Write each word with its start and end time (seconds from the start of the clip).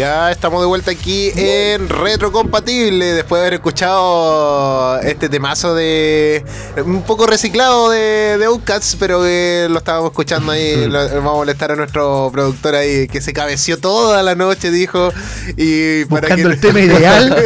Ya 0.00 0.30
estamos 0.30 0.62
de 0.62 0.66
vuelta 0.66 0.90
aquí 0.92 1.30
en 1.36 1.86
Retrocompatible 1.90 3.04
después 3.12 3.38
de 3.38 3.46
haber 3.48 3.54
escuchado 3.60 4.98
este 5.02 5.28
temazo 5.28 5.74
de 5.74 6.42
un 6.86 7.02
poco 7.02 7.26
reciclado 7.26 7.90
de, 7.90 8.38
de 8.38 8.44
Outcast, 8.46 8.94
pero 8.98 9.20
que 9.20 9.66
lo 9.68 9.76
estábamos 9.76 10.12
escuchando 10.12 10.52
ahí. 10.52 10.86
lo- 10.86 11.06
vamos 11.16 11.32
a 11.34 11.36
molestar 11.36 11.72
a 11.72 11.76
nuestro 11.76 12.30
productor 12.32 12.76
ahí 12.76 13.08
que 13.08 13.20
se 13.20 13.34
cabeció 13.34 13.76
toda 13.76 14.22
la 14.22 14.34
noche, 14.34 14.70
dijo. 14.70 15.12
Y 15.58 16.06
para 16.06 16.22
Buscando 16.22 16.48
que- 16.48 16.54
el 16.54 16.60
tema 16.60 16.80
ideal 16.80 17.36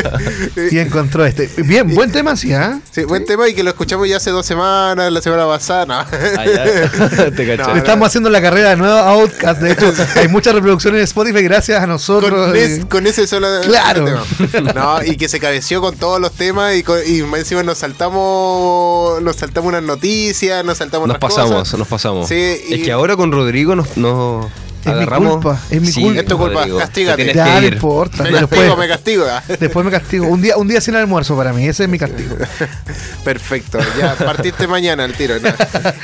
y 0.70 0.78
encontró 0.78 1.27
este. 1.27 1.50
Bien, 1.64 1.92
buen 1.92 2.12
tema, 2.12 2.36
sí, 2.36 2.52
¿ah? 2.52 2.78
Sí, 2.92 3.02
buen 3.02 3.25
tema 3.27 3.48
y 3.48 3.55
que 3.55 3.64
lo 3.64 3.70
escuchamos 3.70 4.09
ya 4.09 4.19
hace 4.19 4.30
dos 4.30 4.47
semanas, 4.47 5.11
la 5.12 5.20
semana 5.20 5.45
pasada. 5.48 5.86
no. 5.86 5.95
Ah, 5.95 6.06
ya. 6.47 7.30
Te 7.33 7.47
caché. 7.48 7.56
No, 7.56 7.73
Le 7.73 7.78
estamos 7.78 8.06
haciendo 8.06 8.30
la 8.30 8.41
carrera 8.41 8.70
de 8.70 8.77
nuevo 8.77 8.95
a 8.95 9.11
Outcast. 9.11 9.61
De 9.61 9.73
hecho, 9.73 9.92
hay 10.20 10.28
muchas 10.28 10.55
reproducciones 10.55 10.98
en 11.00 11.05
Spotify 11.05 11.42
gracias 11.42 11.83
a 11.83 11.86
nosotros. 11.89 12.30
Con, 12.30 12.44
con 12.89 13.07
ese 13.07 13.27
solo 13.27 13.47
Claro. 13.62 14.05
tema. 14.05 14.73
No, 14.75 15.03
y 15.05 15.16
que 15.16 15.29
se 15.29 15.39
cabeció 15.41 15.80
con 15.80 15.97
todos 15.97 16.21
los 16.21 16.33
temas 16.33 16.75
y, 16.77 16.83
con- 16.83 16.98
y 17.07 17.20
encima 17.20 17.62
nos 17.62 17.79
saltamos 17.79 19.23
nos 19.23 19.37
saltamos 19.37 19.69
unas 19.69 19.83
noticias, 19.83 20.65
nos 20.65 20.79
saltamos 20.79 21.09
Nos 21.09 21.19
pasamos, 21.19 21.53
cosas. 21.53 21.79
nos 21.79 21.89
pasamos. 21.89 22.29
Sí, 22.29 22.57
y- 22.69 22.75
Es 22.75 22.83
que 22.84 22.93
ahora 22.93 23.17
con 23.17 23.33
Rodrigo 23.33 23.75
nos, 23.77 23.97
nos 23.97 24.47
mi 24.93 24.93
agarramos. 24.93 25.33
culpa, 25.34 25.61
es 25.70 25.80
mi 25.80 25.93
culpa. 25.93 26.20
Es 26.20 26.27
tu 26.27 26.38
culpa, 26.38 26.59
Rodrigo, 26.61 26.79
castígate. 26.79 27.34
Ya, 27.34 27.45
que 27.45 27.51
no 27.61 27.66
ir. 27.66 27.73
importa. 27.75 28.23
Me 28.23 28.30
Después, 28.30 28.48
castigo, 28.48 28.77
me 28.77 28.88
castigo. 28.88 29.27
después 29.61 29.84
me 29.84 29.91
castigo. 29.91 30.27
Un 30.27 30.42
día, 30.42 30.56
un 30.56 30.69
día 30.69 30.81
sin 30.81 30.95
almuerzo 30.97 31.36
para 31.36 31.53
mí, 31.53 31.67
ese 31.67 31.84
es 31.84 31.89
mi 31.89 31.98
castigo. 31.98 32.36
Perfecto, 33.25 33.78
ya 33.98 34.14
partiste 34.17 34.67
mañana 34.67 35.05
al 35.05 35.12
tiro. 35.14 35.36
¿no? 35.41 35.48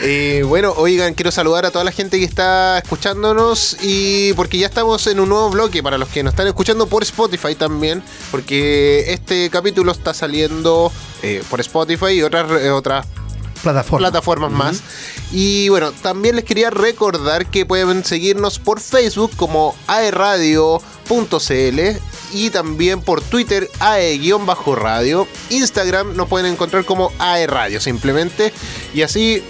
Y 0.06 0.42
bueno, 0.42 0.72
oigan, 0.76 1.14
quiero 1.14 1.30
saludar 1.30 1.66
a 1.66 1.70
toda 1.70 1.84
la 1.84 1.92
gente 1.92 2.18
que 2.18 2.24
está 2.24 2.78
escuchándonos 2.78 3.76
y 3.82 4.32
porque 4.34 4.58
ya 4.58 4.66
estamos 4.66 5.06
en 5.06 5.20
un 5.20 5.28
nuevo 5.28 5.50
bloque 5.50 5.82
para 5.82 5.98
los 5.98 6.08
que 6.08 6.22
nos 6.22 6.32
están 6.32 6.46
escuchando 6.46 6.86
por 6.86 7.02
Spotify 7.02 7.54
también, 7.54 8.02
porque 8.30 9.12
este 9.12 9.50
capítulo 9.50 9.92
está 9.92 10.14
saliendo 10.14 10.92
eh, 11.22 11.42
por 11.50 11.60
Spotify 11.60 12.12
y 12.12 12.22
otras 12.22 12.50
eh, 12.60 12.70
otras 12.70 13.06
Plataforma. 13.62 14.08
plataformas 14.08 14.50
más. 14.50 14.82
Y 15.32 15.68
bueno, 15.68 15.92
también 15.92 16.36
les 16.36 16.44
quería 16.44 16.70
recordar 16.70 17.46
que 17.46 17.66
pueden 17.66 18.04
seguirnos 18.04 18.58
por 18.58 18.80
Facebook 18.80 19.32
como 19.36 19.74
aeradio.cl 19.86 21.80
y 22.32 22.50
también 22.50 23.00
por 23.00 23.22
Twitter 23.22 23.70
ae-radio. 23.80 25.26
Instagram 25.50 26.16
nos 26.16 26.28
pueden 26.28 26.52
encontrar 26.52 26.84
como 26.84 27.12
aeradio 27.18 27.80
simplemente. 27.80 28.52
Y 28.94 29.02
así 29.02 29.42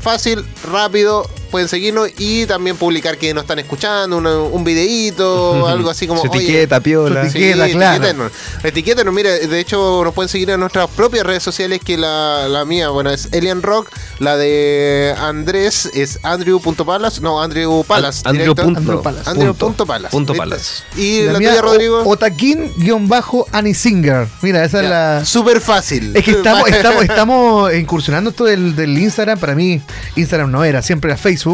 fácil, 0.00 0.44
rápido, 0.64 1.28
pueden 1.56 1.68
seguirnos 1.70 2.10
y 2.18 2.44
también 2.44 2.76
publicar 2.76 3.16
que 3.16 3.32
nos 3.32 3.44
están 3.44 3.58
escuchando, 3.58 4.18
una- 4.18 4.36
un 4.40 4.62
videíto, 4.62 5.66
algo 5.68 5.88
así 5.88 6.06
como... 6.06 6.20
Su 6.20 6.28
"Oye, 6.30 6.42
etiqueta, 6.42 6.80
piola. 6.80 7.22
su 7.22 7.28
etiqueta, 7.38 7.68
claro. 7.70 7.94
etiquétenos. 7.96 8.32
Etiquétenos, 8.62 9.14
mire, 9.14 9.46
de 9.46 9.58
hecho 9.60 10.02
nos 10.04 10.12
pueden 10.12 10.28
seguir 10.28 10.50
en 10.50 10.60
nuestras 10.60 10.90
propias 10.90 11.24
redes 11.24 11.42
sociales 11.42 11.80
que 11.82 11.96
la, 11.96 12.46
la 12.48 12.66
mía, 12.66 12.90
bueno, 12.90 13.08
es 13.10 13.28
Elian 13.32 13.62
Rock, 13.62 13.88
la 14.18 14.36
de 14.36 15.14
Andrés 15.18 15.88
es 15.94 16.18
Andrew.palas, 16.22 17.22
no, 17.22 17.40
Andrew 17.42 17.82
Palas. 17.84 18.20
Andrew 18.26 18.42
directo. 18.54 18.62
punto- 18.64 18.80
Andrew 18.80 19.02
Palas. 19.02 19.26
Andrew 19.26 19.46
punto- 19.54 19.66
punto 19.66 19.86
Palas. 19.86 20.10
punto 20.10 20.32
¿viste? 20.34 20.46
Palas. 20.46 20.84
Y 20.96 21.22
la, 21.22 21.38
mía, 21.38 21.50
tuya, 21.52 21.62
Rodrigo. 21.62 22.02
Otaquín-Anisinger. 22.04 24.26
Mira, 24.42 24.64
esa 24.64 24.82
es 24.82 24.88
la. 24.90 25.24
Súper 25.24 25.60
fácil. 25.60 26.14
Es 26.16 26.24
que 26.24 26.32
estamos, 26.32 26.68
estamos, 26.68 27.04
estamos 27.04 27.74
incursionando 27.74 28.30
esto 28.30 28.44
del, 28.44 28.74
del 28.76 28.96
Instagram. 28.98 29.38
Para 29.38 29.54
mí, 29.54 29.80
Instagram 30.16 30.50
no 30.50 30.64
era, 30.64 30.82
siempre 30.82 31.10
era 31.10 31.16
Facebook. 31.18 31.45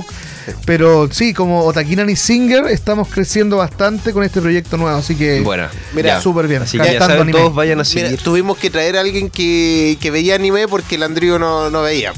Pero 0.65 1.09
sí, 1.11 1.35
como 1.35 1.65
Otakinani 1.65 2.17
Singer, 2.17 2.67
estamos 2.67 3.09
creciendo 3.09 3.59
bastante 3.59 4.13
con 4.13 4.25
este 4.25 4.41
proyecto 4.41 4.77
nuevo. 4.77 4.97
Así 4.97 5.15
que. 5.15 5.41
Bueno, 5.41 5.69
Mira, 5.93 6.21
súper 6.21 6.49
bien. 6.49 6.63
Así 6.63 6.79
que 6.79 6.95
ya 6.95 7.01
saben, 7.01 7.31
todos 7.31 7.55
vayan 7.55 7.81
a 7.81 7.85
Mira, 7.95 8.17
tuvimos 8.17 8.59
que 8.59 8.71
traer 8.71 8.97
a 8.97 9.01
alguien 9.01 9.31
que, 9.31 9.99
que 10.01 10.11
veía 10.11 10.35
anime 10.35 10.67
porque 10.69 10.97
el 10.97 11.03
Andrew 11.03 11.39
no, 11.39 11.71
no 11.71 11.83
veía. 11.83 12.13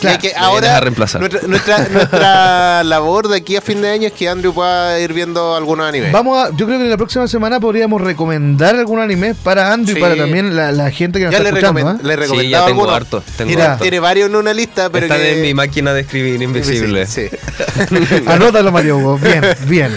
Claro, 0.00 0.18
que 0.20 0.32
ahora 0.36 0.76
a 0.76 0.80
reemplazar. 0.80 1.20
Nuestra, 1.20 1.46
nuestra, 1.48 1.88
nuestra 1.92 2.84
labor 2.84 3.28
de 3.28 3.36
aquí 3.38 3.56
a 3.56 3.60
fin 3.60 3.80
de 3.82 3.90
año 3.90 4.06
es 4.08 4.12
que 4.12 4.28
Andrew 4.28 4.52
pueda 4.54 4.98
ir 5.00 5.12
viendo 5.12 5.54
algunos 5.56 5.86
animes. 5.88 6.12
Vamos 6.12 6.38
a, 6.38 6.50
yo 6.56 6.66
creo 6.66 6.78
que 6.78 6.84
la 6.84 6.96
próxima 6.96 7.26
semana 7.28 7.60
podríamos 7.60 8.00
recomendar 8.00 8.76
algún 8.76 9.00
anime 9.00 9.34
para 9.34 9.72
Andrew 9.72 9.94
Sí. 9.94 9.98
y 9.98 10.02
para 10.02 10.16
también 10.16 10.54
la, 10.54 10.70
la 10.72 10.90
gente 10.90 11.18
que 11.18 11.24
nos 11.26 11.32
ya 11.32 11.38
está 11.38 11.50
le, 11.52 11.58
escuchando. 11.60 11.90
¿eh? 11.92 11.96
le 12.02 12.14
Sí, 12.14 12.20
recomendaba 12.20 12.50
ya 12.50 12.66
tengo 12.66 12.82
algunos. 12.82 12.96
harto. 12.96 13.22
Tengo 13.36 13.48
tiene, 13.48 13.62
harto. 13.62 13.82
tiene 13.82 14.00
varios 14.00 14.28
en 14.28 14.36
una 14.36 14.52
lista, 14.54 14.90
pero 14.90 15.06
Están 15.06 15.20
que... 15.20 15.32
en 15.36 15.42
mi 15.42 15.54
máquina 15.54 15.92
de 15.92 16.00
escribir 16.02 16.40
invisible. 16.42 17.06
Sí, 17.06 17.28
sí. 17.28 18.22
Anótalo, 18.26 18.70
Mario 18.72 18.98
Hugo. 18.98 19.18
Bien, 19.18 19.42
bien. 19.66 19.92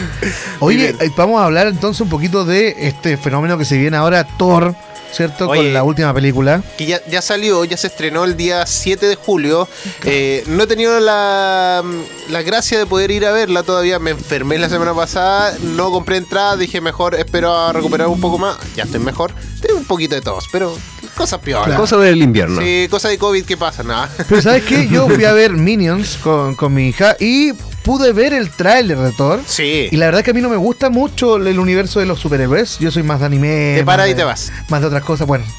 Oye, 0.60 0.78
bien. 0.78 0.98
eh, 1.00 1.12
vamos 1.16 1.42
a 1.42 1.46
hablar 1.46 1.68
entonces 1.68 2.02
un 2.02 2.10
poquito 2.10 2.46
de 2.46 2.76
este 2.88 3.18
fenómeno 3.18 3.58
que 3.58 3.66
se 3.66 3.78
viene 3.78 3.98
ahora, 3.98 4.24
Thor, 4.38 4.76
¿cierto? 5.12 5.50
Oye. 5.50 5.62
Con 5.64 5.74
la 5.74 5.84
última 5.84 6.14
película. 6.14 6.64
que 6.78 6.86
ya, 6.86 7.02
ya 7.08 7.22
salió, 7.22 7.64
ya 7.66 7.78
se 7.78 7.88
estrenó 7.88 8.24
el 8.24 8.38
día 8.38 8.66
7 8.66 9.06
de 9.06 9.16
julio. 9.16 9.68
Eh, 10.04 10.44
no 10.48 10.64
he 10.64 10.68
tenido 10.68 11.00
la, 11.00 11.84
la 12.30 12.42
gracia 12.42 12.78
de 12.78 12.86
poder 12.86 13.12
ir 13.12 13.26
a 13.26 13.32
verla 13.32 13.64
todavía. 13.64 14.00
Me 14.00 14.12
enfermé 14.12 14.58
la 14.58 14.70
semana 14.70 14.94
pasada, 14.94 15.56
no 15.62 15.92
compré 15.92 16.18
entrada, 16.18 16.58
dije 16.58 16.82
mejor 16.82 17.16
espero 17.16 17.56
a 17.56 17.74
recuperar 17.74 18.08
un 18.08 18.22
poco 18.22 18.38
más. 18.38 18.58
Ya 18.76 18.84
estoy 18.84 19.00
mejor. 19.00 19.34
Tengo 19.62 19.78
un 19.80 19.86
poquito 19.86 20.16
de 20.16 20.22
tos, 20.22 20.46
pero 20.52 20.76
cosas 21.22 21.40
peores. 21.40 21.76
Cosa 21.76 21.98
del 21.98 22.22
invierno. 22.22 22.62
Sí, 22.62 22.88
cosas 22.90 23.12
de 23.12 23.18
COVID 23.18 23.46
que 23.46 23.58
pasa, 23.58 23.84
nada. 23.84 24.10
Pero 24.30 24.42
¿sabes 24.42 24.64
qué? 24.64 24.88
Yo 24.88 25.08
fui 25.08 25.26
a 25.26 25.34
ver 25.34 25.54
Minions 25.54 26.18
con, 26.22 26.56
con 26.56 26.74
mi 26.74 26.88
hija 26.90 27.16
y 27.20 27.54
pude 27.84 28.14
ver 28.14 28.34
el 28.34 28.50
tráiler 28.52 28.98
de 29.00 29.12
Thor. 29.12 29.40
Sí. 29.46 29.88
Y 29.92 29.98
la 29.98 30.06
verdad 30.06 30.24
que 30.24 30.32
a 30.32 30.34
mí 30.34 30.42
no 30.42 30.50
me 30.50 30.58
gusta 30.58 30.90
mucho 30.90 31.38
el 31.38 31.58
universo 31.60 32.00
de 32.00 32.06
los 32.06 32.20
superhéroes. 32.20 32.78
Yo 32.80 32.92
soy 32.92 33.02
más 33.04 33.20
de 33.22 33.26
anime. 33.26 33.74
Te 33.78 33.84
paras 33.84 34.08
y 34.08 34.10
de- 34.12 34.16
te 34.18 34.24
vas. 34.24 34.52
Más 34.70 34.82
de 34.82 34.88
otras 34.88 35.04
cosas. 35.04 35.26
Bueno. 35.28 35.46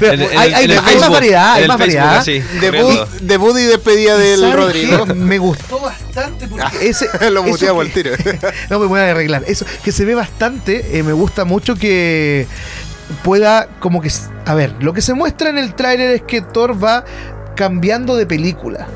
En- 0.00 0.22
hay 0.22 0.22
el- 0.22 0.38
hay- 0.38 0.64
en 0.64 0.70
el 0.70 0.78
hay 0.78 0.96
más 0.98 1.10
variedad. 1.10 1.52
Hay 1.54 1.62
el 1.62 1.68
más 1.68 1.76
Facebook, 1.78 2.00
variedad. 2.60 3.08
Debut, 3.20 3.58
y 3.58 3.62
despedida 3.64 4.16
del 4.16 4.40
¿Sabes 4.40 4.56
Rodrigo. 4.56 5.04
qué? 5.06 5.14
Me 5.14 5.38
gustó 5.38 5.80
bastante 5.80 6.48
porque 6.48 6.64
ese. 6.88 7.08
Lo 7.30 7.42
muteamos 7.42 7.84
al 7.86 7.92
tiro. 7.92 8.12
no 8.70 8.78
me 8.78 8.86
voy 8.86 9.00
a 9.00 9.10
arreglar. 9.10 9.44
Eso, 9.46 9.66
que 9.84 9.92
se 9.92 10.04
ve 10.06 10.14
bastante. 10.14 10.98
eh, 10.98 11.02
me 11.02 11.12
gusta 11.12 11.44
mucho 11.44 11.76
que 11.76 12.46
pueda, 13.22 13.68
como 13.80 14.00
que. 14.00 14.10
A 14.46 14.54
ver, 14.54 14.74
lo 14.80 14.92
que 14.92 15.02
se 15.02 15.14
muestra 15.14 15.50
en 15.50 15.58
el 15.58 15.74
tráiler 15.74 16.10
es 16.10 16.22
que 16.22 16.40
Thor 16.40 16.82
va 16.82 17.04
cambiando 17.54 18.16
de 18.16 18.26
película. 18.26 18.86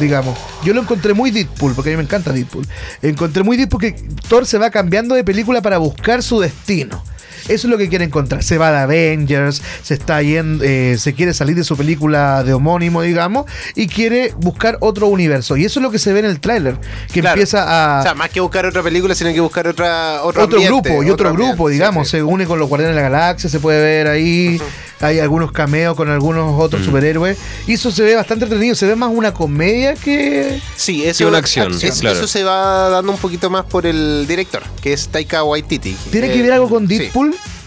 Digamos, 0.00 0.38
yo 0.64 0.74
lo 0.74 0.82
encontré 0.82 1.12
muy 1.12 1.30
Deadpool, 1.30 1.74
porque 1.74 1.90
a 1.90 1.92
mí 1.92 1.96
me 1.96 2.04
encanta 2.04 2.32
Deadpool. 2.32 2.66
Encontré 3.02 3.42
muy 3.42 3.56
Deadpool 3.56 3.80
que 3.80 3.92
Thor 4.28 4.46
se 4.46 4.58
va 4.58 4.70
cambiando 4.70 5.14
de 5.14 5.24
película 5.24 5.60
para 5.60 5.78
buscar 5.78 6.22
su 6.22 6.40
destino. 6.40 7.02
Eso 7.48 7.66
es 7.66 7.70
lo 7.70 7.78
que 7.78 7.88
quiere 7.88 8.04
encontrar. 8.04 8.42
Se 8.42 8.58
va 8.58 8.70
de 8.70 8.78
Avengers, 8.78 9.62
se 9.82 9.94
está 9.94 10.22
yendo, 10.22 10.64
eh, 10.64 10.96
se 10.98 11.14
quiere 11.14 11.34
salir 11.34 11.56
de 11.56 11.64
su 11.64 11.76
película 11.76 12.44
de 12.44 12.52
homónimo, 12.52 13.02
digamos, 13.02 13.46
y 13.74 13.86
quiere 13.88 14.32
buscar 14.36 14.76
otro 14.80 15.06
universo. 15.08 15.56
Y 15.56 15.64
eso 15.64 15.80
es 15.80 15.82
lo 15.82 15.90
que 15.90 15.98
se 15.98 16.12
ve 16.12 16.20
en 16.20 16.26
el 16.26 16.40
tráiler, 16.40 16.76
que 17.12 17.20
Claro. 17.20 17.34
empieza 17.34 17.96
a 17.96 18.00
O 18.00 18.02
sea, 18.02 18.14
más 18.14 18.30
que 18.30 18.40
buscar 18.40 18.66
otra 18.66 18.82
película, 18.82 19.14
sino 19.14 19.32
que 19.32 19.40
buscar 19.40 19.66
otra, 19.66 20.22
otro, 20.22 20.44
otro 20.44 20.58
ambiente, 20.58 20.88
grupo 20.90 21.02
y 21.02 21.10
otro, 21.10 21.32
grupo, 21.32 21.68
digamos, 21.68 22.08
sí. 22.08 22.18
se 22.18 22.22
une 22.22 22.46
con 22.46 22.58
los 22.58 22.68
Guardianes 22.68 22.96
de 22.96 23.02
la 23.02 23.08
Galaxia, 23.08 23.48
se 23.50 23.60
puede 23.60 23.80
ver 23.80 24.06
ahí, 24.08 24.60
hay 25.00 25.18
algunos 25.20 25.52
cameos 25.52 25.94
con 25.96 26.08
algunos 26.10 26.60
otros 26.60 26.84
superhéroes, 26.84 27.38
y 27.66 27.74
eso 27.74 27.90
se 27.90 28.02
ve 28.02 28.14
bastante 28.16 28.44
entretenido, 28.44 28.74
se 28.74 28.86
ve 28.86 28.96
más 28.96 29.10
una 29.12 29.32
comedia 29.32 29.94
que... 29.94 30.60
Sí, 30.76 31.04
eso, 31.04 31.28
una 31.28 31.38
acción, 31.38 31.72
es- 31.80 32.00
claro. 32.00 32.16
eso 32.16 32.26
se 32.26 32.42
va 32.44 32.88
dando 32.88 33.12
un 33.12 33.18
poquito 33.18 33.48
más 33.50 33.64
por 33.64 33.86
el 33.86 34.26
director, 34.26 34.62
que 34.82 34.92
es 34.92 35.08
Taika 35.08 35.44
Waititi. 35.44 35.96
¿Tiene 36.10 36.28
Eh, 36.28 36.32
que 36.32 36.42
ver 36.42 36.52
algo 36.52 36.68
con 36.68 36.86
sí. 36.88 37.10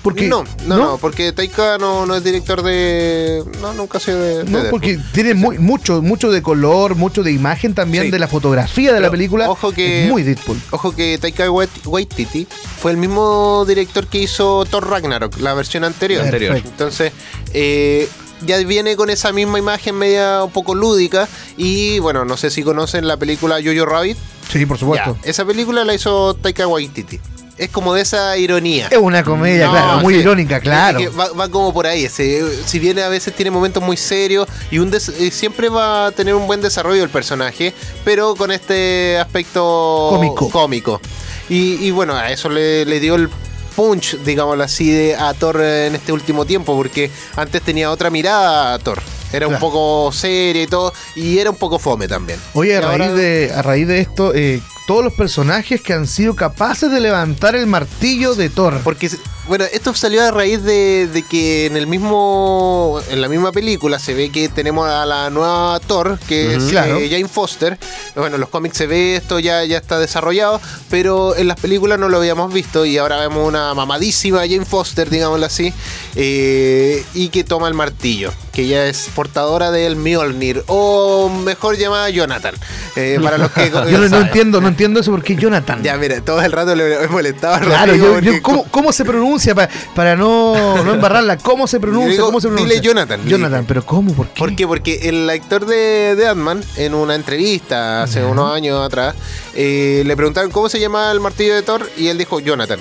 Porque, 0.02 0.28
no, 0.28 0.44
no, 0.66 0.78
no, 0.78 0.98
porque 0.98 1.32
Taika 1.32 1.78
no, 1.78 2.06
no 2.08 2.16
es 2.16 2.24
director 2.24 2.64
de. 2.64 3.44
No, 3.62 3.74
nunca 3.74 4.00
ha 4.00 4.02
sido 4.02 4.20
de. 4.20 4.44
de 4.44 4.50
No, 4.50 4.64
porque 4.72 5.00
tiene 5.14 5.34
muy, 5.36 5.60
mucho, 5.60 6.02
mucho 6.02 6.32
de 6.32 6.42
color, 6.42 6.96
mucho 6.96 7.22
de 7.22 7.32
imagen 7.32 7.76
también 7.76 8.06
Sí. 8.06 8.12
de 8.12 8.18
la 8.18 8.28
fotografía 8.28 8.94
de 8.94 9.00
la 9.00 9.12
película. 9.12 9.50
ojo 9.50 9.72
que- 9.72 10.06
es 10.06 10.10
muy 10.10 10.24
Deadpool. 10.24 10.60
Ojo 10.72 10.96
que 10.96 11.18
Taika 11.20 11.50
Wait- 11.52 11.86
Waititi 11.86 12.48
fue 12.80 12.92
el 12.92 12.98
mismo 12.98 13.64
director 13.68 14.08
que 14.08 14.18
hizo 14.20 14.66
Thor 14.66 14.90
Ragnarok, 14.90 15.38
la 15.40 15.54
versión 15.54 15.84
anterior. 15.84 16.26
Entonces, 16.34 17.12
eh, 17.54 18.08
ya 18.46 18.58
viene 18.60 18.96
con 18.96 19.12
esa 19.12 19.32
misma 19.32 19.60
imagen 19.60 19.96
media 19.96 20.44
un 20.44 20.52
poco 20.52 20.74
lúdica. 20.74 21.28
Y 21.58 22.00
bueno, 22.00 22.26
no 22.26 22.38
sé 22.38 22.50
si 22.50 22.64
conocen 22.64 23.08
la 23.08 23.18
película 23.18 23.60
Jojo 23.64 23.86
Rabbit. 23.86 24.18
Sí, 24.52 24.66
por 24.66 24.78
supuesto. 24.78 25.16
Ya, 25.24 25.30
esa 25.30 25.46
película 25.46 25.86
la 25.86 25.94
hizo 25.94 26.34
Taika 26.34 26.68
Waititi. 26.68 27.20
Es 27.62 27.70
como 27.70 27.94
de 27.94 28.02
esa 28.02 28.36
ironía. 28.38 28.88
Es 28.90 28.98
una 28.98 29.24
comedia, 29.24 29.66
No, 29.68 29.72
claro, 29.72 30.00
muy 30.00 30.16
sí. 30.16 30.20
irónica, 30.22 30.60
claro. 30.60 31.00
Es 31.00 31.10
que 31.10 31.16
va, 31.16 31.30
va 31.34 31.48
como 31.50 31.72
por 31.74 31.86
ahí. 31.86 32.10
si 32.10 32.80
bien 32.80 32.98
a 33.00 33.08
veces 33.08 33.36
tiene 33.36 33.52
momentos 33.52 33.84
muy 33.84 33.98
serios 33.98 34.48
y 34.72 34.80
un 34.80 34.90
des- 34.90 35.12
siempre 35.32 35.70
va 35.70 36.08
a 36.08 36.12
tener 36.12 36.34
un 36.34 36.48
buen 36.48 36.60
desarrollo 36.62 37.04
el 37.04 37.10
personaje, 37.10 37.74
pero 38.04 38.34
con 38.36 38.52
este 38.52 39.18
aspecto 39.20 40.08
Cómico. 40.10 40.50
cómico. 40.50 41.02
Y, 41.50 41.76
y 41.86 41.92
bueno, 41.92 42.16
a 42.16 42.32
eso 42.32 42.50
le, 42.50 42.84
le 42.86 43.00
dio 43.00 43.14
el 43.16 43.30
punch, 43.76 44.18
digámoslo 44.24 44.64
así, 44.64 44.90
de, 44.90 45.16
a 45.16 45.34
Thor 45.34 45.62
en 45.62 45.94
este 45.96 46.12
último 46.12 46.46
tiempo, 46.46 46.76
porque 46.76 47.12
antes 47.36 47.62
tenía 47.62 47.92
otra 47.92 48.10
mirada 48.10 48.74
a 48.74 48.80
Thor. 48.80 49.02
Era 49.34 49.48
un 49.48 49.60
poco 49.60 50.12
seria 50.12 50.64
y 50.64 50.68
todo, 50.68 50.92
y 51.16 51.38
era 51.38 51.50
un 51.52 51.56
poco 51.56 51.80
fome 51.80 52.08
también. 52.08 52.38
Oye, 52.54 52.76
a 52.76 52.82
raíz, 52.82 52.92
ahora- 52.92 53.14
de, 53.14 53.52
a 53.56 53.62
raíz 53.62 53.88
de 53.88 54.00
esto, 54.02 54.34
eh, 54.36 54.62
todos 54.88 55.04
los 55.04 55.14
personajes 55.14 55.82
que 55.82 55.94
han 55.94 56.08
sido 56.08 56.36
capaces 56.36 56.92
de 56.92 57.00
levantar 57.00 57.56
el 57.56 57.68
martillo 57.68 58.36
de 58.36 58.50
Thor. 58.50 58.80
Porque, 58.84 59.10
bueno, 59.52 59.66
esto 59.74 59.94
salió 59.94 60.24
a 60.24 60.32
raíz 60.32 60.64
de, 60.64 61.08
de 61.12 61.24
que 61.24 61.66
en 61.66 61.76
el 61.76 61.86
mismo 61.86 63.02
en 63.10 63.20
la 63.20 63.28
misma 63.28 63.52
película 63.52 64.00
se 64.00 64.14
ve 64.14 64.30
que 64.30 64.48
tenemos 64.48 64.88
a 64.90 65.06
la 65.06 65.30
nueva 65.30 65.78
Thor, 65.86 66.18
que 66.26 66.56
es 66.56 66.64
Claro. 66.70 66.98
eh, 66.98 67.10
Jane 67.12 67.28
Foster. 67.28 67.78
Bueno, 68.16 68.36
en 68.36 68.40
los 68.40 68.50
cómics 68.50 68.78
se 68.78 68.88
ve 68.88 69.18
esto, 69.18 69.40
ya, 69.40 69.66
ya 69.66 69.78
está 69.78 70.00
desarrollado, 70.00 70.62
pero 70.90 71.36
en 71.36 71.50
las 71.50 71.60
películas 71.60 72.00
no 72.00 72.08
lo 72.08 72.16
habíamos 72.18 72.54
visto 72.54 72.86
y 72.86 72.98
ahora 72.98 73.18
vemos 73.20 73.46
una 73.46 73.74
mamadísima 73.74 74.40
Jane 74.40 74.64
Foster, 74.64 75.10
digámoslo 75.10 75.46
así, 75.46 75.74
eh, 76.16 77.04
y 77.14 77.28
que 77.28 77.44
toma 77.44 77.68
el 77.68 77.74
martillo, 77.74 78.32
que 78.54 78.68
ya 78.68 78.86
es 78.86 79.10
portadora 79.14 79.70
del 79.72 79.96
Mjolnir, 79.98 80.64
o 80.68 81.28
mejor 81.30 81.78
llamada 81.78 82.10
Jonathan. 82.10 82.56
eh, 82.96 83.20
para 83.22 83.38
los 83.38 83.52
que 83.52 83.70
Yo 83.92 83.98
no, 84.10 84.18
entiendo, 84.22 84.62
no 84.62 84.68
entiendo 84.70 85.00
eso 85.02 85.12
porque 85.12 85.36
Jonathan. 85.36 85.84
Ya, 85.84 85.98
mira, 85.98 86.22
todo 86.22 86.42
el 86.42 86.52
rato 86.54 86.74
le 86.74 87.06
molestaba 87.10 87.60
Claro, 87.60 87.96
yo, 87.96 88.20
yo- 88.20 88.42
¿cómo, 88.42 88.64
cómo 88.72 88.92
se 88.94 89.04
pronuncia 89.04 89.41
pa- 89.56 89.70
para 89.96 90.16
no, 90.16 90.84
no 90.84 90.94
embarrarla? 90.96 91.38
¿Cómo 91.38 91.68
se 91.68 91.80
pronuncia? 91.80 92.12
digo, 92.12 92.26
¿Cómo 92.28 92.40
se 92.42 92.48
dile 92.50 92.58
pronuncia? 92.60 92.82
Jonathan, 92.82 93.24
le 93.26 93.30
Jonathan, 93.32 93.60
dije. 93.62 93.68
pero 93.68 93.86
¿cómo? 93.86 94.14
¿Por 94.14 94.28
qué? 94.30 94.40
¿Por 94.40 94.56
qué? 94.56 94.68
Porque 94.68 95.10
el 95.10 95.30
actor 95.30 95.66
de, 95.66 96.16
de 96.16 96.28
Ant-Man, 96.28 96.64
en 96.78 96.94
una 96.94 97.16
entrevista 97.16 98.04
hace 98.04 98.24
unos 98.24 98.54
años 98.54 98.80
atrás, 98.86 99.16
eh, 99.56 100.04
le 100.06 100.16
preguntaron 100.16 100.52
cómo 100.52 100.70
se 100.70 100.80
llama 100.80 101.12
el 101.12 101.20
martillo 101.20 101.56
de 101.56 101.62
Thor 101.64 101.90
y 101.98 102.08
él 102.08 102.18
dijo 102.18 102.40
Jonathan. 102.40 102.80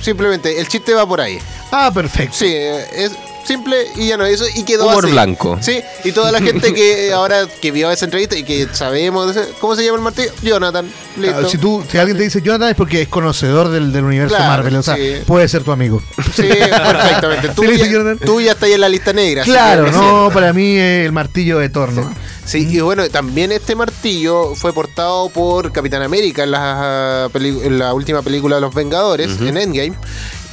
Simplemente, 0.00 0.60
el 0.60 0.66
chiste 0.68 0.94
va 0.94 1.06
por 1.06 1.20
ahí. 1.20 1.38
Ah, 1.70 1.90
perfecto. 1.94 2.36
Sí, 2.36 2.46
eh, 2.48 2.84
es 2.92 3.12
simple 3.44 3.76
y 3.96 4.08
ya 4.08 4.16
no 4.16 4.24
eso 4.24 4.44
y 4.54 4.62
quedó 4.64 4.86
Humor 4.86 5.04
así. 5.04 5.12
blanco. 5.12 5.58
Sí, 5.60 5.80
y 6.04 6.12
toda 6.12 6.30
la 6.32 6.40
gente 6.40 6.72
que 6.72 7.12
ahora 7.14 7.46
que 7.60 7.70
vio 7.70 7.90
esa 7.90 8.04
entrevista 8.04 8.36
y 8.36 8.44
que 8.44 8.68
sabemos 8.72 9.34
cómo 9.60 9.76
se 9.76 9.84
llama 9.84 9.96
el 9.96 10.02
martillo, 10.02 10.30
Jonathan. 10.42 10.86
Listo. 11.16 11.32
Claro, 11.32 11.48
si, 11.48 11.58
tú, 11.58 11.84
si 11.90 11.98
alguien 11.98 12.16
te 12.16 12.22
dice 12.24 12.40
Jonathan 12.42 12.70
es 12.70 12.76
porque 12.76 13.02
es 13.02 13.08
conocedor 13.08 13.68
del, 13.68 13.92
del 13.92 14.04
universo 14.04 14.36
Claro, 14.36 14.50
Marvel, 14.50 14.76
o 14.76 14.82
sea, 14.82 14.96
sí. 14.96 15.16
puede 15.26 15.48
ser 15.48 15.62
tu 15.62 15.72
amigo. 15.72 16.02
Sí, 16.34 16.42
perfectamente. 16.48 17.48
Tú, 17.50 17.62
¿Sí 17.62 17.68
le 17.68 17.72
dice 17.74 17.86
ya, 17.86 17.92
Jonathan? 17.92 18.18
tú 18.26 18.40
ya 18.40 18.52
estás 18.52 18.64
ahí 18.64 18.72
en 18.74 18.80
la 18.80 18.88
lista 18.88 19.12
negra. 19.12 19.42
Claro, 19.44 19.90
no, 19.92 20.30
para 20.32 20.52
mí 20.52 20.76
eh, 20.78 21.04
el 21.04 21.12
martillo 21.12 21.58
de 21.58 21.68
Thor, 21.68 21.92
¿no? 21.92 22.12
Sí, 22.44 22.66
y 22.68 22.80
bueno, 22.80 23.08
también 23.08 23.52
este 23.52 23.76
martillo 23.76 24.54
fue 24.56 24.72
portado 24.72 25.28
por 25.28 25.70
Capitán 25.72 26.02
América 26.02 26.42
en 26.42 26.50
la, 26.50 27.30
en 27.34 27.78
la 27.78 27.94
última 27.94 28.22
película 28.22 28.56
de 28.56 28.62
Los 28.62 28.74
Vengadores, 28.74 29.40
en 29.40 29.56
Endgame. 29.56 29.92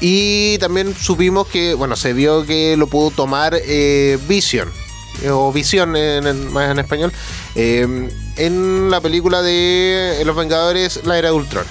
Y 0.01 0.57
también 0.59 0.95
supimos 0.95 1.47
que, 1.47 1.73
bueno, 1.73 1.95
se 1.95 2.13
vio 2.13 2.45
que 2.45 2.77
lo 2.77 2.87
pudo 2.87 3.11
tomar 3.11 3.53
eh, 3.55 4.17
Vision, 4.27 4.69
eh, 5.23 5.29
o 5.29 5.51
Visión 5.51 5.95
en, 5.95 6.25
en- 6.25 6.53
más 6.53 6.71
en 6.71 6.79
español, 6.79 7.11
eh, 7.55 8.09
en 8.37 8.89
la 8.89 9.01
película 9.01 9.41
de 9.41 10.21
Los 10.25 10.35
Vengadores, 10.35 11.01
la 11.05 11.17
era 11.17 11.29
de 11.29 11.33
Ultron. 11.35 11.65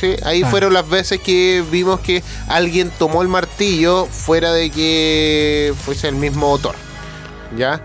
Sí, 0.00 0.14
ahí 0.24 0.42
Ah. 0.44 0.48
fueron 0.50 0.72
las 0.74 0.88
veces 0.88 1.20
que 1.20 1.64
vimos 1.70 2.00
que 2.00 2.22
alguien 2.48 2.90
tomó 2.98 3.22
el 3.22 3.28
martillo 3.28 4.06
fuera 4.06 4.52
de 4.52 4.70
que 4.70 5.72
fuese 5.84 6.08
el 6.08 6.14
mismo 6.16 6.56
Thor. 6.58 6.74
¿Ya? 7.56 7.80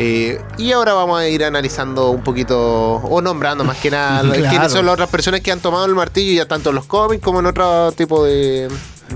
Eh, 0.00 0.40
y 0.58 0.70
ahora 0.72 0.92
vamos 0.94 1.18
a 1.20 1.26
ir 1.28 1.42
analizando 1.44 2.10
un 2.10 2.22
poquito, 2.22 2.96
o 2.96 3.20
nombrando 3.20 3.64
más 3.64 3.78
que 3.78 3.90
nada, 3.90 4.20
Claro. 4.32 4.48
quiénes 4.50 4.70
son 4.72 4.86
las 4.86 4.92
otras 4.94 5.08
personas 5.08 5.40
que 5.40 5.50
han 5.50 5.60
tomado 5.60 5.86
el 5.86 5.94
martillo, 5.94 6.34
ya 6.42 6.46
tanto 6.46 6.68
en 6.70 6.76
los 6.76 6.84
cómics 6.84 7.22
como 7.22 7.40
en 7.40 7.46
otro 7.46 7.90
tipo 7.92 8.24
de, 8.24 8.68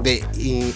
de 0.02 0.24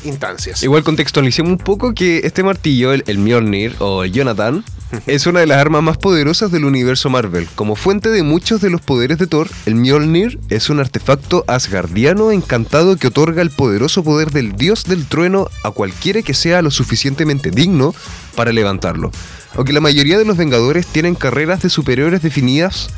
instancias. 0.04 0.62
Igual 0.62 0.84
contextualicemos 0.84 1.52
un 1.52 1.58
poco 1.58 1.94
que 1.94 2.20
este 2.24 2.42
martillo, 2.42 2.92
el, 2.92 3.04
el 3.06 3.18
Mjolnir 3.18 3.74
o 3.78 4.04
el 4.04 4.12
Jonathan, 4.12 4.64
es 5.06 5.26
una 5.26 5.40
de 5.40 5.46
las 5.46 5.58
armas 5.58 5.82
más 5.82 5.98
poderosas 5.98 6.50
del 6.50 6.64
universo 6.64 7.10
Marvel. 7.10 7.48
Como 7.54 7.76
fuente 7.76 8.10
de 8.10 8.22
muchos 8.22 8.60
de 8.60 8.70
los 8.70 8.80
poderes 8.80 9.18
de 9.18 9.26
Thor, 9.26 9.48
el 9.66 9.74
Mjolnir 9.74 10.38
es 10.48 10.70
un 10.70 10.80
artefacto 10.80 11.44
asgardiano 11.48 12.30
encantado 12.30 12.96
que 12.96 13.08
otorga 13.08 13.42
el 13.42 13.50
poderoso 13.50 14.04
poder 14.04 14.30
del 14.30 14.52
dios 14.52 14.84
del 14.84 15.06
trueno 15.06 15.48
a 15.62 15.70
cualquiera 15.70 16.22
que 16.22 16.34
sea 16.34 16.62
lo 16.62 16.70
suficientemente 16.70 17.50
digno 17.50 17.94
para 18.34 18.52
levantarlo. 18.52 19.10
Aunque 19.54 19.72
la 19.72 19.80
mayoría 19.80 20.18
de 20.18 20.26
los 20.26 20.36
Vengadores 20.36 20.86
tienen 20.86 21.14
carreras 21.14 21.62
de 21.62 21.70
superiores 21.70 22.22
definidas 22.22 22.90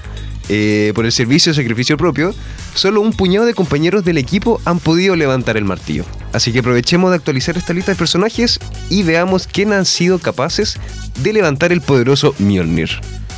eh, 0.48 0.92
por 0.94 1.04
el 1.06 1.12
servicio 1.12 1.52
de 1.52 1.56
sacrificio 1.56 1.96
propio, 1.96 2.34
solo 2.74 3.00
un 3.00 3.12
puñado 3.12 3.46
de 3.46 3.54
compañeros 3.54 4.04
del 4.04 4.18
equipo 4.18 4.60
han 4.64 4.78
podido 4.80 5.16
levantar 5.16 5.56
el 5.56 5.64
martillo. 5.64 6.04
Así 6.32 6.52
que 6.52 6.60
aprovechemos 6.60 7.10
de 7.10 7.16
actualizar 7.16 7.56
esta 7.56 7.72
lista 7.72 7.92
de 7.92 7.96
personajes 7.96 8.58
y 8.90 9.02
veamos 9.02 9.46
quién 9.46 9.72
han 9.72 9.84
sido 9.86 10.18
capaces 10.18 10.76
de 11.22 11.32
levantar 11.32 11.72
el 11.72 11.80
poderoso 11.80 12.34
Mjolnir. 12.38 12.90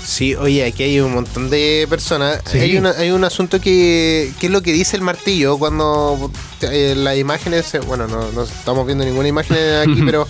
Sí, 0.04 0.34
oye, 0.34 0.64
aquí 0.64 0.82
hay 0.82 0.98
un 1.00 1.12
montón 1.12 1.50
de 1.50 1.86
personas. 1.88 2.40
Sí. 2.50 2.58
Hay, 2.58 2.76
una- 2.78 2.92
hay 2.92 3.10
un 3.10 3.22
asunto 3.22 3.60
que, 3.60 4.32
que 4.40 4.46
es 4.46 4.52
lo 4.52 4.62
que 4.62 4.72
dice 4.72 4.96
el 4.96 5.02
martillo 5.02 5.58
cuando 5.58 6.32
eh, 6.62 6.94
las 6.96 7.16
imágenes, 7.18 7.70
bueno, 7.86 8.08
no, 8.08 8.32
no 8.32 8.42
estamos 8.44 8.86
viendo 8.86 9.04
ninguna 9.04 9.28
imagen 9.28 9.56
aquí, 9.82 10.00
pero 10.06 10.26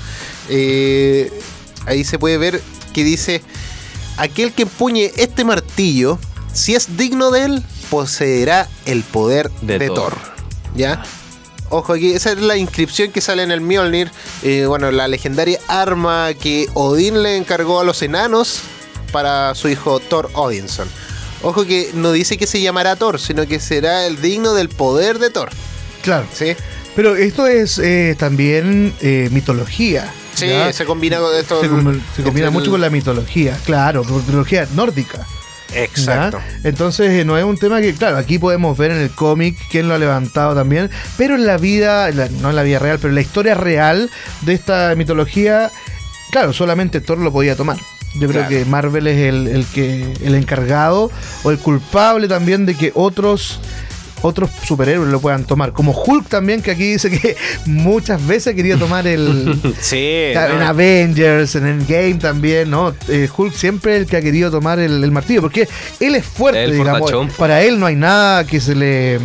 eh, 0.48 1.30
ahí 1.86 2.04
se 2.04 2.18
puede 2.18 2.36
ver 2.36 2.60
que 2.92 3.04
dice, 3.04 3.42
aquel 4.16 4.52
que 4.52 4.62
empuñe 4.62 5.12
este 5.16 5.44
martillo, 5.44 6.18
si 6.52 6.74
es 6.74 6.96
digno 6.96 7.30
de 7.30 7.44
él, 7.44 7.62
poseerá 7.90 8.68
el 8.86 9.02
poder 9.02 9.50
de, 9.62 9.78
De 9.78 9.86
Thor. 9.88 9.96
Thor. 10.14 10.14
¿Ya? 10.74 11.02
Ojo 11.68 11.92
aquí, 11.92 12.12
esa 12.12 12.32
es 12.32 12.40
la 12.40 12.56
inscripción 12.56 13.12
que 13.12 13.20
sale 13.20 13.42
en 13.42 13.50
el 13.52 13.60
Mjolnir. 13.60 14.10
eh, 14.42 14.64
bueno, 14.66 14.90
la 14.90 15.06
legendaria 15.08 15.58
arma 15.68 16.30
que 16.34 16.68
Odín 16.74 17.22
le 17.22 17.36
encargó 17.36 17.80
a 17.80 17.84
los 17.84 18.02
enanos 18.02 18.60
para 19.12 19.54
su 19.54 19.68
hijo 19.68 20.00
Thor 20.00 20.30
Odinson. 20.34 20.88
Ojo 21.42 21.64
que 21.64 21.90
no 21.94 22.12
dice 22.12 22.36
que 22.36 22.46
se 22.46 22.60
llamará 22.60 22.96
Thor, 22.96 23.20
sino 23.20 23.46
que 23.46 23.60
será 23.60 24.06
el 24.06 24.20
digno 24.20 24.52
del 24.54 24.68
poder 24.68 25.18
de 25.18 25.30
Thor. 25.30 25.50
Claro. 26.02 26.26
¿Sí? 26.34 26.56
Pero 26.96 27.14
esto 27.16 27.46
es 27.46 27.78
eh, 27.78 28.16
también 28.18 28.92
eh, 29.00 29.28
mitología. 29.30 30.12
Sí, 30.34 30.48
¿ya? 30.48 30.72
se 30.72 30.84
combina 30.84 31.18
con 31.18 31.34
esto. 31.36 31.60
Se, 31.60 31.68
com- 31.68 32.00
se 32.16 32.22
combina 32.22 32.50
mucho 32.50 32.66
el- 32.66 32.70
con 32.72 32.80
la 32.80 32.90
mitología, 32.90 33.56
claro, 33.64 34.02
con 34.04 34.16
mitología 34.18 34.66
nórdica. 34.74 35.26
Exacto. 35.74 36.40
Entonces 36.64 37.10
eh, 37.10 37.24
no 37.24 37.36
es 37.38 37.44
un 37.44 37.56
tema 37.56 37.80
que, 37.80 37.94
claro, 37.94 38.16
aquí 38.16 38.38
podemos 38.38 38.76
ver 38.76 38.90
en 38.90 38.98
el 38.98 39.10
cómic 39.10 39.56
quién 39.70 39.88
lo 39.88 39.94
ha 39.94 39.98
levantado 39.98 40.54
también, 40.54 40.90
pero 41.16 41.34
en 41.34 41.46
la 41.46 41.56
vida, 41.58 42.08
en 42.08 42.16
la- 42.18 42.28
no 42.28 42.50
en 42.50 42.56
la 42.56 42.62
vida 42.62 42.78
real, 42.78 42.98
pero 42.98 43.10
en 43.10 43.14
la 43.14 43.20
historia 43.20 43.54
real 43.54 44.10
de 44.42 44.54
esta 44.54 44.94
mitología, 44.96 45.70
claro, 46.32 46.52
solamente 46.52 47.00
Thor 47.00 47.18
lo 47.18 47.32
podía 47.32 47.56
tomar. 47.56 47.76
Yo 48.14 48.26
creo 48.26 48.42
Claro. 48.44 48.48
que 48.48 48.64
Marvel 48.64 49.06
es 49.06 49.18
el, 49.28 49.46
el 49.46 49.64
que 49.66 50.12
el 50.24 50.34
encargado 50.34 51.12
o 51.44 51.50
el 51.52 51.58
culpable 51.58 52.26
también 52.26 52.66
de 52.66 52.74
que 52.74 52.90
otros 52.96 53.60
otros 54.22 54.50
superhéroes 54.64 55.08
lo 55.10 55.20
puedan 55.20 55.44
tomar, 55.44 55.72
como 55.72 55.92
Hulk 55.92 56.28
también 56.28 56.62
que 56.62 56.70
aquí 56.70 56.92
dice 56.92 57.10
que 57.10 57.36
muchas 57.66 58.24
veces 58.26 58.54
quería 58.54 58.76
tomar 58.76 59.06
el 59.06 59.60
Sí. 59.80 60.30
Claro, 60.32 60.54
no, 60.54 60.60
en 60.60 60.66
Avengers, 60.66 61.54
en 61.54 61.66
Endgame 61.66 62.14
también, 62.14 62.70
¿no? 62.70 62.94
Eh, 63.08 63.28
Hulk 63.34 63.54
siempre 63.54 63.96
es 63.96 64.02
el 64.02 64.06
que 64.06 64.16
ha 64.16 64.22
querido 64.22 64.50
tomar 64.50 64.78
el, 64.78 65.02
el 65.02 65.10
martillo, 65.10 65.42
porque 65.42 65.68
él 66.00 66.14
es 66.14 66.24
fuerte, 66.24 66.64
El 66.64 66.72
digamos. 66.72 67.12
Para 67.36 67.62
él 67.62 67.78
no 67.78 67.86
hay 67.86 67.96
nada 67.96 68.44
que 68.44 68.60
se 68.60 68.74
le 68.74 69.18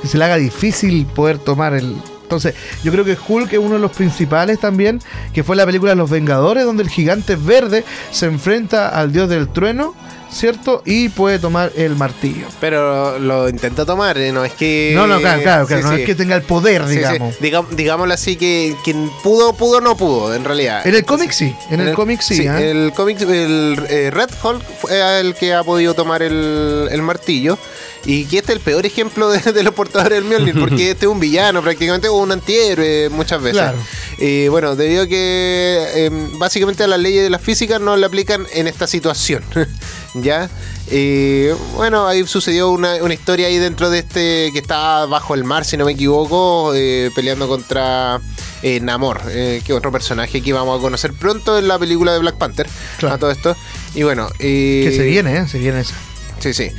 que 0.00 0.08
se 0.08 0.18
le 0.18 0.24
haga 0.24 0.36
difícil 0.36 1.06
poder 1.06 1.38
tomar 1.38 1.74
el. 1.74 1.96
Entonces, 2.22 2.54
yo 2.84 2.92
creo 2.92 3.04
que 3.04 3.16
Hulk 3.28 3.52
es 3.52 3.58
uno 3.58 3.74
de 3.74 3.80
los 3.80 3.90
principales 3.90 4.60
también, 4.60 5.00
que 5.32 5.42
fue 5.42 5.56
la 5.56 5.66
película 5.66 5.96
Los 5.96 6.10
Vengadores, 6.10 6.64
donde 6.64 6.84
el 6.84 6.88
gigante 6.88 7.34
verde 7.34 7.84
se 8.12 8.26
enfrenta 8.26 8.88
al 8.88 9.12
dios 9.12 9.28
del 9.28 9.48
trueno, 9.48 9.94
¿cierto? 10.32 10.82
Y 10.84 11.08
puede 11.08 11.38
tomar 11.38 11.72
el 11.76 11.96
martillo. 11.96 12.46
Pero 12.60 13.18
lo 13.18 13.48
intenta 13.48 13.84
tomar, 13.84 14.16
¿eh? 14.18 14.32
no 14.32 14.44
es 14.44 14.52
que. 14.52 14.92
No, 14.94 15.06
no, 15.06 15.18
claro, 15.20 15.42
claro, 15.42 15.66
claro, 15.66 15.82
Sí, 15.82 15.88
no 15.88 15.94
sí. 15.96 16.00
es 16.02 16.06
que 16.06 16.14
tenga 16.14 16.36
el 16.36 16.42
poder, 16.42 16.84
Sí, 16.88 16.96
digamos. 16.96 17.34
Digam- 17.40 17.68
digámoslo 17.70 18.14
así, 18.14 18.36
que 18.36 18.74
quien 18.84 19.10
pudo, 19.22 19.52
pudo, 19.54 19.80
no 19.80 19.96
pudo, 19.96 20.34
en 20.34 20.44
realidad. 20.44 20.86
En 20.86 20.94
el 20.94 21.04
cómic 21.04 21.32
sí, 21.32 21.54
en 21.70 21.80
el 21.80 21.94
cómic 21.94 22.20
sí. 22.20 22.46
¿ah? 22.46 22.60
El 22.60 22.92
cómic, 22.94 23.20
el 23.22 23.78
eh, 23.88 24.10
Red 24.10 24.30
Hulk 24.42 24.62
fue 24.80 25.20
el 25.20 25.34
que 25.34 25.54
ha 25.54 25.62
podido 25.64 25.94
tomar 25.94 26.22
el, 26.22 26.88
el 26.90 27.02
martillo. 27.02 27.58
Y 28.06 28.24
que 28.24 28.38
este 28.38 28.52
es 28.52 28.56
el 28.56 28.64
peor 28.64 28.86
ejemplo 28.86 29.28
de, 29.28 29.52
de 29.52 29.62
los 29.62 29.74
portadores 29.74 30.18
del 30.18 30.24
Mjolnir, 30.24 30.54
porque 30.60 30.92
este 30.92 31.04
es 31.04 31.12
un 31.12 31.20
villano 31.20 31.60
prácticamente, 31.62 32.08
o 32.08 32.14
un 32.16 32.32
antihéroe 32.32 33.10
muchas 33.10 33.42
veces. 33.42 33.60
Claro. 33.60 33.76
Eh, 34.18 34.46
bueno, 34.50 34.74
debido 34.74 35.02
a 35.02 35.06
que 35.06 35.84
eh, 35.94 36.10
básicamente 36.38 36.86
las 36.86 36.98
leyes 36.98 37.22
de 37.24 37.28
la 37.28 37.38
física 37.38 37.78
no 37.78 37.98
le 37.98 38.06
aplican 38.06 38.46
en 38.54 38.68
esta 38.68 38.86
situación. 38.86 39.44
¿Ya? 40.14 40.50
Eh, 40.88 41.54
bueno, 41.74 42.06
ahí 42.06 42.26
sucedió 42.26 42.70
una, 42.70 42.96
una 42.96 43.14
historia 43.14 43.46
ahí 43.46 43.58
dentro 43.58 43.90
de 43.90 44.00
este 44.00 44.50
que 44.52 44.58
está 44.58 45.06
bajo 45.06 45.34
el 45.34 45.44
mar, 45.44 45.64
si 45.64 45.76
no 45.76 45.84
me 45.84 45.92
equivoco, 45.92 46.72
eh, 46.74 47.10
peleando 47.14 47.46
contra 47.46 48.20
eh, 48.62 48.80
Namor, 48.80 49.22
eh, 49.28 49.62
que 49.64 49.72
es 49.72 49.78
otro 49.78 49.92
personaje 49.92 50.42
que 50.42 50.52
vamos 50.52 50.78
a 50.78 50.82
conocer 50.82 51.12
pronto 51.12 51.58
en 51.58 51.68
la 51.68 51.78
película 51.78 52.12
de 52.12 52.18
Black 52.18 52.36
Panther. 52.36 52.68
Claro. 52.98 53.14
A 53.14 53.18
todo 53.18 53.30
esto. 53.30 53.56
Y 53.94 54.02
bueno, 54.02 54.28
Que 54.38 54.92
se 54.94 55.04
viene, 55.04 55.36
¿eh? 55.38 55.48
Se 55.48 55.58
viene 55.58 55.80
esa. 55.80 55.94
Sí, 56.40 56.54
sí. 56.54 56.70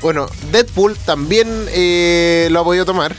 Bueno, 0.00 0.28
Deadpool 0.52 0.96
también 1.04 1.48
eh, 1.72 2.48
lo 2.50 2.60
ha 2.60 2.64
podido 2.64 2.84
tomar. 2.84 3.14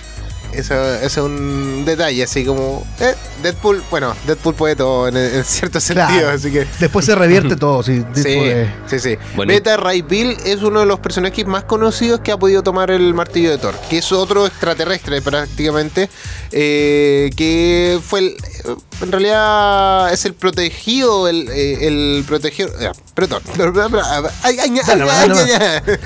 Eso, 0.54 0.74
eso 0.96 1.04
es 1.06 1.18
un 1.18 1.86
detalle, 1.86 2.24
así 2.24 2.44
como. 2.44 2.86
eh, 3.00 3.14
Deadpool, 3.44 3.82
bueno, 3.92 4.16
Deadpool 4.26 4.56
puede 4.56 4.76
todo 4.76 5.08
en, 5.08 5.16
en 5.16 5.44
cierto 5.46 5.80
sentido, 5.80 6.08
Claro. 6.10 6.30
así 6.32 6.52
que. 6.52 6.66
Después 6.80 7.06
se 7.06 7.16
revierte 7.16 7.56
todo. 7.56 7.84
Sí, 7.84 8.04
Sí, 8.16 8.40
sí, 8.88 9.00
sí. 9.00 9.18
Bueno, 9.36 9.54
Beta 9.54 9.78
Ray 9.78 10.02
Bill 10.02 10.36
es 10.46 10.62
uno 10.64 10.82
de 10.82 10.86
los 10.86 11.00
personajes 11.00 11.46
más 11.46 11.64
conocidos 11.66 12.20
que 12.22 12.32
ha 12.32 12.38
podido 12.38 12.64
tomar 12.64 12.90
el 12.92 13.14
martillo 13.14 13.52
de 13.52 13.58
Thor, 13.60 13.76
que 13.90 14.00
es 14.00 14.12
otro 14.12 14.46
extraterrestre 14.48 15.22
prácticamente, 15.22 16.10
eh, 16.52 17.30
que 17.36 18.00
fue 18.06 18.20
el, 18.22 18.38
en 19.02 19.12
realidad 19.12 20.12
es 20.12 20.26
el 20.26 20.34
protegido, 20.34 21.28
el, 21.28 21.48
eh, 21.50 21.88
el 21.88 22.24
protegido. 22.28 22.70
Perdón. 23.14 23.42
Ay, 24.44 24.58
ay, 24.60 24.60
ay, 24.60 24.80
Dale, 24.86 25.04
ay, 25.10 25.30
dale, 25.30 25.42
ay, 25.42 25.82
ay. 25.86 25.98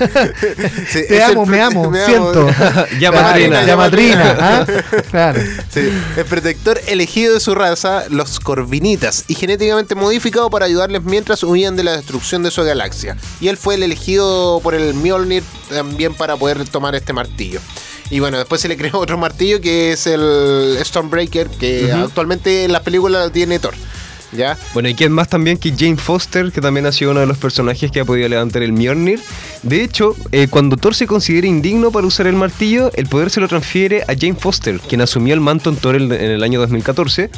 Sí, 0.90 1.00
Te 1.08 1.22
amo, 1.22 1.46
me 1.46 1.60
amo, 1.60 1.90
me 1.90 2.04
siento. 2.04 2.48
Ya, 2.98 3.12
madrina. 3.12 3.64
Ya 3.64 3.76
madrina, 3.76 4.36
¿ah? 4.40 4.66
Claro. 5.10 5.40
Sí, 5.72 5.90
el 6.16 6.24
protector 6.24 6.80
elegido 6.86 7.34
de 7.34 7.40
su 7.40 7.54
raza, 7.54 8.04
los 8.08 8.40
Corvinitas, 8.40 9.24
y 9.28 9.34
genéticamente 9.34 9.94
modificado 9.94 10.50
para 10.50 10.66
ayudarles 10.66 11.02
mientras 11.02 11.42
huían 11.42 11.76
de 11.76 11.84
la 11.84 11.92
destrucción 11.96 12.42
de 12.42 12.50
su 12.50 12.62
galaxia. 12.64 13.16
Y 13.40 13.48
él 13.48 13.56
fue 13.56 13.74
el 13.76 13.82
elegido 13.82 14.60
por 14.62 14.74
el 14.74 14.94
Mjolnir 14.94 15.42
también 15.68 16.14
para 16.14 16.36
poder 16.36 16.66
tomar 16.68 16.94
este 16.94 17.12
martillo. 17.12 17.60
Y 18.10 18.20
bueno, 18.20 18.38
después 18.38 18.60
se 18.60 18.68
le 18.68 18.76
creó 18.76 18.98
otro 18.98 19.18
martillo 19.18 19.60
que 19.60 19.92
es 19.92 20.06
el 20.06 20.78
Stormbreaker, 20.82 21.48
que 21.48 21.90
actualmente 21.92 22.64
en 22.64 22.72
las 22.72 22.82
películas 22.82 23.32
tiene 23.32 23.58
Thor. 23.58 23.74
¿Ya? 24.34 24.58
Bueno, 24.72 24.88
y 24.88 24.94
quién 24.94 25.12
más 25.12 25.28
también 25.28 25.56
que 25.56 25.70
Jane 25.70 25.96
Foster, 25.96 26.50
que 26.50 26.60
también 26.60 26.86
ha 26.86 26.92
sido 26.92 27.12
uno 27.12 27.20
de 27.20 27.26
los 27.26 27.38
personajes 27.38 27.90
que 27.90 28.00
ha 28.00 28.04
podido 28.04 28.28
levantar 28.28 28.62
el 28.62 28.72
Mjolnir. 28.72 29.20
De 29.62 29.82
hecho, 29.82 30.16
eh, 30.32 30.48
cuando 30.48 30.76
Thor 30.76 30.94
se 30.94 31.06
considera 31.06 31.46
indigno 31.46 31.90
para 31.90 32.06
usar 32.06 32.26
el 32.26 32.34
martillo, 32.34 32.90
el 32.94 33.06
poder 33.06 33.30
se 33.30 33.40
lo 33.40 33.48
transfiere 33.48 34.02
a 34.02 34.14
Jane 34.18 34.34
Foster, 34.34 34.80
quien 34.80 35.00
asumió 35.00 35.34
el 35.34 35.40
manto 35.40 35.70
en 35.70 35.76
Thor 35.76 35.96
en, 35.96 36.10
el 36.12 36.42
año 36.42 36.60
2014. 36.60 37.30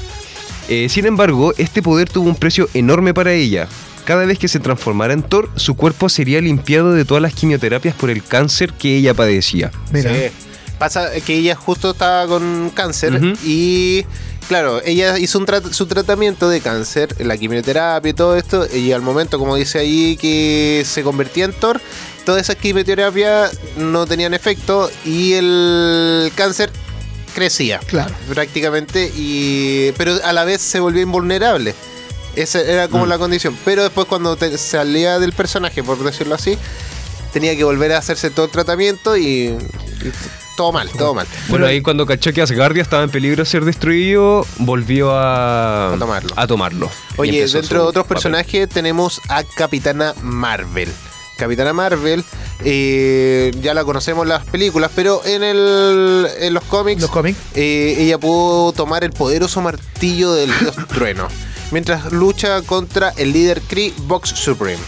Eh, 0.69 0.89
sin 0.89 1.07
embargo, 1.07 1.53
este 1.59 1.83
poder 1.83 2.09
tuvo 2.09 2.29
un 2.29 2.37
precio 2.37 2.69
enorme 2.75 3.15
para 3.15 3.33
ella. 3.33 3.69
Cada 4.05 4.25
vez 4.25 4.39
que 4.39 4.49
se 4.49 4.61
transformara 4.61 5.13
en 5.13 5.23
Thor, 5.23 5.51
su 5.57 5.75
cuerpo 5.75 6.09
sería 6.09 6.41
limpiado 6.41 6.93
de 6.93 7.05
todas 7.05 7.23
las 7.23 7.35
quimioterapias 7.35 7.95
por 7.95 8.09
el 8.11 8.23
cáncer 8.23 8.73
que 8.73 8.97
ella 8.97 9.15
padecía. 9.15 9.71
Mira. 9.93 10.13
Sí. 10.13 10.33
Pasa 10.79 11.09
que 11.25 11.35
ella 11.35 11.55
justo 11.55 11.93
estaba 11.93 12.27
con 12.27 12.71
cáncer 12.75 13.19
y 13.43 14.05
claro, 14.49 14.81
ella 14.85 15.19
hizo 15.19 15.39
un 15.39 15.47
trat- 15.47 15.73
su 15.73 15.87
tratamiento 15.87 16.49
de 16.49 16.61
cáncer, 16.61 17.15
la 17.25 17.37
quimioterapia 17.37 18.11
y 18.11 18.15
todo 18.15 18.37
esto, 18.37 18.67
y 18.75 18.93
al 18.93 19.03
momento, 19.03 19.39
como 19.39 19.57
dice 19.57 19.79
ahí, 19.79 20.17
que 20.17 20.85
se 20.87 21.03
convertía 21.03 21.45
en 21.47 21.53
Thor, 21.53 21.81
todas 22.25 22.43
esas 22.43 22.57
quimioterapias 22.57 23.59
no 23.77 24.07
tenían 24.07 24.35
efecto 24.35 24.91
y 25.05 25.35
el 25.35 26.31
cáncer 26.35 26.71
crecía 27.35 27.79
Claro. 27.87 28.15
prácticamente 28.33 29.13
y 29.15 29.93
pero 29.99 30.19
a 30.25 30.33
la 30.33 30.45
vez 30.45 30.61
se 30.63 30.81
volvió 30.81 31.03
invulnerable. 31.03 31.75
Esa 32.35 32.61
era 32.61 32.89
como 32.89 33.07
Mm. 33.07 33.09
la 33.09 33.19
condición. 33.19 33.57
Pero 33.65 33.83
después 33.83 34.07
cuando 34.07 34.37
te- 34.37 34.57
salía 34.59 35.19
del 35.19 35.33
personaje, 35.33 35.83
por 35.83 36.03
decirlo 36.03 36.35
así, 36.35 36.59
tenía 37.33 37.55
que 37.57 37.65
volver 37.65 37.93
a 37.93 37.99
hacerse 37.99 38.31
todo 38.31 38.47
el 38.47 38.53
tratamiento 38.53 39.17
y, 39.17 39.23
y 39.49 39.57
todo 40.57 40.73
mal, 40.73 40.89
todo 40.91 41.15
mal. 41.15 41.27
Bueno, 41.49 41.67
ahí 41.67 41.81
cuando 41.83 42.07
cachó 42.07 42.33
que 42.33 42.43
Asgardia 42.43 42.83
estaba 42.83 43.03
en 43.05 43.11
peligro 43.11 43.43
de 43.43 43.47
ser 43.49 43.65
destruido, 43.65 44.47
volvió 44.59 45.13
a, 45.15 45.95
A 45.95 45.99
tomarlo. 45.99 46.31
a 46.37 46.47
tomarlo. 46.47 46.91
Y 47.19 47.21
Oye, 47.21 47.47
dentro 47.47 47.83
de 47.83 47.89
otros 47.89 48.07
personajes 48.07 48.69
tenemos 48.69 49.21
a 49.29 49.43
Capitana 49.45 50.15
Marvel. 50.23 50.91
Capitana 51.39 51.75
Marvel, 51.75 52.25
eh, 52.65 53.53
ya 53.61 53.75
la 53.75 53.85
conocemos 53.85 54.23
en 54.23 54.31
las 54.31 54.45
películas, 54.47 54.91
pero 54.97 55.21
en, 55.27 55.43
el, 55.45 56.27
en 56.41 56.55
los 56.55 56.65
cómics, 56.65 57.03
Los 57.03 57.11
cómics. 57.11 57.39
eh, 57.55 57.95
ella 57.99 58.17
pudo 58.19 58.73
tomar 58.73 59.05
el 59.05 59.11
poderoso 59.11 59.61
martillo 59.61 60.33
del 60.33 60.51
dios 60.59 60.75
trueno, 60.89 61.29
mientras 61.73 62.11
lucha 62.11 62.63
contra 62.63 63.11
el 63.19 63.33
líder 63.35 63.61
Kree 63.61 63.93
Vox 64.07 64.31
Supreme. 64.31 64.81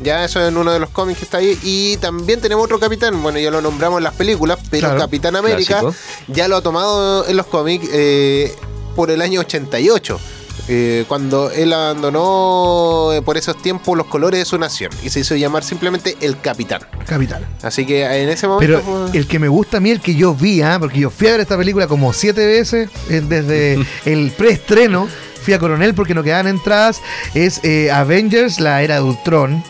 Ya 0.00 0.24
eso 0.24 0.40
es 0.40 0.48
en 0.48 0.56
uno 0.56 0.72
de 0.72 0.78
los 0.78 0.90
cómics 0.90 1.18
que 1.20 1.24
está 1.24 1.38
ahí. 1.38 1.58
Y 1.62 1.96
también 1.98 2.40
tenemos 2.40 2.64
otro 2.64 2.78
capitán, 2.78 3.22
bueno, 3.22 3.38
ya 3.38 3.50
lo 3.50 3.60
nombramos 3.62 3.98
en 3.98 4.04
las 4.04 4.14
películas, 4.14 4.58
pero 4.70 4.88
Claro. 4.88 5.00
Capitán 5.00 5.36
América 5.36 5.80
Clásico. 5.80 5.94
ya 6.28 6.48
lo 6.48 6.56
ha 6.56 6.62
tomado 6.62 7.26
en 7.26 7.36
los 7.36 7.46
cómics 7.46 7.88
eh, 7.92 8.54
por 8.94 9.10
el 9.10 9.22
año 9.22 9.40
88. 9.40 10.20
eh, 10.68 11.04
cuando 11.06 11.50
él 11.50 11.72
abandonó 11.72 13.12
eh, 13.12 13.22
por 13.22 13.36
esos 13.36 13.56
tiempos 13.62 13.96
los 13.96 14.06
colores 14.08 14.40
de 14.40 14.44
su 14.44 14.58
nación 14.58 14.90
y 15.04 15.10
se 15.10 15.20
hizo 15.20 15.36
llamar 15.36 15.62
simplemente 15.62 16.16
el 16.20 16.40
capitán. 16.40 16.80
Capital. 17.06 17.46
Así 17.62 17.86
que 17.86 18.04
en 18.04 18.28
ese 18.28 18.48
momento. 18.48 18.82
Pero 18.84 18.98
pues, 19.04 19.14
el 19.14 19.26
que 19.28 19.38
me 19.38 19.48
gusta 19.48 19.76
a 19.76 19.80
mí, 19.80 19.90
el 19.90 20.00
que 20.00 20.14
yo 20.16 20.34
vi, 20.34 20.62
¿ah? 20.62 20.78
porque 20.80 20.98
yo 20.98 21.10
fui 21.10 21.28
a 21.28 21.32
ver 21.32 21.40
esta 21.40 21.56
película 21.56 21.86
como 21.86 22.12
siete 22.12 22.44
veces 22.46 22.90
eh, 23.08 23.22
desde 23.26 23.78
el 24.04 24.30
preestreno. 24.32 25.08
Fui 25.42 25.54
a 25.54 25.60
Coronel 25.60 25.94
porque 25.94 26.14
no 26.14 26.24
quedaban 26.24 26.48
entradas. 26.48 27.00
Es 27.34 27.60
eh, 27.62 27.90
Avengers, 27.92 28.58
la 28.58 28.82
era 28.82 28.96
de 28.96 29.02
Ultron. 29.02 29.62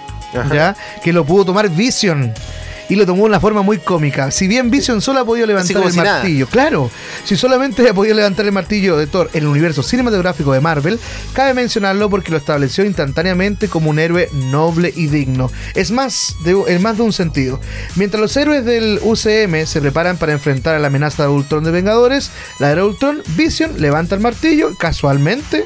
¿Ya? 0.52 0.76
Que 1.02 1.12
lo 1.12 1.24
pudo 1.24 1.46
tomar 1.46 1.68
Vision. 1.68 2.32
Y 2.88 2.94
lo 2.94 3.04
tomó 3.04 3.22
de 3.24 3.30
una 3.30 3.40
forma 3.40 3.62
muy 3.62 3.78
cómica. 3.78 4.30
Si 4.30 4.46
bien 4.46 4.70
Vision 4.70 5.00
solo 5.00 5.20
ha 5.20 5.24
podido 5.24 5.46
levantar 5.46 5.82
el 5.82 5.90
si 5.90 5.98
nada. 5.98 6.18
martillo, 6.18 6.46
claro, 6.46 6.88
si 7.24 7.36
solamente 7.36 7.88
ha 7.88 7.94
podido 7.94 8.14
levantar 8.14 8.46
el 8.46 8.52
martillo 8.52 8.96
de 8.96 9.08
Thor 9.08 9.28
en 9.32 9.42
el 9.42 9.48
universo 9.48 9.82
cinematográfico 9.82 10.52
de 10.52 10.60
Marvel, 10.60 11.00
cabe 11.32 11.52
mencionarlo 11.52 12.08
porque 12.08 12.30
lo 12.30 12.36
estableció 12.36 12.84
instantáneamente 12.84 13.68
como 13.68 13.90
un 13.90 13.98
héroe 13.98 14.28
noble 14.32 14.92
y 14.94 15.08
digno. 15.08 15.50
Es 15.74 15.90
más, 15.90 16.36
de, 16.44 16.56
en 16.68 16.80
más 16.80 16.96
de 16.96 17.02
un 17.02 17.12
sentido. 17.12 17.60
Mientras 17.96 18.20
los 18.20 18.36
héroes 18.36 18.64
del 18.64 19.00
UCM 19.02 19.66
se 19.66 19.80
preparan 19.80 20.16
para 20.16 20.32
enfrentar 20.32 20.76
a 20.76 20.78
la 20.78 20.86
amenaza 20.86 21.24
de 21.24 21.30
Ultron 21.30 21.64
de 21.64 21.72
Vengadores, 21.72 22.30
la 22.60 22.70
era 22.70 22.82
de 22.82 22.86
Ultron, 22.86 23.20
Vision 23.36 23.80
levanta 23.80 24.14
el 24.14 24.20
martillo 24.20 24.76
casualmente 24.78 25.64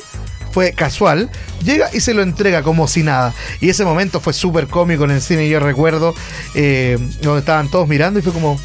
fue 0.51 0.73
casual, 0.73 1.31
llega 1.65 1.89
y 1.93 2.01
se 2.01 2.15
lo 2.15 2.23
entrega 2.23 2.63
como 2.63 2.89
si 2.89 3.03
nada. 3.03 3.33
Y 3.61 3.69
ese 3.71 3.85
momento 3.85 4.21
fue 4.21 4.33
súper 4.33 4.67
cómico 4.67 5.05
en 5.05 5.13
el 5.13 5.21
cine, 5.23 5.49
yo 5.49 5.61
recuerdo, 5.61 6.15
eh, 6.55 6.99
donde 7.23 7.41
estaban 7.41 7.71
todos 7.71 7.87
mirando 7.89 8.19
y 8.19 8.23
fue 8.23 8.33
como, 8.33 8.59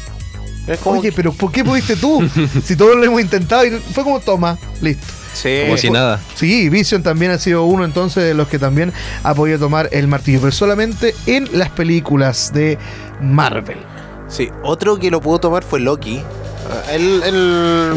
oye, 0.84 1.02
que- 1.02 1.12
pero 1.12 1.32
¿por 1.32 1.52
qué 1.52 1.64
pudiste 1.64 1.96
tú? 1.96 2.28
si 2.64 2.76
todos 2.76 2.96
lo 2.96 3.04
hemos 3.04 3.20
intentado 3.20 3.64
y 3.64 3.70
fue 3.70 4.02
como, 4.04 4.18
toma, 4.20 4.58
listo. 4.80 5.06
sí, 5.32 5.60
Como 5.64 5.76
si 5.76 5.90
nada. 5.90 6.20
Sí, 6.34 6.68
Vision 6.68 7.02
también 7.02 7.30
ha 7.30 7.38
sido 7.38 7.64
uno 7.64 7.84
entonces 7.84 8.24
de 8.24 8.34
los 8.34 8.48
que 8.48 8.58
también 8.58 8.92
ha 9.22 9.34
podido 9.34 9.58
tomar 9.58 9.88
el 9.92 10.08
martillo, 10.08 10.40
pero 10.40 10.52
solamente 10.52 11.14
en 11.26 11.48
las 11.56 11.70
películas 11.70 12.52
de 12.52 12.78
Marvel. 13.20 13.78
sí. 14.28 14.50
Otro 14.64 14.98
que 14.98 15.10
lo 15.10 15.20
pudo 15.20 15.38
tomar 15.38 15.62
fue 15.62 15.78
Loki. 15.80 16.20
El, 16.90 17.22
el- 17.22 17.92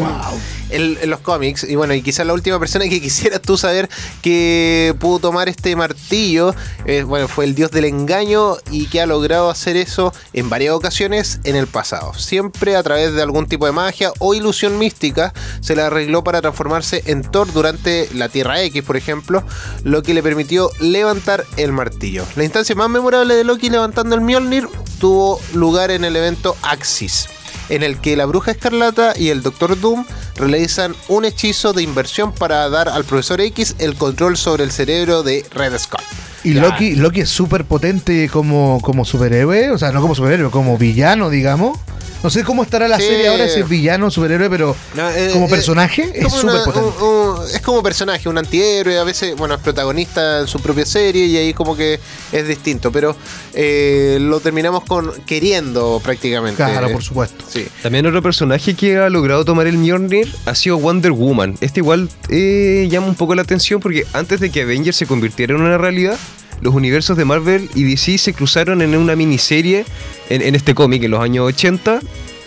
en 0.70 1.10
los 1.10 1.20
cómics, 1.20 1.64
y 1.64 1.76
bueno, 1.76 1.94
y 1.94 2.02
quizás 2.02 2.26
la 2.26 2.32
última 2.32 2.58
persona 2.58 2.88
que 2.88 3.00
quisieras 3.00 3.42
tú 3.42 3.56
saber 3.56 3.88
que 4.22 4.94
pudo 4.98 5.18
tomar 5.18 5.48
este 5.48 5.74
martillo, 5.76 6.54
eh, 6.84 7.02
bueno, 7.02 7.28
fue 7.28 7.44
el 7.44 7.54
dios 7.54 7.70
del 7.70 7.84
engaño 7.84 8.56
y 8.70 8.86
que 8.86 9.00
ha 9.00 9.06
logrado 9.06 9.50
hacer 9.50 9.76
eso 9.76 10.12
en 10.32 10.48
varias 10.48 10.74
ocasiones 10.74 11.40
en 11.44 11.56
el 11.56 11.66
pasado. 11.66 12.14
Siempre 12.14 12.76
a 12.76 12.82
través 12.82 13.14
de 13.14 13.22
algún 13.22 13.46
tipo 13.46 13.66
de 13.66 13.72
magia 13.72 14.12
o 14.18 14.34
ilusión 14.34 14.78
mística 14.78 15.32
se 15.60 15.74
le 15.74 15.82
arregló 15.82 16.24
para 16.24 16.40
transformarse 16.40 17.02
en 17.06 17.22
Thor 17.22 17.52
durante 17.52 18.08
la 18.14 18.28
Tierra 18.28 18.62
X, 18.62 18.82
por 18.82 18.96
ejemplo, 18.96 19.42
lo 19.84 20.02
que 20.02 20.14
le 20.14 20.22
permitió 20.22 20.70
levantar 20.80 21.44
el 21.56 21.72
martillo. 21.72 22.24
La 22.36 22.44
instancia 22.44 22.74
más 22.74 22.88
memorable 22.88 23.34
de 23.34 23.44
Loki 23.44 23.70
levantando 23.70 24.14
el 24.14 24.20
Mjolnir 24.20 24.68
tuvo 24.98 25.40
lugar 25.54 25.90
en 25.90 26.04
el 26.04 26.16
evento 26.16 26.56
Axis 26.62 27.28
en 27.70 27.82
el 27.82 27.98
que 27.98 28.16
la 28.16 28.26
bruja 28.26 28.50
escarlata 28.50 29.14
y 29.16 29.28
el 29.30 29.42
doctor 29.42 29.80
Doom 29.80 30.04
realizan 30.36 30.94
un 31.08 31.24
hechizo 31.24 31.72
de 31.72 31.82
inversión 31.82 32.32
para 32.32 32.68
dar 32.68 32.88
al 32.88 33.04
profesor 33.04 33.40
X 33.40 33.76
el 33.78 33.94
control 33.94 34.36
sobre 34.36 34.64
el 34.64 34.70
cerebro 34.70 35.22
de 35.22 35.46
Red 35.52 35.78
Skull. 35.78 36.04
Y 36.42 36.54
Ya. 36.54 36.62
Loki, 36.62 36.96
Loki 36.96 37.20
es 37.20 37.28
súper 37.30 37.64
potente 37.64 38.28
como, 38.28 38.80
como 38.82 39.04
superhéroe, 39.04 39.70
o 39.70 39.78
sea, 39.78 39.92
no 39.92 40.00
como 40.00 40.14
superhéroe, 40.14 40.50
como 40.50 40.76
villano, 40.78 41.30
digamos. 41.30 41.78
No 42.22 42.28
sé 42.28 42.44
cómo 42.44 42.62
estará 42.62 42.86
la 42.86 42.98
Sí. 42.98 43.04
serie 43.06 43.28
ahora, 43.28 43.48
si 43.48 43.60
es 43.60 43.68
villano, 43.68 44.10
superhéroe, 44.10 44.50
pero 44.50 44.76
No, 44.94 45.08
eh, 45.10 45.30
como 45.32 45.46
eh, 45.46 45.50
personaje 45.50 46.10
es 46.14 46.24
como 46.24 46.36
súper 46.38 46.64
potente. 46.64 46.80
un- 47.02 47.08
un- 47.08 47.46
es 47.54 47.60
como 47.62 47.82
personaje, 47.82 48.28
un 48.28 48.36
antihéroe, 48.36 48.98
a 48.98 49.04
veces, 49.04 49.34
bueno, 49.36 49.54
es 49.54 49.60
protagonista 49.60 50.40
en 50.40 50.46
su 50.46 50.60
propia 50.60 50.84
serie 50.84 51.24
y 51.26 51.36
ahí 51.38 51.54
como 51.54 51.74
que 51.76 51.98
es 52.32 52.46
distinto, 52.46 52.92
pero 52.92 53.16
eh, 53.54 54.18
lo 54.20 54.38
terminamos 54.40 54.84
con 54.84 55.10
queriendo 55.24 56.00
prácticamente. 56.04 56.56
Claro, 56.62 56.90
por 56.92 57.02
supuesto. 57.02 57.44
Sí. 57.48 57.66
También 57.82 58.04
otro 58.06 58.22
personaje 58.22 58.74
que 58.74 58.98
ha 58.98 59.08
logrado 59.08 59.44
tomar 59.44 59.66
el 59.66 59.78
Mjolnir 59.78 60.32
ha 60.46 60.54
sido 60.54 60.78
Wonder 60.78 61.12
Woman. 61.12 61.56
Este 61.60 61.80
igual 61.80 62.08
eh, 62.28 62.86
llama 62.90 63.06
un 63.06 63.14
poco 63.14 63.34
la 63.34 63.42
atención 63.42 63.80
porque 63.80 64.06
antes 64.12 64.40
de 64.40 64.50
que 64.50 64.62
Avengers 64.62 64.96
se 64.96 65.06
convirtiera 65.06 65.54
en 65.54 65.60
una 65.62 65.78
realidad, 65.78 66.18
los 66.60 66.74
universos 66.74 67.16
de 67.16 67.24
Marvel 67.24 67.70
y 67.74 67.84
DC 67.84 68.18
se 68.18 68.34
cruzaron 68.34 68.82
en 68.82 68.94
una 68.96 69.16
miniserie 69.16 69.84
en, 70.28 70.42
en 70.42 70.54
este 70.54 70.74
cómic 70.74 71.02
en 71.04 71.10
los 71.12 71.20
años 71.22 71.46
80. 71.46 71.96
80 71.96 72.02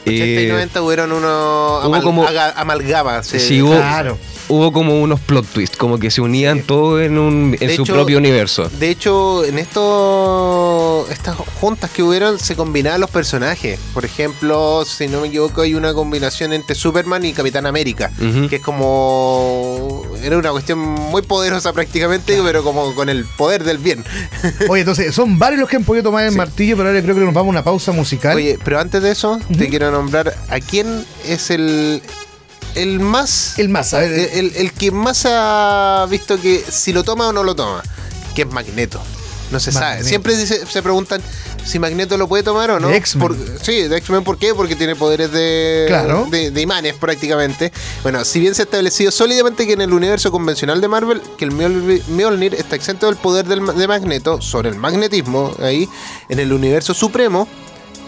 y 0.05 0.19
Eh, 0.45 0.47
90 0.51 0.81
hubieron 0.81 1.11
unos 1.11 1.85
hubo 1.85 1.95
amal- 1.95 2.03
como- 2.03 2.25
aga- 2.27 2.53
amalgamas. 2.57 3.25
Sí, 3.27 3.61
hubo- 3.61 3.75
Claro. 3.75 4.17
Hubo 4.53 4.71
como 4.71 5.01
unos 5.01 5.19
plot 5.19 5.47
twists, 5.47 5.77
como 5.77 5.97
que 5.97 6.11
se 6.11 6.21
unían 6.21 6.61
todos 6.61 7.01
en, 7.01 7.17
un, 7.17 7.57
en 7.59 7.67
De 7.67 7.75
su 7.75 7.81
hecho- 7.83 7.93
propio 7.93 8.17
universo. 8.19 8.69
De 8.79 8.89
hecho, 8.89 9.43
en 9.45 9.57
esto, 9.57 11.07
estas 11.09 11.35
juntas 11.59 11.89
que 11.89 12.03
hubieron 12.03 12.37
se 12.39 12.55
combinaban 12.55 13.01
los 13.01 13.09
personajes. 13.09 13.79
Por 13.93 14.05
ejemplo, 14.05 14.83
si 14.85 15.07
no 15.07 15.21
me 15.21 15.27
equivoco, 15.29 15.61
hay 15.61 15.73
una 15.75 15.93
combinación 15.93 16.53
entre 16.53 16.75
Superman 16.75 17.25
y 17.25 17.33
Capitán 17.33 17.65
América, 17.65 18.11
que 18.49 18.57
es 18.57 18.61
como 18.61 20.03
era 20.21 20.37
una 20.37 20.51
cuestión 20.51 20.79
muy 20.79 21.21
poderosa 21.21 21.73
prácticamente, 21.73 22.39
pero 22.43 22.63
como 22.63 22.93
con 22.95 23.09
el 23.09 23.25
poder 23.25 23.63
del 23.63 23.77
bien. 23.77 24.03
Oye, 24.69 24.81
entonces, 24.81 25.13
son 25.13 25.37
varios 25.39 25.59
los 25.61 25.69
que 25.69 25.77
han 25.77 25.83
podido 25.83 26.03
tomar 26.03 26.25
el 26.25 26.35
martillo, 26.35 26.77
pero 26.77 26.89
ahora 26.89 27.01
creo 27.01 27.15
que 27.15 27.21
nos 27.21 27.33
vamos 27.33 27.49
a 27.49 27.51
una 27.51 27.63
pausa 27.63 27.91
musical. 27.91 28.35
Oye, 28.37 28.57
pero 28.63 28.79
antes 28.79 29.01
de 29.01 29.11
eso, 29.11 29.39
te 29.57 29.67
quiero 29.67 29.91
nombrar 29.91 30.33
a 30.49 30.59
quién 30.59 31.05
es 31.25 31.49
el 31.49 32.01
el 32.75 32.99
más 32.99 33.57
el 33.59 33.69
más, 33.69 33.93
a 33.93 33.99
ver, 33.99 34.11
el, 34.11 34.19
el- 34.47 34.55
el 34.55 34.71
que 34.73 34.91
más 34.91 35.25
ha 35.27 36.05
visto 36.09 36.39
que 36.39 36.63
si 36.69 36.93
lo 36.93 37.03
toma 37.03 37.27
o 37.27 37.33
no 37.33 37.43
lo 37.43 37.55
toma, 37.55 37.81
que 38.35 38.43
es 38.43 38.47
Magneto. 38.51 39.01
No 39.51 39.59
se 39.59 39.71
sabe. 39.71 40.03
Siempre 40.03 40.35
se, 40.47 40.65
se 40.65 40.81
preguntan 40.81 41.21
si 41.63 41.77
Magneto 41.77 42.17
lo 42.17 42.27
puede 42.27 42.41
tomar 42.41 42.71
o 42.71 42.79
no. 42.79 42.87
De 42.87 42.95
X-Men. 42.97 43.27
Por- 43.27 43.37
sí, 43.61 43.83
de 43.83 43.97
X-Men, 43.97 44.23
¿por 44.23 44.39
qué? 44.39 44.55
Porque 44.55 44.75
tiene 44.75 44.95
poderes 44.95 45.31
de, 45.31 45.85
Claro. 45.87 46.25
de, 46.31 46.49
de 46.49 46.61
imanes 46.61 46.95
prácticamente. 46.95 47.71
Bueno, 48.01 48.25
si 48.25 48.39
bien 48.39 48.55
se 48.55 48.63
ha 48.63 48.65
establecido 48.65 49.11
sólidamente 49.11 49.67
que 49.67 49.73
en 49.73 49.81
el 49.81 49.93
universo 49.93 50.31
convencional 50.31 50.81
de 50.81 50.87
Marvel, 50.87 51.21
que 51.37 51.45
el 51.45 51.51
Mjol- 51.51 52.01
Mjolnir 52.07 52.55
está 52.55 52.75
exento 52.75 53.05
del 53.05 53.15
poder 53.17 53.45
del, 53.45 53.63
de 53.63 53.87
Magneto 53.87 54.41
sobre 54.41 54.69
el 54.69 54.75
magnetismo, 54.75 55.53
ahí, 55.61 55.87
en 56.29 56.39
el 56.39 56.51
universo 56.51 56.95
supremo, 56.95 57.47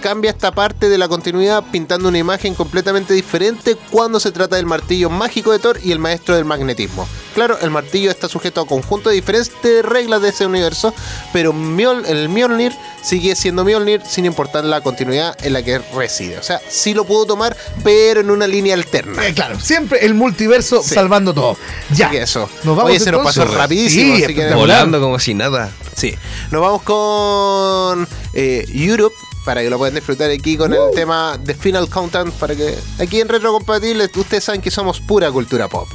cambia 0.05 0.29
esta 0.29 0.51
parte 0.51 0.87
de 0.87 0.99
la 0.99 1.07
continuidad 1.07 1.63
pintando 1.71 2.09
una 2.09 2.19
imagen 2.19 2.53
completamente 2.53 3.15
diferente 3.15 3.75
cuando 3.89 4.19
se 4.19 4.31
trata 4.31 4.55
del 4.55 4.67
martillo 4.67 5.09
mágico 5.09 5.51
de 5.51 5.57
Thor 5.57 5.79
y 5.83 5.91
el 5.91 5.97
maestro 5.97 6.35
del 6.35 6.45
magnetismo. 6.45 7.07
Claro, 7.33 7.57
el 7.59 7.71
martillo 7.71 8.11
está 8.11 8.29
sujeto 8.29 8.61
a 8.61 8.67
conjunto 8.67 9.09
de 9.09 9.15
diferentes 9.15 9.83
reglas 9.83 10.21
de 10.21 10.29
ese 10.29 10.45
universo, 10.45 10.93
pero 11.33 11.53
Mjol- 11.53 12.05
el 12.05 12.29
Mjolnir 12.29 12.71
sigue 13.01 13.35
siendo 13.35 13.65
Mjolnir 13.65 14.03
sin 14.07 14.25
importar 14.25 14.63
la 14.63 14.81
continuidad 14.81 15.35
en 15.43 15.53
la 15.53 15.63
que 15.63 15.79
reside. 15.79 16.37
O 16.37 16.43
sea, 16.43 16.61
sí 16.69 16.93
lo 16.93 17.05
puedo 17.05 17.25
tomar, 17.25 17.57
pero 17.83 18.19
en 18.21 18.29
una 18.29 18.45
línea 18.45 18.75
alterna. 18.75 19.25
eh, 19.27 19.33
claro, 19.33 19.59
siempre 19.59 20.05
el 20.05 20.13
multiverso 20.13 20.83
Sí. 20.83 20.93
salvando 20.93 21.33
todo. 21.33 21.57
Ya. 21.95 22.09
Así 22.09 22.17
que 22.17 22.21
eso. 22.23 22.47
Nos 22.63 22.75
vamos 22.75 22.91
Oye, 22.91 22.99
se 22.99 23.11
nos 23.11 23.23
pasó 23.23 23.43
rapidísimo. 23.45 24.03
Sí, 24.17 24.23
así 24.23 24.33
que- 24.35 24.41
espectacular. 24.41 24.57
Volando 24.85 25.01
como 25.01 25.17
si 25.17 25.33
nada. 25.33 25.71
Sí, 25.95 26.13
nos 26.51 26.61
vamos 26.61 26.83
con 26.83 28.07
eh, 28.33 28.65
Europe 28.71 29.15
para 29.45 29.61
que 29.61 29.69
lo 29.69 29.77
puedan 29.77 29.95
disfrutar 29.95 30.31
aquí 30.31 30.57
con 30.57 30.73
el 30.73 30.79
tema 30.93 31.37
de 31.37 31.53
Final 31.53 31.87
Countdown 31.87 32.31
para 32.31 32.55
que 32.55 32.75
aquí 32.99 33.21
en 33.21 33.29
Retro 33.29 33.53
Compatible 33.53 34.09
ustedes 34.15 34.43
saben 34.43 34.61
que 34.61 34.71
somos 34.71 34.99
pura 34.99 35.31
cultura 35.31 35.69
pop. 35.69 35.87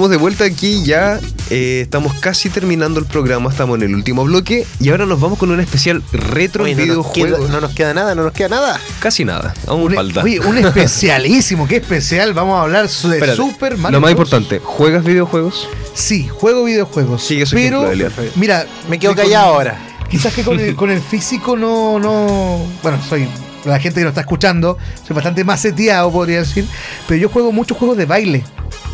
Estamos 0.00 0.12
de 0.12 0.16
vuelta 0.16 0.44
aquí 0.46 0.82
ya, 0.82 1.20
eh, 1.50 1.82
estamos 1.82 2.14
casi 2.14 2.48
terminando 2.48 2.98
el 3.00 3.04
programa, 3.04 3.50
estamos 3.50 3.76
en 3.76 3.82
el 3.82 3.94
último 3.94 4.24
bloque 4.24 4.66
y 4.80 4.88
ahora 4.88 5.04
nos 5.04 5.20
vamos 5.20 5.38
con 5.38 5.50
un 5.50 5.60
especial 5.60 6.02
retro 6.10 6.64
Oye, 6.64 6.74
no, 6.74 6.78
nos 6.78 6.86
videojuegos. 6.86 7.38
queda, 7.40 7.48
no 7.50 7.60
nos 7.60 7.74
queda 7.74 7.92
nada, 7.92 8.14
no 8.14 8.22
nos 8.22 8.32
queda 8.32 8.48
nada. 8.48 8.80
Casi 8.98 9.26
nada, 9.26 9.52
aún 9.66 9.82
Un, 9.82 9.94
falta. 9.94 10.22
oye, 10.22 10.40
un 10.40 10.56
especialísimo, 10.64 11.68
qué 11.68 11.76
especial. 11.76 12.32
Vamos 12.32 12.58
a 12.58 12.62
hablar 12.62 12.88
de 12.88 12.90
Espérate, 12.90 13.36
Super 13.36 13.76
Mario. 13.76 13.98
Lo 13.98 14.00
más 14.00 14.14
Bros. 14.14 14.26
importante, 14.26 14.58
¿juegas 14.64 15.04
videojuegos? 15.04 15.68
Sí, 15.92 16.28
juego 16.28 16.64
videojuegos. 16.64 17.22
Sigue 17.22 17.44
su 17.44 17.54
pero, 17.54 17.92
ejemplo, 17.92 18.24
mira, 18.36 18.64
Me 18.88 18.98
quedo 18.98 19.14
callado 19.14 19.52
ahora. 19.52 19.78
Quizás 20.10 20.32
que 20.32 20.44
con 20.44 20.58
el, 20.58 20.76
con 20.76 20.90
el 20.90 21.02
físico 21.02 21.58
no, 21.58 21.98
no. 21.98 22.66
Bueno, 22.82 22.98
soy. 23.06 23.28
La 23.66 23.78
gente 23.78 24.00
que 24.00 24.04
nos 24.04 24.12
está 24.12 24.22
escuchando, 24.22 24.78
soy 25.06 25.14
bastante 25.14 25.44
más 25.44 25.60
seteado, 25.60 26.10
podría 26.10 26.38
decir. 26.38 26.64
Pero 27.06 27.20
yo 27.20 27.28
juego 27.28 27.52
muchos 27.52 27.76
juegos 27.76 27.98
de 27.98 28.06
baile. 28.06 28.42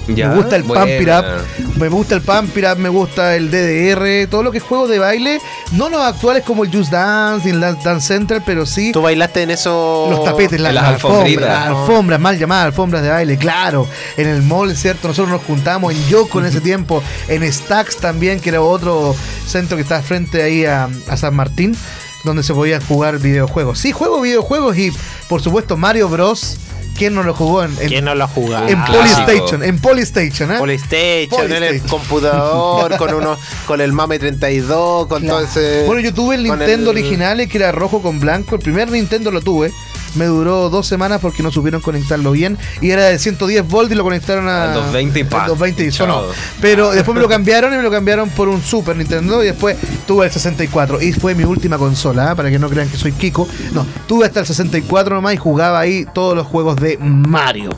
Ya, 0.09 0.29
me 0.29 0.37
gusta 0.37 0.57
el 0.57 0.65
Pump 0.65 0.87
It 0.87 0.97
buena. 1.05 1.21
Up, 1.21 1.79
me 1.79 1.89
gusta 1.89 2.15
el 2.15 2.23
Pump 2.23 2.57
It 2.57 2.65
Up, 2.65 2.79
me 2.79 2.89
gusta 2.89 3.37
el 3.37 3.51
DDR, 3.51 4.31
todo 4.31 4.43
lo 4.43 4.53
que 4.53 4.59
es 4.59 4.65
juego 4.65 4.87
de 4.87 4.99
baile. 4.99 5.41
No 5.73 5.89
los 5.89 6.01
actuales 6.01 6.45
como 6.45 6.65
el 6.65 6.73
Just 6.73 6.93
Dance 6.93 7.49
y 7.49 7.53
el 7.53 7.61
Dance, 7.61 8.07
Central, 8.07 8.43
pero 8.47 8.67
sí 8.67 8.93
Tú 8.93 9.03
bailaste 9.03 9.43
en 9.43 9.51
eso. 9.51 10.09
los 10.11 10.25
tapetes, 10.25 10.61
las, 10.61 10.77
alfombras, 10.77 11.41
las 11.41 11.67
alfombras, 11.67 12.21
mal 12.21 12.39
llamadas 12.39 12.67
alfombras 12.67 13.03
de 13.03 13.09
baile, 13.09 13.37
claro. 13.37 13.89
En 14.17 14.29
el 14.29 14.43
mall, 14.43 14.77
¿cierto? 14.77 15.09
Nosotros 15.09 15.33
nos 15.33 15.43
juntamos 15.43 15.93
en 15.93 16.07
Yoko 16.09 16.41
en 16.41 16.47
ese 16.47 16.61
tiempo, 16.61 17.03
en 17.29 17.51
Stacks 17.53 17.97
también, 17.97 18.41
que 18.41 18.51
era 18.51 18.61
otro 18.61 19.15
centro 19.47 19.77
que 19.77 19.83
está 19.83 20.03
frente 20.03 20.43
ahí 20.43 20.65
a, 20.65 20.89
a 21.09 21.17
San 21.17 21.35
Martín, 21.35 21.77
donde 22.25 22.43
se 22.43 22.55
podían 22.55 22.81
jugar 22.83 23.19
videojuegos. 23.19 23.79
Sí, 23.79 23.93
juego 23.93 24.21
videojuegos 24.21 24.77
y, 24.77 24.93
por 25.29 25.43
supuesto, 25.43 25.77
Mario 25.77 26.09
Bros. 26.09 26.59
¿Quién 26.97 27.15
no 27.15 27.23
lo 27.23 27.35
jugó 27.35 27.63
en, 27.65 27.73
en, 27.81 27.89
¿Quién 27.89 28.05
no 28.05 28.15
lo 28.15 28.25
ha 28.25 28.29
jugado? 28.29 28.69
en 28.69 28.83
Polystation? 28.85 29.63
En 29.63 29.79
Polystation, 29.79 30.53
¿eh? 30.53 30.59
PlayStation, 30.63 31.47
en 31.53 31.53
el 31.63 31.69
Polystation. 31.81 31.89
computador, 31.89 32.97
con 32.97 33.15
uno, 33.15 33.39
con 33.67 33.81
el 33.81 33.93
Mame 33.93 34.19
32, 34.19 35.07
con 35.07 35.27
todo 35.27 35.41
ese. 35.41 35.85
Bueno, 35.87 36.01
yo 36.01 36.15
tuve 36.15 36.37
el 36.37 36.43
Nintendo 36.45 36.91
el- 36.91 36.97
original, 36.99 37.47
que 37.49 37.59
era 37.59 37.73
rojo 37.73 38.01
con 38.03 38.19
blanco. 38.21 38.55
El 38.57 38.63
primer 38.63 38.91
Nintendo 38.91 39.31
lo 39.31 39.41
tuve. 39.41 39.73
Me 40.17 40.27
duró 40.27 40.71
dos 40.71 40.87
semanas 40.87 41.21
porque 41.21 41.43
no 41.43 41.51
supieron 41.51 41.81
conectarlo 41.81 42.33
bien. 42.33 42.59
Y 42.81 42.91
era 42.91 43.05
de 43.05 43.19
110 43.19 43.69
volts 43.69 43.93
y 43.93 43.95
lo 43.95 44.05
conectaron 44.05 44.49
a. 44.49 44.65
Al 44.65 44.75
220 44.75 45.21
y 45.21 45.25
pa. 45.25 45.43
al 45.43 45.49
220 45.49 45.85
y 45.85 45.93
sonó. 45.93 46.23
Pero 46.61 46.91
después 46.91 47.15
me 47.15 47.21
lo 47.21 47.29
cambiaron 47.29 47.73
y 47.73 47.77
me 47.77 47.83
lo 47.83 47.91
cambiaron 47.91 48.29
por 48.31 48.49
un 48.49 48.63
Super 48.63 48.97
Nintendo. 48.97 49.43
Y 49.43 49.47
después 49.47 49.77
tuve 50.07 50.27
el 50.27 50.33
64. 50.33 51.01
Y 51.03 51.13
fue 51.13 51.35
mi 51.35 51.45
última 51.45 51.79
consola, 51.79 52.33
¿ah? 52.33 52.35
para 52.35 52.51
que 52.51 52.59
no 52.59 52.69
crean 52.69 52.89
que 52.89 52.97
soy 52.97 53.13
Kiko. 53.13 53.49
No, 53.73 53.87
tuve 54.07 54.27
hasta 54.27 54.41
el 54.41 54.47
64 54.47 55.15
nomás 55.15 55.35
y 55.35 55.37
jugaba 55.37 55.81
ahí 55.81 56.07
todos 56.13 56.35
los 56.35 56.47
juegos 56.47 56.77
de 56.77 56.99
Mario. 56.99 57.71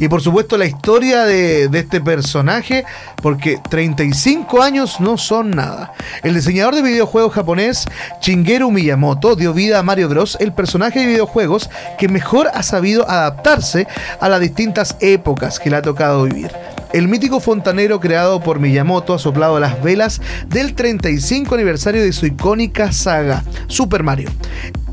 Y 0.00 0.08
por 0.08 0.22
supuesto 0.22 0.56
la 0.56 0.66
historia 0.66 1.24
de, 1.24 1.68
este 1.72 2.00
personaje, 2.00 2.84
porque 3.22 3.58
35 3.68 4.62
años 4.62 5.00
no 5.00 5.16
son 5.16 5.50
nada. 5.50 5.92
El 6.22 6.34
diseñador 6.34 6.74
de 6.74 6.82
videojuegos 6.82 7.32
japonés 7.32 7.86
Shigeru 8.20 8.70
Miyamoto 8.70 9.36
dio 9.36 9.52
vida 9.52 9.78
a 9.78 9.82
Mario 9.82 10.08
Bros, 10.08 10.36
el 10.40 10.52
personaje 10.52 11.00
de 11.00 11.06
videojuegos 11.06 11.70
que 11.98 12.08
mejor 12.08 12.48
ha 12.52 12.62
sabido 12.62 13.08
adaptarse 13.08 13.86
a 14.20 14.28
las 14.28 14.40
distintas 14.40 14.96
épocas 15.00 15.58
que 15.58 15.70
le 15.70 15.76
ha 15.76 15.82
tocado 15.82 16.24
vivir. 16.24 16.50
El 16.92 17.08
mítico 17.08 17.38
fontanero 17.38 18.00
creado 18.00 18.40
por 18.40 18.60
Miyamoto 18.60 19.12
ha 19.12 19.18
soplado 19.18 19.60
las 19.60 19.82
velas 19.82 20.22
del 20.46 20.74
35 20.74 21.54
aniversario 21.54 22.02
de 22.02 22.12
su 22.12 22.26
icónica 22.26 22.92
saga, 22.92 23.44
Super 23.66 24.02
Mario. 24.02 24.30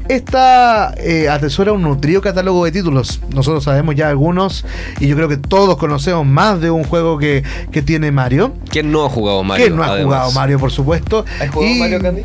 Esta 0.07 0.93
eh, 0.97 1.29
atesora 1.29 1.71
un 1.73 1.81
nutrido 1.81 2.21
catálogo 2.21 2.63
de 2.65 2.71
títulos. 2.71 3.21
Nosotros 3.33 3.63
sabemos 3.63 3.95
ya 3.95 4.09
algunos 4.09 4.63
y 4.99 5.07
yo 5.07 5.15
creo 5.15 5.27
que 5.27 5.37
todos 5.37 5.77
conocemos 5.77 6.25
más 6.25 6.61
de 6.61 6.69
un 6.69 6.83
juego 6.83 7.17
que, 7.17 7.43
que 7.71 7.81
tiene 7.81 8.11
Mario. 8.11 8.53
¿Quién 8.69 8.91
no 8.91 9.05
ha 9.05 9.09
jugado 9.09 9.43
Mario? 9.43 9.65
que 9.65 9.71
no 9.71 9.81
ha 9.83 9.87
además? 9.87 10.03
jugado 10.05 10.31
Mario, 10.33 10.59
por 10.59 10.71
supuesto. 10.71 11.25
¿Has 11.41 11.49
jugado 11.49 11.71
Y- 11.73 11.79
Mario 11.79 12.01
Candy? 12.01 12.21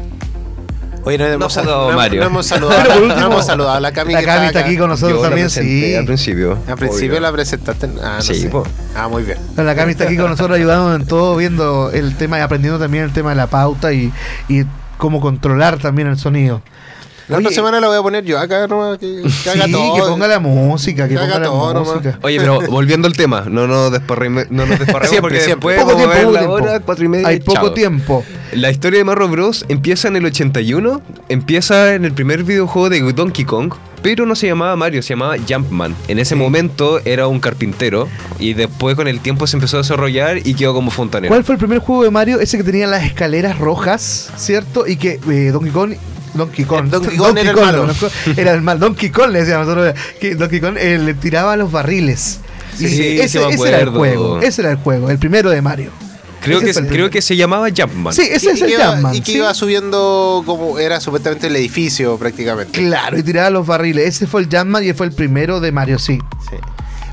Oye, 1.03 1.17
no, 1.17 1.25
hemos, 1.25 1.57
ha 1.57 1.63
jugado 1.63 1.91
no- 1.93 1.97
Mario. 1.97 2.21
no 2.21 2.27
hemos 2.27 2.47
saludado, 2.47 2.79
Pero 2.83 2.93
por 2.95 3.01
no 3.01 3.15
último, 3.15 3.27
hemos 3.33 3.47
saludado 3.47 3.75
a 3.77 3.81
la 3.81 3.91
Cami. 3.93 4.13
La 4.13 4.23
Cami 4.23 4.47
está 4.49 4.59
acá. 4.59 4.69
aquí 4.69 4.77
con 4.77 4.91
nosotros 4.91 5.23
también, 5.23 5.49
sí. 5.49 5.95
Al 5.95 6.05
principio. 6.05 6.59
Al 6.69 6.77
principio 6.77 7.13
Obvio. 7.13 7.21
la 7.21 7.33
presentaste. 7.33 7.89
Ah, 8.03 8.17
no 8.17 8.23
Sí, 8.23 8.35
sé. 8.35 8.51
Ah, 8.95 9.09
muy 9.09 9.23
bien. 9.23 9.39
La 9.57 9.75
Cami 9.75 9.93
está 9.93 10.05
aquí 10.05 10.19
con 10.19 10.29
nosotros 10.29 10.59
ayudando 10.59 10.95
en 10.95 11.07
todo, 11.07 11.35
viendo 11.37 11.91
el 11.93 12.15
tema 12.17 12.39
y 12.39 12.43
aprendiendo 12.43 12.79
también 12.79 13.05
el 13.05 13.13
tema 13.15 13.31
de 13.31 13.37
la 13.37 13.47
pauta 13.47 13.95
y, 13.95 14.13
y 14.51 14.65
cómo 14.99 15.23
controlar 15.23 15.79
también 15.79 16.07
el 16.09 16.19
sonido. 16.19 16.61
La 17.31 17.39
otra 17.39 17.51
semana 17.51 17.81
la 17.81 17.89
voy 17.89 17.97
a 17.99 18.03
poner 18.03 18.25
yo 18.25 18.39
acá 18.39 18.67
nomás. 18.67 18.99
Que, 18.99 19.23
que 19.23 19.29
Sí, 19.31 19.49
haga 19.49 19.67
todo. 19.71 19.95
que 19.95 20.01
ponga 20.03 20.29
la 20.29 20.41
música, 20.41 21.09
que 21.09 21.15
Que 21.15 21.21
haga 21.21 21.27
ponga 21.35 21.39
la 21.41 21.47
todo 21.47 21.75
nomás. 21.75 21.95
música. 21.95 22.19
Oye, 22.23 22.39
pero 22.39 22.61
volviendo 22.69 23.07
al 23.07 23.15
tema, 23.15 23.45
no 23.49 23.67
nos 23.67 23.93
desparrame- 23.93 24.47
no 24.51 24.67
nos 24.67 24.79
desparremos 24.79 25.09
Siempre, 25.11 25.21
porque 25.21 25.41
siempre. 25.45 25.75
después 25.75 25.79
Poco 25.85 25.97
tiempo, 25.97 26.15
ver 26.15 26.23
poco 26.25 26.33
la 26.33 26.39
tiempo. 26.41 26.55
hora, 26.55 26.81
cuatro 26.81 27.05
y 27.05 27.09
media. 27.09 27.29
Hay 27.29 27.41
poco 27.41 27.55
chao. 27.67 27.73
tiempo. 27.73 28.25
La 28.53 28.71
historia 28.71 28.99
de 28.99 29.05
Mario 29.05 29.29
Bros. 29.29 29.65
empieza 29.69 30.09
en 30.09 30.17
el 30.17 30.25
81, 30.27 31.01
empieza 31.29 31.95
en 31.95 32.05
el 32.05 32.13
primer 32.13 32.43
videojuego 32.45 32.91
de 32.91 33.01
Donkey 33.13 33.45
Kong, 33.45 33.73
pero 34.03 34.27
no 34.27 34.35
se 34.35 34.47
llamaba 34.49 34.75
Mario, 34.77 35.03
se 35.03 35.11
llamaba 35.11 35.37
Jumpman. 35.49 35.95
En 36.09 36.19
ese 36.19 36.35
momento 36.35 37.01
era 37.05 37.29
un 37.29 37.39
carpintero 37.39 38.09
y 38.41 38.55
después 38.55 38.97
con 38.97 39.07
el 39.07 39.21
tiempo 39.21 39.47
se 39.47 39.57
empezó 39.57 39.77
a 39.77 39.81
desarrollar 39.83 40.39
y 40.45 40.55
quedó 40.55 40.75
como 40.75 40.91
fontanero. 40.91 41.31
¿Cuál 41.31 41.45
fue 41.45 41.55
el 41.55 41.59
primer 41.61 41.79
juego 41.79 42.03
de 42.03 42.11
Mario? 42.11 42.41
Ese 42.41 42.57
que 42.57 42.65
tenía 42.65 42.87
las 42.89 43.05
escaleras 43.05 43.59
rojas, 43.59 44.31
¿cierto? 44.37 44.87
Y 44.89 44.97
que 44.97 45.21
eh, 45.31 45.51
Donkey 45.53 45.71
Kong. 45.71 45.93
Donkey 46.35 46.65
Kong. 46.65 46.85
El 46.85 46.91
Donkey 46.91 47.17
Kong 47.17 47.37
era 47.39 47.51
el 47.51 47.57
malo. 47.57 47.87
Donkey 47.87 48.01
Kong 48.25 48.39
Era 48.39 48.53
el 48.55 48.63
mal. 48.63 48.79
Donkey 48.79 49.11
Kong 49.11 49.31
le 49.31 49.41
decíamos 49.41 49.67
nosotros. 49.67 49.95
Que 50.21 50.35
Donkey 50.35 50.61
Kong 50.61 50.77
eh, 50.79 50.99
le 50.99 51.15
tiraba 51.15 51.57
los 51.57 51.71
barriles. 51.73 52.41
Sí, 52.77 52.87
Y 52.87 52.89
sí, 52.89 53.21
ese, 53.21 53.39
sí 53.41 53.45
me 53.47 53.55
ese 53.55 53.69
era 53.69 53.81
el 53.81 53.91
juego. 53.91 54.41
Ese 54.41 54.63
era 54.63 54.71
el 54.71 54.77
juego. 54.79 55.11
El 55.11 55.19
primero 55.19 55.51
de 55.51 55.61
Mario. 55.63 55.91
Creo, 56.43 56.59
Ese 56.61 56.69
que, 56.69 56.73
creo 56.73 56.89
primero. 56.89 57.11
que 57.11 57.21
se 57.21 57.37
llamaba 57.37 57.69
Jumpman. 57.69 58.15
Sí, 58.15 58.23
ese 58.23 58.47
Y- 58.47 58.49
es 58.53 58.61
y 58.61 58.63
el 58.63 58.69
que 58.69 58.75
iba- 58.77 58.87
Jumpman. 58.93 59.15
Y 59.15 59.21
que 59.21 59.33
sí. 59.33 59.39
iba 59.39 59.53
subiendo 59.53 60.43
como 60.47 60.79
era 60.79 60.99
supuestamente 61.01 61.49
el 61.49 61.57
edificio 61.57 62.17
prácticamente. 62.17 62.73
Claro, 62.81 63.19
y 63.19 63.23
tiraba 63.23 63.51
los 63.51 63.67
barriles. 63.67 64.07
Ese 64.09 64.27
fue 64.27 64.41
el 64.41 64.49
Jumpman 64.51 64.83
y 64.83 64.95
fue 64.95 65.05
el 65.07 65.13
primero 65.13 65.61
de 65.61 65.71
Mario, 65.73 65.99
sí. 65.99 66.19
Sí. 66.49 66.57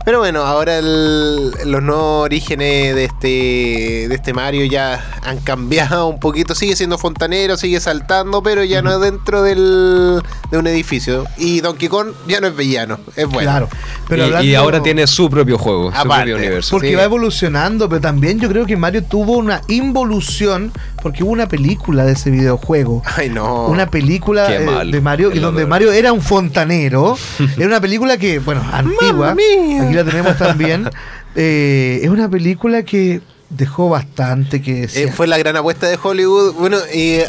Pero 0.07 0.19
bueno, 0.19 0.43
ahora 0.43 0.77
el- 0.77 1.51
los 1.65 1.83
nuevos 1.83 2.23
orígenes 2.23 2.95
de 2.95 3.03
este, 3.03 4.07
de 4.07 4.15
este 4.15 4.33
Mario 4.33 4.63
ya 4.63 5.03
han 5.21 5.39
cambiado 5.39 6.07
un 6.07 6.17
poquito. 6.17 6.55
Sigue 6.55 6.77
siendo 6.77 6.97
fontanero, 6.97 7.57
sigue 7.57 7.81
saltando, 7.81 8.41
pero 8.41 8.63
ya 8.63 8.81
no 8.81 8.93
es 8.93 9.01
dentro 9.01 9.43
del, 9.43 10.21
de 10.49 10.57
un 10.57 10.65
edificio. 10.67 11.25
Y 11.37 11.59
Donkey 11.59 11.89
Kong 11.89 12.11
ya 12.25 12.39
no 12.39 12.47
es 12.47 12.55
villano, 12.55 12.99
es 13.17 13.25
bueno. 13.27 13.41
Claro. 13.51 13.69
Pero 14.07 14.41
y, 14.41 14.55
ahora 14.55 14.81
tiene 14.81 15.05
su 15.07 15.29
propio 15.29 15.57
juego, 15.57 15.91
su 15.91 15.97
Aparte. 15.97 16.13
propio 16.31 16.37
universo. 16.37 16.71
Porque 16.71 16.87
Sí. 16.91 16.95
va 16.95 17.03
evolucionando, 17.03 17.89
pero 17.89 17.99
también 17.99 18.39
yo 18.39 18.47
creo 18.47 18.65
que 18.65 18.77
Mario 18.77 19.03
tuvo 19.03 19.33
una 19.33 19.59
involución 19.67 20.71
porque 21.03 21.23
hubo 21.23 21.31
una 21.31 21.49
película 21.49 22.05
de 22.05 22.13
ese 22.13 22.29
videojuego. 22.31 23.03
Ay, 23.17 23.29
no. 23.29 23.65
Una 23.67 23.89
película 23.91 24.53
eh, 24.53 24.59
de 24.89 25.01
Mario 25.01 25.31
donde. 25.31 25.65
Mario 25.65 25.91
era 25.91 26.13
un 26.13 26.21
fontanero. 26.21 27.17
era 27.57 27.67
una 27.67 27.81
película 27.81 28.17
que, 28.17 28.39
bueno, 28.39 28.63
antigua. 28.71 29.35
mía! 29.35 29.83
Aquí 29.83 29.96
la 29.97 30.10
tenemos 30.10 30.38
también. 30.38 30.89
Eh, 31.39 31.99
es 32.01 32.10
una 32.10 32.27
película 32.27 32.81
que 32.81 33.21
dejó 33.51 33.89
bastante 33.89 34.60
que 34.60 34.71
Eh, 34.77 34.81
decir. 34.81 35.12
fue 35.13 35.27
la 35.27 35.38
gran 35.38 35.55
apuesta 35.55 35.88
de 35.88 35.99
Hollywood. 36.01 36.53
Bueno, 36.55 36.77
eh, 36.91 37.27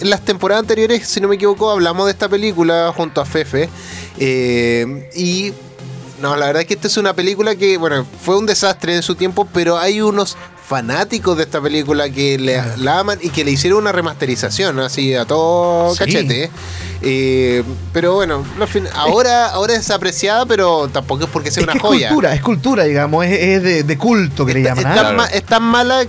en 0.00 0.08
las 0.08 0.22
temporadas 0.24 0.62
anteriores, 0.62 1.06
si 1.06 1.20
no 1.20 1.28
me 1.28 1.34
equivoco, 1.34 1.70
hablamos 1.70 2.06
de 2.06 2.12
esta 2.12 2.26
película 2.28 2.90
junto 2.96 3.20
a 3.20 3.26
Fefe. 3.26 3.68
Eh, 4.18 5.10
y 5.14 5.52
no, 6.22 6.36
la 6.36 6.46
verdad 6.46 6.62
es 6.62 6.68
que 6.68 6.74
esta 6.74 6.86
es 6.86 6.96
una 6.96 7.12
película 7.12 7.54
que, 7.54 7.76
bueno, 7.76 8.06
fue 8.22 8.38
un 8.38 8.46
desastre 8.46 8.96
en 8.96 9.02
su 9.02 9.14
tiempo, 9.14 9.46
pero 9.52 9.76
hay 9.76 10.00
unos 10.00 10.38
fanáticos 10.66 11.36
de 11.36 11.42
esta 11.44 11.60
película 11.60 12.08
que 12.10 12.38
le, 12.38 12.60
la 12.78 13.00
aman 13.00 13.18
y 13.22 13.28
que 13.30 13.44
le 13.44 13.50
hicieron 13.50 13.80
una 13.80 13.92
remasterización, 13.92 14.80
así 14.80 15.14
a 15.14 15.24
todo 15.26 15.92
Sí. 15.92 15.98
cachete. 15.98 16.50
Eh, 17.02 17.62
pero 17.92 18.14
bueno, 18.14 18.42
ahora, 18.94 19.50
ahora 19.50 19.74
es 19.74 19.90
apreciada, 19.90 20.46
pero 20.46 20.88
tampoco 20.88 21.24
es 21.24 21.30
porque 21.30 21.50
sea 21.50 21.60
es 21.60 21.64
una 21.64 21.72
que 21.72 21.78
es 21.78 21.82
joya. 21.82 22.08
cultura, 22.08 22.34
es 22.34 22.40
cultura, 22.40 22.84
digamos, 22.84 23.26
es, 23.26 23.32
es 23.38 23.62
de, 23.62 23.82
de 23.82 23.98
culto 23.98 24.46
que 24.46 24.54
le 24.54 24.62
llaman. 24.62 24.86
es, 24.86 24.92
¿ah? 24.92 24.94
tan 25.02 25.16
ma- 25.16 25.26
es 25.26 25.44
tan 25.44 25.62
mala 25.62 26.04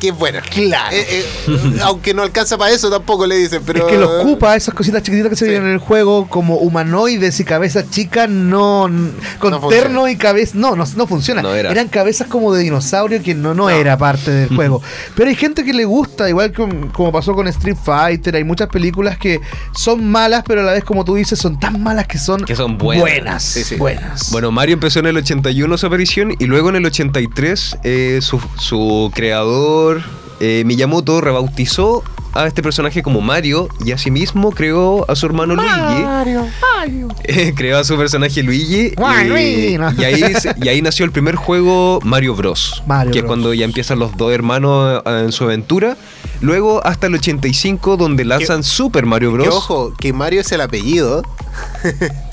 que 0.00 0.08
es 0.08 0.16
buena. 0.18 0.40
Claro. 0.42 0.94
Eh, 0.94 1.06
eh, 1.10 1.78
aunque 1.82 2.12
no 2.14 2.22
alcanza 2.22 2.56
para 2.58 2.72
eso 2.72 2.90
tampoco 2.90 3.26
le 3.26 3.36
dicen, 3.36 3.62
pero. 3.64 3.86
es 3.86 3.92
que 3.92 3.98
los 3.98 4.10
ocupa, 4.22 4.54
esas 4.56 4.74
cositas 4.74 5.02
chiquititas 5.02 5.30
que 5.30 5.36
se 5.36 5.46
Sí. 5.46 5.50
ven 5.52 5.62
en 5.64 5.72
el 5.72 5.78
juego, 5.78 6.26
como 6.28 6.56
humanoides 6.56 7.38
y 7.40 7.44
cabezas 7.44 7.90
chicas, 7.90 8.28
no. 8.28 8.90
Con 9.38 9.50
No 9.50 9.68
terno 9.68 10.08
y 10.08 10.16
cabeza. 10.16 10.52
No, 10.56 10.74
no, 10.76 10.84
no 10.96 11.06
funciona. 11.06 11.42
No 11.42 11.54
era. 11.54 11.70
Eran 11.70 11.88
cabezas 11.88 12.26
como 12.28 12.52
de 12.52 12.62
dinosaurio 12.62 13.22
que 13.22 13.34
no, 13.34 13.54
no, 13.54 13.70
era 13.70 13.96
parte 13.96 14.30
del 14.30 14.48
juego. 14.56 14.82
Pero 15.14 15.28
hay 15.28 15.36
gente 15.36 15.64
que 15.64 15.72
le 15.72 15.84
gusta, 15.84 16.28
igual 16.28 16.52
que- 16.52 16.88
como 16.92 17.12
pasó 17.12 17.34
con 17.34 17.46
Street 17.48 17.76
Fighter. 17.82 18.36
Hay 18.36 18.44
muchas 18.44 18.68
películas 18.68 19.16
que 19.18 19.40
son 19.74 20.04
malas, 20.06 20.42
pero 20.46 20.60
a 20.62 20.64
la 20.64 20.72
vez, 20.72 20.84
como 20.84 21.04
tú 21.04 21.14
dices, 21.14 21.38
son 21.38 21.58
tan 21.60 21.82
malas 21.82 22.06
que 22.06 22.18
son, 22.18 22.44
Que 22.44 22.56
son 22.56 22.76
buenas. 22.78 23.02
Buenas. 23.02 23.42
Sí, 23.44 23.64
sí. 23.64 23.76
buenas. 23.76 24.30
Bueno, 24.30 24.50
Mario 24.50 24.74
empezó 24.74 24.98
en 25.00 25.06
el 25.06 25.16
81 25.16 25.78
su 25.78 25.86
aparición 25.86 26.34
y 26.38 26.46
luego 26.46 26.68
en 26.70 26.76
el 26.76 26.86
83 26.86 27.78
eh, 27.84 28.18
su, 28.22 28.40
su 28.58 29.10
creador 29.14 29.85
eh, 30.40 30.62
Miyamoto 30.66 31.20
rebautizó 31.20 32.02
a 32.36 32.46
este 32.46 32.62
personaje 32.62 33.02
como 33.02 33.22
Mario 33.22 33.68
y 33.84 33.92
asimismo 33.92 34.50
creó 34.52 35.10
a 35.10 35.16
su 35.16 35.24
hermano 35.24 35.54
Mario, 35.54 36.06
Mario. 36.06 37.08
Luigi. 37.08 37.52
creó 37.56 37.78
a 37.78 37.84
su 37.84 37.96
personaje 37.96 38.42
Luigi. 38.42 38.92
Y, 38.92 39.24
Luigi, 39.28 39.78
¿no? 39.78 39.90
y 39.96 40.04
ahí, 40.04 40.22
y 40.62 40.68
ahí 40.68 40.82
nació 40.82 41.06
el 41.06 41.12
primer 41.12 41.36
juego 41.36 41.98
Mario 42.04 42.34
Bros. 42.34 42.82
Mario 42.86 43.12
que 43.12 43.20
es 43.20 43.24
cuando 43.24 43.54
ya 43.54 43.64
empiezan 43.64 43.98
los 43.98 44.16
dos 44.16 44.32
hermanos 44.32 45.02
eh, 45.06 45.22
en 45.24 45.32
su 45.32 45.44
aventura. 45.44 45.96
Luego 46.40 46.84
hasta 46.86 47.06
el 47.06 47.14
85 47.14 47.96
donde 47.96 48.24
lanzan 48.24 48.62
Super 48.62 49.06
Mario 49.06 49.30
Que 49.32 49.38
Bros. 49.38 49.54
ojo, 49.54 49.94
que 49.98 50.12
Mario 50.12 50.40
es 50.42 50.52
el 50.52 50.60
apellido. 50.60 51.22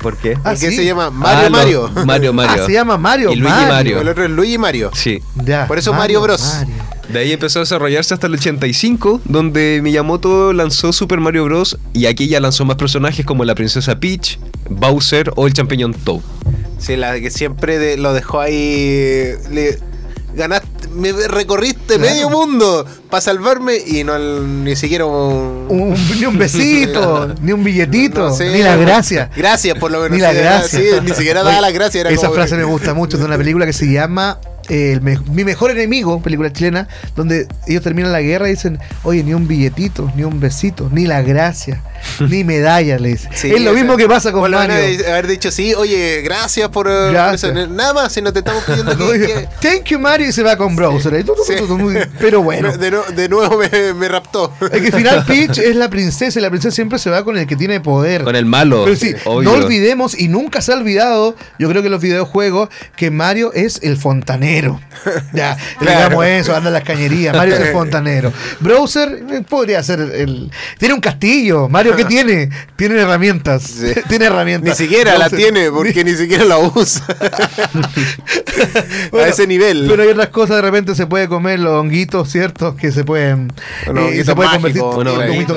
¿Por 0.02 0.18
qué? 0.18 0.34
Ah, 0.44 0.52
Porque 0.52 0.70
sí. 0.72 0.76
se 0.76 0.86
llama 0.86 1.10
Mario 1.10 1.40
Ah, 1.40 1.50
lo- 1.50 1.58
Mario. 1.58 1.92
Mario 2.06 2.34
Mario. 2.34 2.64
Ah, 2.64 2.66
se 2.66 2.74
llama 2.74 2.98
Mario. 2.98 3.32
Y 3.32 3.36
Luigi 3.38 3.66
Mario. 3.68 4.02
El 4.02 4.08
otro 4.10 4.24
es 4.26 4.30
Luigi 4.32 4.58
Mario. 4.58 4.92
Sí. 4.94 5.22
Ya, 5.44 5.68
Por 5.68 5.78
eso 5.78 5.94
Mario 5.94 6.22
Bros. 6.22 6.42
Mario. 6.42 6.74
De 7.10 7.20
ahí 7.20 7.32
empezó 7.32 7.60
a 7.60 7.62
desarrollarse 7.64 8.14
hasta 8.14 8.28
el 8.28 8.34
85, 8.34 9.22
donde 9.26 9.82
Miyamoto 9.84 10.54
lanzó 10.54 10.92
Super 10.94 11.20
Mario 11.20 11.46
Bros. 11.46 11.78
Y 11.94 12.06
aquí 12.06 12.28
ya 12.28 12.40
lanzó 12.40 12.66
más 12.66 12.76
personajes 12.78 13.26
como 13.26 13.46
la 13.46 13.56
princesa 13.56 14.00
Peach, 14.00 14.40
Bowser 14.70 15.32
o 15.36 15.48
el 15.48 15.54
champiñón 15.54 15.94
Toad. 15.94 16.22
Sí, 16.80 16.96
la 16.98 17.20
que 17.20 17.30
siempre 17.30 17.78
de- 17.80 17.98
lo 17.98 18.14
dejó 18.14 18.40
ahí. 18.42 19.34
Le, 19.52 19.80
ganaste, 20.34 20.88
me 20.90 21.12
recorriste 21.12 21.96
Claro. 21.96 22.02
medio 22.02 22.30
mundo 22.30 22.86
para 23.10 23.22
salvarme 23.22 23.78
y 23.78 24.04
no 24.04 24.18
ni 24.20 24.76
siquiera 24.76 25.06
un. 25.06 25.66
Un- 25.70 25.96
ni 26.20 26.26
un 26.26 26.38
besito, 26.38 27.34
ni 27.42 27.52
un 27.52 27.64
billetito, 27.64 28.30
no 28.30 28.34
sé. 28.34 28.50
ni 28.52 28.60
la 28.62 28.76
gracia. 28.76 29.30
Gracias, 29.36 29.78
por 29.78 29.92
lo 29.92 30.00
menos. 30.02 30.16
Ni 30.18 30.22
la 30.22 30.32
sí, 30.32 30.38
era- 30.38 30.50
gracia. 30.60 30.80
sí, 30.80 30.86
ni 31.04 31.12
siquiera 31.14 31.40
daba 31.42 31.52
Oye, 31.54 31.62
la 31.62 31.72
gracia. 31.72 32.02
Era 32.02 32.10
esa 32.10 32.24
como- 32.28 32.34
frase 32.36 32.56
me 32.56 32.64
gusta 32.64 32.94
mucho 32.94 33.18
de 33.18 33.26
una 33.26 33.38
película 33.38 33.66
que 33.66 33.74
se 33.74 33.92
llama 33.92 34.40
eh, 34.70 34.92
el 34.94 35.02
me- 35.02 35.18
Mi 35.32 35.44
mejor 35.44 35.72
enemigo, 35.72 36.22
película 36.22 36.52
chilena, 36.54 36.88
donde 37.16 37.48
ellos 37.68 37.84
terminan 37.84 38.12
la 38.12 38.22
guerra 38.22 38.48
y 38.48 38.52
dicen, 38.52 38.80
oye, 39.04 39.24
ni 39.24 39.34
un 39.34 39.48
billetito, 39.48 40.12
ni 40.16 40.24
un 40.24 40.40
besito, 40.40 40.90
ni 40.92 41.06
la 41.06 41.22
gracia, 41.22 41.82
ni 42.30 42.44
medalla, 42.44 42.98
le 43.00 43.10
dicen. 43.10 43.32
Sí, 43.34 43.48
es 43.52 43.62
lo 43.62 43.72
sea, 43.72 43.82
mismo 43.82 43.98
que 43.98 44.08
pasa 44.08 44.32
con 44.32 44.50
Mario. 44.52 44.76
Haber 45.08 45.28
dicho 45.28 45.52
sí, 45.52 45.74
oye, 45.74 46.22
gracias 46.24 46.70
por, 46.70 46.88
eh, 46.88 46.92
por 46.92 47.12
Gracias. 47.12 47.56
eso. 47.56 47.68
Nada 47.68 47.94
más, 47.94 48.14
si 48.14 48.22
no 48.22 48.32
te 48.34 48.40
estamos 48.40 48.64
pidiendo 48.64 48.96
que. 49.12 49.20
Que- 49.20 49.48
Thank 49.62 49.86
you 49.86 50.00
Mario 50.00 50.28
y 50.30 50.32
se 50.32 50.44
va 50.44 50.56
con 50.58 50.76
Browser. 50.76 51.24
Sí. 51.46 51.54
Pero 52.20 52.42
bueno. 52.44 52.76
De, 52.78 52.92
nu- 52.92 53.04
de 53.16 53.30
nuevo 53.30 53.58
me, 53.58 53.94
me 53.94 54.08
raptó. 54.08 54.54
Es 54.62 54.70
que 54.82 54.88
al 54.88 54.94
final 54.94 55.26
Peach 55.26 55.58
es 55.60 55.76
la 55.76 55.90
princesa 55.90 56.40
y 56.40 56.42
la 56.42 56.50
princesa 56.50 56.76
siempre 56.76 57.00
se 57.00 57.10
va 57.10 57.24
con 57.24 57.38
el 57.38 57.48
que 57.48 57.56
tiene 57.56 57.80
poder. 57.80 58.24
Con 58.24 58.36
el 58.36 58.46
malo. 58.46 58.84
Pero 58.86 58.96
sí, 58.96 59.14
obvio. 59.26 59.50
no 59.50 59.56
olvidemos 59.66 60.20
y 60.20 60.28
nunca 60.28 60.62
se 60.62 60.72
ha 60.74 60.76
olvidado, 60.76 61.36
yo 61.60 61.70
creo 61.70 61.82
que 61.82 61.88
en 61.88 61.92
los 61.92 62.02
videojuegos, 62.02 62.70
que 62.96 63.12
Mario 63.12 63.54
es 63.54 63.80
el 63.84 63.98
fontanero. 63.98 64.53
Ya, 65.34 65.58
Claro. 65.80 66.00
digamos 66.10 66.26
eso, 66.26 66.56
anda 66.56 66.70
en 66.70 66.74
las 66.74 66.84
cañerías. 66.84 67.36
Mario 67.36 67.56
es 67.56 67.60
el 67.68 67.72
fontanero. 67.74 68.32
Browser 68.60 69.24
eh, 69.32 69.42
podría 69.48 69.82
ser 69.84 70.00
el. 70.00 70.50
Tiene 70.78 70.94
un 70.94 71.02
castillo. 71.02 71.68
Mario, 71.70 71.96
¿qué 71.96 72.06
tiene? 72.06 72.50
Tiene 72.76 73.00
herramientas. 73.02 73.64
Sí. 73.64 73.94
Tiene 74.10 74.26
herramientas. 74.26 74.80
Ni 74.80 74.86
siquiera 74.86 75.18
la 75.18 75.30
tiene, 75.30 75.70
porque 75.72 76.04
ni 76.04 76.14
siquiera 76.16 76.46
la 76.46 76.58
usa. 76.60 77.04
Bueno, 79.12 79.26
a 79.26 79.30
ese 79.30 79.48
nivel. 79.48 79.86
Pero 79.90 80.04
hay 80.04 80.10
otras 80.10 80.30
cosas, 80.30 80.58
de 80.58 80.62
repente 80.62 80.96
se 80.96 81.08
puede 81.08 81.28
comer 81.28 81.60
los 81.60 81.74
honguitos, 81.74 82.30
¿cierto? 82.30 82.76
Que 82.76 82.92
se 82.92 83.04
pueden. 83.04 83.52
Eh, 83.88 84.24
se 84.24 84.36
puede 84.36 84.50
convertir. 84.52 84.82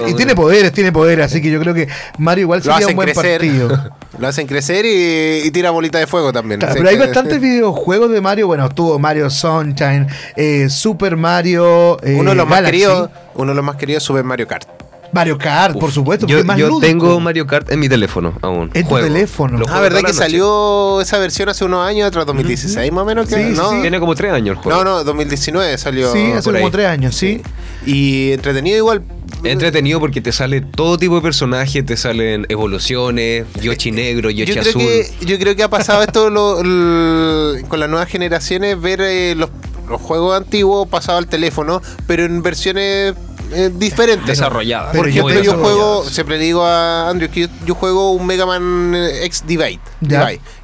Y 0.08 0.14
tiene 0.14 0.34
poderes, 0.34 0.72
tiene 0.72 0.92
poderes. 0.92 1.26
Así 1.26 1.40
que 1.42 1.50
yo 1.50 1.60
creo 1.60 1.74
que 1.74 1.88
Mario 2.18 2.42
igual 2.42 2.62
sería 2.62 2.86
un 2.88 2.96
buen 2.96 3.12
crecer. 3.12 3.40
partido. 3.40 3.90
Lo 4.18 4.28
hacen 4.28 4.46
crecer 4.46 4.86
y, 4.86 5.46
y 5.46 5.50
tira 5.50 5.70
bolita 5.70 5.98
de 5.98 6.06
fuego 6.06 6.32
también. 6.32 6.58
Claro, 6.60 6.74
pero 6.76 6.88
hay 6.88 6.96
bastantes 6.96 7.40
videojuegos 7.40 8.10
de 8.10 8.20
Mario. 8.20 8.46
Bueno, 8.46 8.64
estuvo 8.86 8.98
Mario 9.00 9.28
Sunshine, 9.30 10.06
eh, 10.36 10.68
Super 10.70 11.16
Mario. 11.16 12.00
eh, 12.04 12.16
Uno 12.18 12.30
de 12.30 12.36
los 12.36 12.46
más 12.46 12.58
Galaxy, 12.58 12.72
queridos, 12.80 13.10
uno 13.34 13.48
de 13.50 13.54
los 13.56 13.64
más 13.64 13.76
queridos 13.76 14.02
Super 14.04 14.22
Mario 14.24 14.46
Kart. 14.46 14.68
Mario 15.16 15.38
Kart, 15.38 15.78
por 15.78 15.90
supuesto. 15.90 16.26
Yo, 16.26 16.34
porque 16.36 16.40
es 16.40 16.46
más 16.46 16.58
yo 16.58 16.68
lúdico. 16.68 16.86
tengo 16.86 17.18
Mario 17.20 17.46
Kart 17.46 17.70
en 17.72 17.80
mi 17.80 17.88
teléfono 17.88 18.34
aún. 18.42 18.70
En 18.74 18.82
tu 18.84 18.90
Juego. 18.90 19.06
teléfono. 19.08 19.58
Lo 19.58 19.66
Ah, 19.68 19.80
¿verdad 19.80 20.02
que 20.02 20.12
salió 20.12 21.00
esa 21.00 21.18
versión 21.18 21.48
hace 21.48 21.64
unos 21.64 21.86
años, 21.86 22.06
atrás 22.06 22.24
2016 22.26 22.92
más 22.92 23.02
o 23.02 23.04
menos? 23.06 23.28
que- 23.28 23.34
Sí, 23.36 23.52
no, 23.56 23.70
sí. 23.70 23.80
Tiene 23.80 23.98
como 23.98 24.14
tres 24.14 24.32
años 24.32 24.56
el 24.56 24.62
juego. 24.62 24.84
no, 24.84 24.98
no, 24.98 25.04
2019 25.04 25.76
salió. 25.78 26.12
Sí, 26.12 26.32
hace 26.32 26.50
como 26.52 26.64
ahí. 26.66 26.70
tres 26.70 26.86
años, 26.86 27.14
sí. 27.16 27.42
Y 27.84 28.32
entretenido 28.32 28.76
igual. 28.78 29.02
Entretenido 29.44 30.00
porque 30.00 30.20
te 30.20 30.32
sale 30.32 30.60
todo 30.60 30.96
tipo 30.98 31.16
de 31.16 31.20
personajes, 31.22 31.84
te 31.84 31.96
salen 31.96 32.46
evoluciones, 32.48 33.44
Yoshi 33.60 33.90
negro, 33.92 34.30
Yoshi 34.30 34.54
Yo 34.54 34.60
creo, 34.62 34.70
azul. 34.70 34.82
que, 34.82 35.10
yo 35.26 35.38
creo 35.38 35.54
que 35.56 35.62
ha 35.62 35.68
pasado 35.70 36.02
esto 36.02 36.30
lo- 36.30 36.56
con 37.68 37.80
las 37.80 37.88
nuevas 37.88 38.08
generaciones, 38.08 38.80
ver 38.80 39.00
eh, 39.02 39.34
los, 39.36 39.50
los 39.88 40.00
juegos 40.00 40.36
antiguos 40.36 40.88
pasados 40.88 41.18
al 41.22 41.28
teléfono, 41.28 41.80
pero 42.06 42.24
en 42.24 42.42
versiones 42.42 43.14
eh, 43.52 43.70
diferentes. 43.74 44.26
Desarrolladas. 44.26 44.96
Por 44.96 45.08
ejemplo, 45.08 45.40
yo 45.42 45.54
juego, 45.58 46.04
siempre 46.04 46.38
digo 46.38 46.64
a 46.64 47.08
Andrew 47.08 47.30
que 47.30 47.40
yo, 47.42 47.48
yo 47.64 47.74
juego 47.74 48.12
un 48.12 48.26
Mega 48.26 48.46
Man 48.46 48.92
eh, 48.94 49.24
X 49.24 49.44
Divide, 49.46 49.80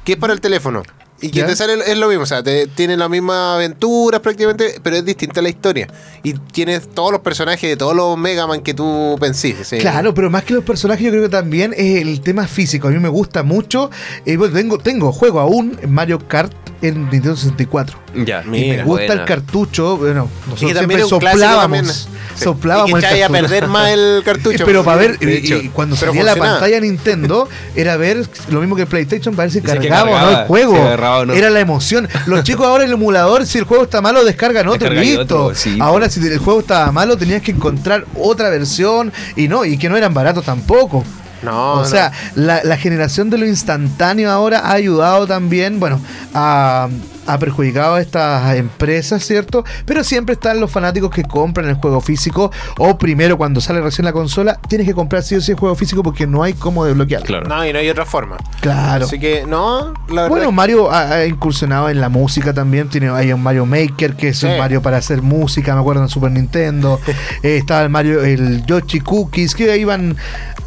que 0.03 0.13
es 0.13 0.17
para 0.17 0.33
el 0.33 0.41
teléfono. 0.41 0.83
Y 1.21 1.29
que 1.29 1.39
Ya. 1.39 1.45
te 1.45 1.55
sale 1.55 1.75
es 1.89 1.97
lo 1.97 2.09
mismo, 2.09 2.23
o 2.23 2.25
sea, 2.25 2.43
te, 2.43 2.67
tiene 2.67 2.97
la 2.97 3.07
misma 3.07 3.55
aventura 3.55 4.21
prácticamente, 4.21 4.75
pero 4.83 4.97
es 4.97 5.05
distinta 5.05 5.41
la 5.41 5.47
historia. 5.47 5.87
Y 6.21 6.33
tienes 6.33 6.89
todos 6.89 7.13
los 7.13 7.21
personajes 7.21 7.69
de 7.69 7.77
todos 7.77 7.95
los 7.95 8.17
Mega 8.17 8.45
Man 8.45 8.59
que 8.61 8.73
tú 8.73 9.15
pensís. 9.21 9.55
sí. 9.63 9.77
Claro, 9.77 10.13
pero 10.13 10.29
más 10.29 10.43
que 10.43 10.53
los 10.53 10.65
personajes, 10.65 11.05
yo 11.05 11.11
creo 11.11 11.23
que 11.23 11.29
también 11.29 11.73
es 11.77 12.01
el 12.01 12.19
tema 12.19 12.45
físico. 12.45 12.89
A 12.89 12.91
mí 12.91 12.99
me 12.99 13.07
gusta 13.07 13.41
mucho. 13.43 13.89
Eh, 14.25 14.37
tengo, 14.53 14.77
tengo 14.79 15.13
juego 15.13 15.39
aún 15.39 15.79
en 15.81 15.93
Mario 15.93 16.19
Kart 16.27 16.53
en 16.83 17.09
Nintendo 17.09 17.35
64. 17.35 17.97
Ya, 18.25 18.43
Y 18.43 18.47
me 18.49 18.83
gusta 18.83 19.05
buena. 19.07 19.13
el 19.13 19.25
cartucho. 19.25 19.97
Bueno, 19.97 20.29
nosotros 20.47 20.71
Y 20.71 20.73
también 20.75 20.99
siempre 21.07 21.31
soplábamos. 21.31 22.09
Soplábamos 22.35 22.89
y 22.89 22.93
que 22.93 22.99
el 22.99 23.05
echáis 23.05 23.23
a 23.23 23.27
cartucho. 23.27 23.41
perder 23.49 23.67
más 23.69 23.89
el 23.89 24.21
cartucho. 24.25 24.65
Pero 24.65 24.83
para 24.83 24.97
ver, 24.97 25.17
y- 25.21 25.53
y 25.53 25.69
cuando 25.69 25.95
Pero 25.95 26.11
salía 26.11 26.23
la 26.23 26.35
pantalla 26.35 26.79
Nintendo, 26.79 27.47
era 27.75 27.95
ver 27.97 28.27
lo 28.49 28.59
mismo 28.59 28.75
que 28.75 28.83
el 28.83 28.87
PlayStation, 28.87 29.35
para 29.35 29.45
ver 29.45 29.51
si 29.53 29.61
cargaba 29.61 30.03
o 30.03 30.05
no 30.05 30.11
cargaba, 30.13 30.41
el 30.41 30.47
juego. 30.47 31.25
no. 31.27 31.33
Era 31.33 31.49
la 31.49 31.59
emoción. 31.59 32.07
Los 32.25 32.43
chicos 32.43 32.65
ahora 32.65 32.83
en 32.83 32.89
el 32.89 32.95
emulador, 32.95 33.45
si 33.45 33.57
el 33.59 33.63
juego 33.65 33.83
está 33.83 34.01
malo, 34.01 34.23
descargan 34.25 34.67
otro, 34.67 34.89
listo. 34.89 35.45
otro, 35.45 35.55
sí. 35.55 35.77
Ahora, 35.79 36.09
si 36.09 36.19
el 36.25 36.37
juego 36.39 36.59
estaba 36.61 36.91
malo, 36.91 37.17
tenías 37.17 37.41
que 37.41 37.51
encontrar 37.51 38.05
otra 38.19 38.49
versión 38.49 39.11
y 39.35 39.47
no, 39.47 39.63
y 39.65 39.77
que 39.77 39.89
no 39.89 39.95
eran 39.97 40.13
baratos 40.13 40.43
tampoco. 40.45 41.03
No, 41.43 41.73
o 41.73 41.79
no. 41.79 41.85
sea, 41.85 42.11
la, 42.35 42.63
la 42.63 42.77
generación 42.77 43.29
de 43.29 43.37
lo 43.37 43.45
instantáneo 43.45 44.31
ahora 44.31 44.59
ha 44.59 44.71
ayudado 44.73 45.27
también, 45.27 45.79
bueno, 45.79 45.99
a, 46.33 46.87
ha 47.27 47.37
perjudicado 47.37 47.95
a 47.95 48.01
estas 48.01 48.55
empresas, 48.57 49.23
¿cierto? 49.25 49.63
Pero 49.85 50.03
siempre 50.03 50.33
están 50.33 50.59
los 50.59 50.71
fanáticos 50.71 51.09
que 51.11 51.23
compran 51.23 51.67
el 51.69 51.75
juego 51.75 52.01
físico 52.01 52.51
o 52.77 52.97
primero 52.97 53.37
cuando 53.37 53.61
sale 53.61 53.81
recién 53.81 54.05
la 54.05 54.13
consola, 54.13 54.59
tienes 54.67 54.87
que 54.87 54.93
comprar 54.93 55.23
sí 55.23 55.35
o 55.35 55.41
sí 55.41 55.51
el 55.51 55.57
juego 55.57 55.75
físico 55.75 56.03
porque 56.03 56.27
no 56.27 56.43
hay 56.43 56.53
cómo 56.53 56.85
desbloquearlo. 56.85 57.25
Claro. 57.25 57.47
No, 57.47 57.65
y 57.65 57.73
no 57.73 57.79
hay 57.79 57.89
otra 57.89 58.05
forma. 58.05 58.37
Claro. 58.61 59.05
Así 59.05 59.19
que, 59.19 59.45
no, 59.47 59.93
la 60.09 60.23
verdad. 60.23 60.29
Bueno, 60.29 60.51
Mario 60.51 60.91
ha, 60.91 61.09
ha 61.13 61.25
incursionado 61.25 61.89
en 61.89 61.99
la 62.01 62.09
música 62.09 62.53
también. 62.53 62.89
Tiene, 62.89 63.09
hay 63.09 63.31
un 63.33 63.41
Mario 63.41 63.65
Maker, 63.65 64.15
que 64.15 64.29
es 64.29 64.37
Sí. 64.39 64.45
un 64.47 64.57
Mario 64.57 64.81
para 64.81 64.97
hacer 64.97 65.21
música, 65.21 65.73
me 65.75 65.81
acuerdo 65.81 66.01
en 66.03 66.09
Super 66.09 66.31
Nintendo. 66.31 66.99
Eh, 67.43 67.57
estaba 67.57 67.81
el 67.81 67.89
Mario, 67.89 68.23
el 68.23 68.65
Yoshi 68.65 68.99
Cookies, 68.99 69.53
que 69.55 69.77
iban 69.77 70.15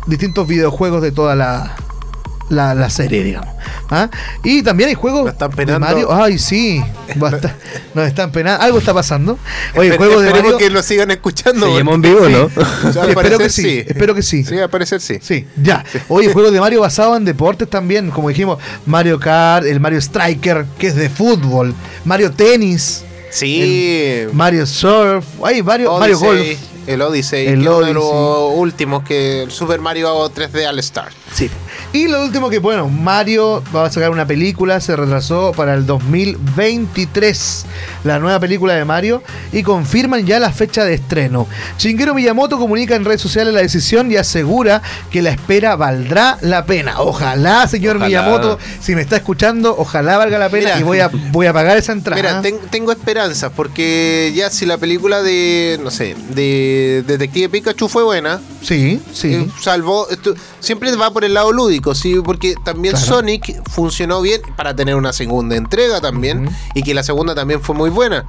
distintos 0.06 0.46
videojuegos 0.46 1.00
de 1.02 1.10
toda 1.12 1.34
la, 1.34 1.74
la, 2.48 2.74
la 2.74 2.90
serie, 2.90 3.22
digamos. 3.24 3.54
¿Ah? 3.90 4.08
Y 4.44 4.62
también 4.62 4.88
hay 4.88 4.94
juegos 4.94 5.28
están 5.30 5.50
de. 5.50 5.78
Mario. 5.78 6.12
Ay, 6.12 6.38
sí. 6.38 6.82
basta- 7.16 7.54
Nos 7.94 8.06
están 8.06 8.30
penando. 8.32 8.62
Algo 8.62 8.78
está 8.78 8.92
pasando. 8.94 9.38
Oye, 9.74 9.90
Espe- 9.92 9.96
juegos 9.96 10.22
de 10.22 10.28
esperemos 10.28 10.52
Mario. 10.54 10.58
que 10.68 10.70
lo 10.74 10.82
sigan 10.82 11.10
escuchando. 11.10 11.66
Seguimos 11.66 11.94
en 11.96 12.02
vivo, 12.02 12.28
¿no? 12.28 12.44
O 12.44 12.92
sea, 12.92 13.02
al 13.02 13.08
Sí, 13.08 13.10
espero 13.10 13.14
parecer 13.14 13.38
que 13.38 13.48
sí, 13.50 13.84
espero 13.86 14.14
que 14.14 14.22
sí. 14.22 14.44
Sí, 14.44 14.58
al 14.58 14.70
parecer 14.70 15.00
sí. 15.00 15.18
Sí, 15.20 15.46
ya. 15.60 15.84
Oye, 16.08 16.32
juegos 16.32 16.52
de 16.52 16.60
Mario 16.60 16.80
basados 16.80 17.16
en 17.16 17.24
deportes 17.24 17.68
también, 17.70 18.10
como 18.10 18.28
dijimos, 18.28 18.58
Mario 18.86 19.18
Kart, 19.20 19.66
el 19.66 19.80
Mario 19.80 19.98
Striker, 20.00 20.66
que 20.78 20.88
es 20.88 20.96
de 20.96 21.08
fútbol, 21.10 21.74
Mario 22.04 22.30
Tenis, 22.32 23.02
Sí. 23.30 24.24
Mario 24.32 24.66
Surf, 24.66 25.24
hay 25.44 25.60
varios, 25.60 25.98
Mario 25.98 26.18
Golf. 26.18 26.40
Odyssey, 26.40 26.58
El 26.86 27.02
Odyssey, 27.02 27.46
El 27.48 27.54
que 27.56 27.60
es 27.62 27.66
uno 27.68 27.80
de 27.80 27.92
los 27.94 28.04
Odyssey. 28.04 28.60
últimos 28.60 29.02
que 29.02 29.42
el 29.42 29.50
Super 29.50 29.80
Mario 29.80 30.30
3D 30.32 30.66
All 30.68 30.78
Star. 30.78 31.08
Sí. 31.34 31.50
Y 31.96 32.08
lo 32.08 32.22
último 32.22 32.50
que, 32.50 32.58
bueno, 32.58 32.90
Mario 32.90 33.62
va 33.74 33.86
a 33.86 33.90
sacar 33.90 34.10
una 34.10 34.26
película, 34.26 34.82
se 34.82 34.94
retrasó 34.94 35.52
para 35.56 35.72
el 35.72 35.86
2023, 35.86 37.64
la 38.04 38.18
nueva 38.18 38.38
película 38.38 38.74
de 38.74 38.84
Mario, 38.84 39.22
y 39.50 39.62
confirman 39.62 40.26
ya 40.26 40.38
la 40.38 40.52
fecha 40.52 40.84
de 40.84 40.92
estreno. 40.92 41.48
Shigeru 41.78 42.14
Miyamoto 42.14 42.58
comunica 42.58 42.96
en 42.96 43.06
redes 43.06 43.22
sociales 43.22 43.54
la 43.54 43.60
decisión 43.60 44.12
y 44.12 44.16
asegura 44.16 44.82
que 45.10 45.22
la 45.22 45.30
espera 45.30 45.74
valdrá 45.76 46.36
la 46.42 46.66
pena. 46.66 47.00
Ojalá, 47.00 47.66
señor 47.66 47.96
Ojalá. 47.96 48.08
Miyamoto, 48.08 48.58
si 48.78 48.94
me 48.94 49.00
está 49.00 49.16
escuchando, 49.16 49.74
ojalá 49.78 50.18
valga 50.18 50.38
la 50.38 50.50
pena 50.50 50.66
Mira. 50.74 50.80
y 50.80 50.82
voy 50.82 51.00
a, 51.00 51.10
voy 51.32 51.46
a 51.46 51.54
pagar 51.54 51.78
esa 51.78 51.92
entrada. 51.92 52.20
Mira, 52.20 52.42
ten- 52.42 52.58
tengo 52.70 52.92
esperanzas 52.92 53.50
porque 53.56 54.34
ya 54.36 54.50
si 54.50 54.66
la 54.66 54.76
película 54.76 55.22
de, 55.22 55.80
no 55.82 55.90
sé, 55.90 56.14
de 56.34 57.04
Detective 57.06 57.48
Pikachu 57.48 57.88
fue 57.88 58.02
buena, 58.02 58.38
Sí, 58.60 59.00
sí. 59.14 59.32
eh, 59.32 59.46
salvo, 59.62 60.06
siempre 60.60 60.94
va 60.96 61.10
por 61.10 61.24
el 61.24 61.32
lado 61.32 61.52
lúdico, 61.52 61.85
sí, 61.94 62.16
porque 62.24 62.54
también 62.64 62.94
Claro. 62.94 63.06
Sonic 63.06 63.62
funcionó 63.70 64.20
bien 64.22 64.40
para 64.56 64.74
tener 64.74 64.94
una 64.96 65.12
segunda 65.12 65.56
entrega 65.56 66.00
también 66.00 66.48
y 66.74 66.82
que 66.82 66.94
la 66.94 67.02
segunda 67.02 67.34
también 67.34 67.60
fue 67.60 67.74
muy 67.74 67.90
buena. 67.90 68.24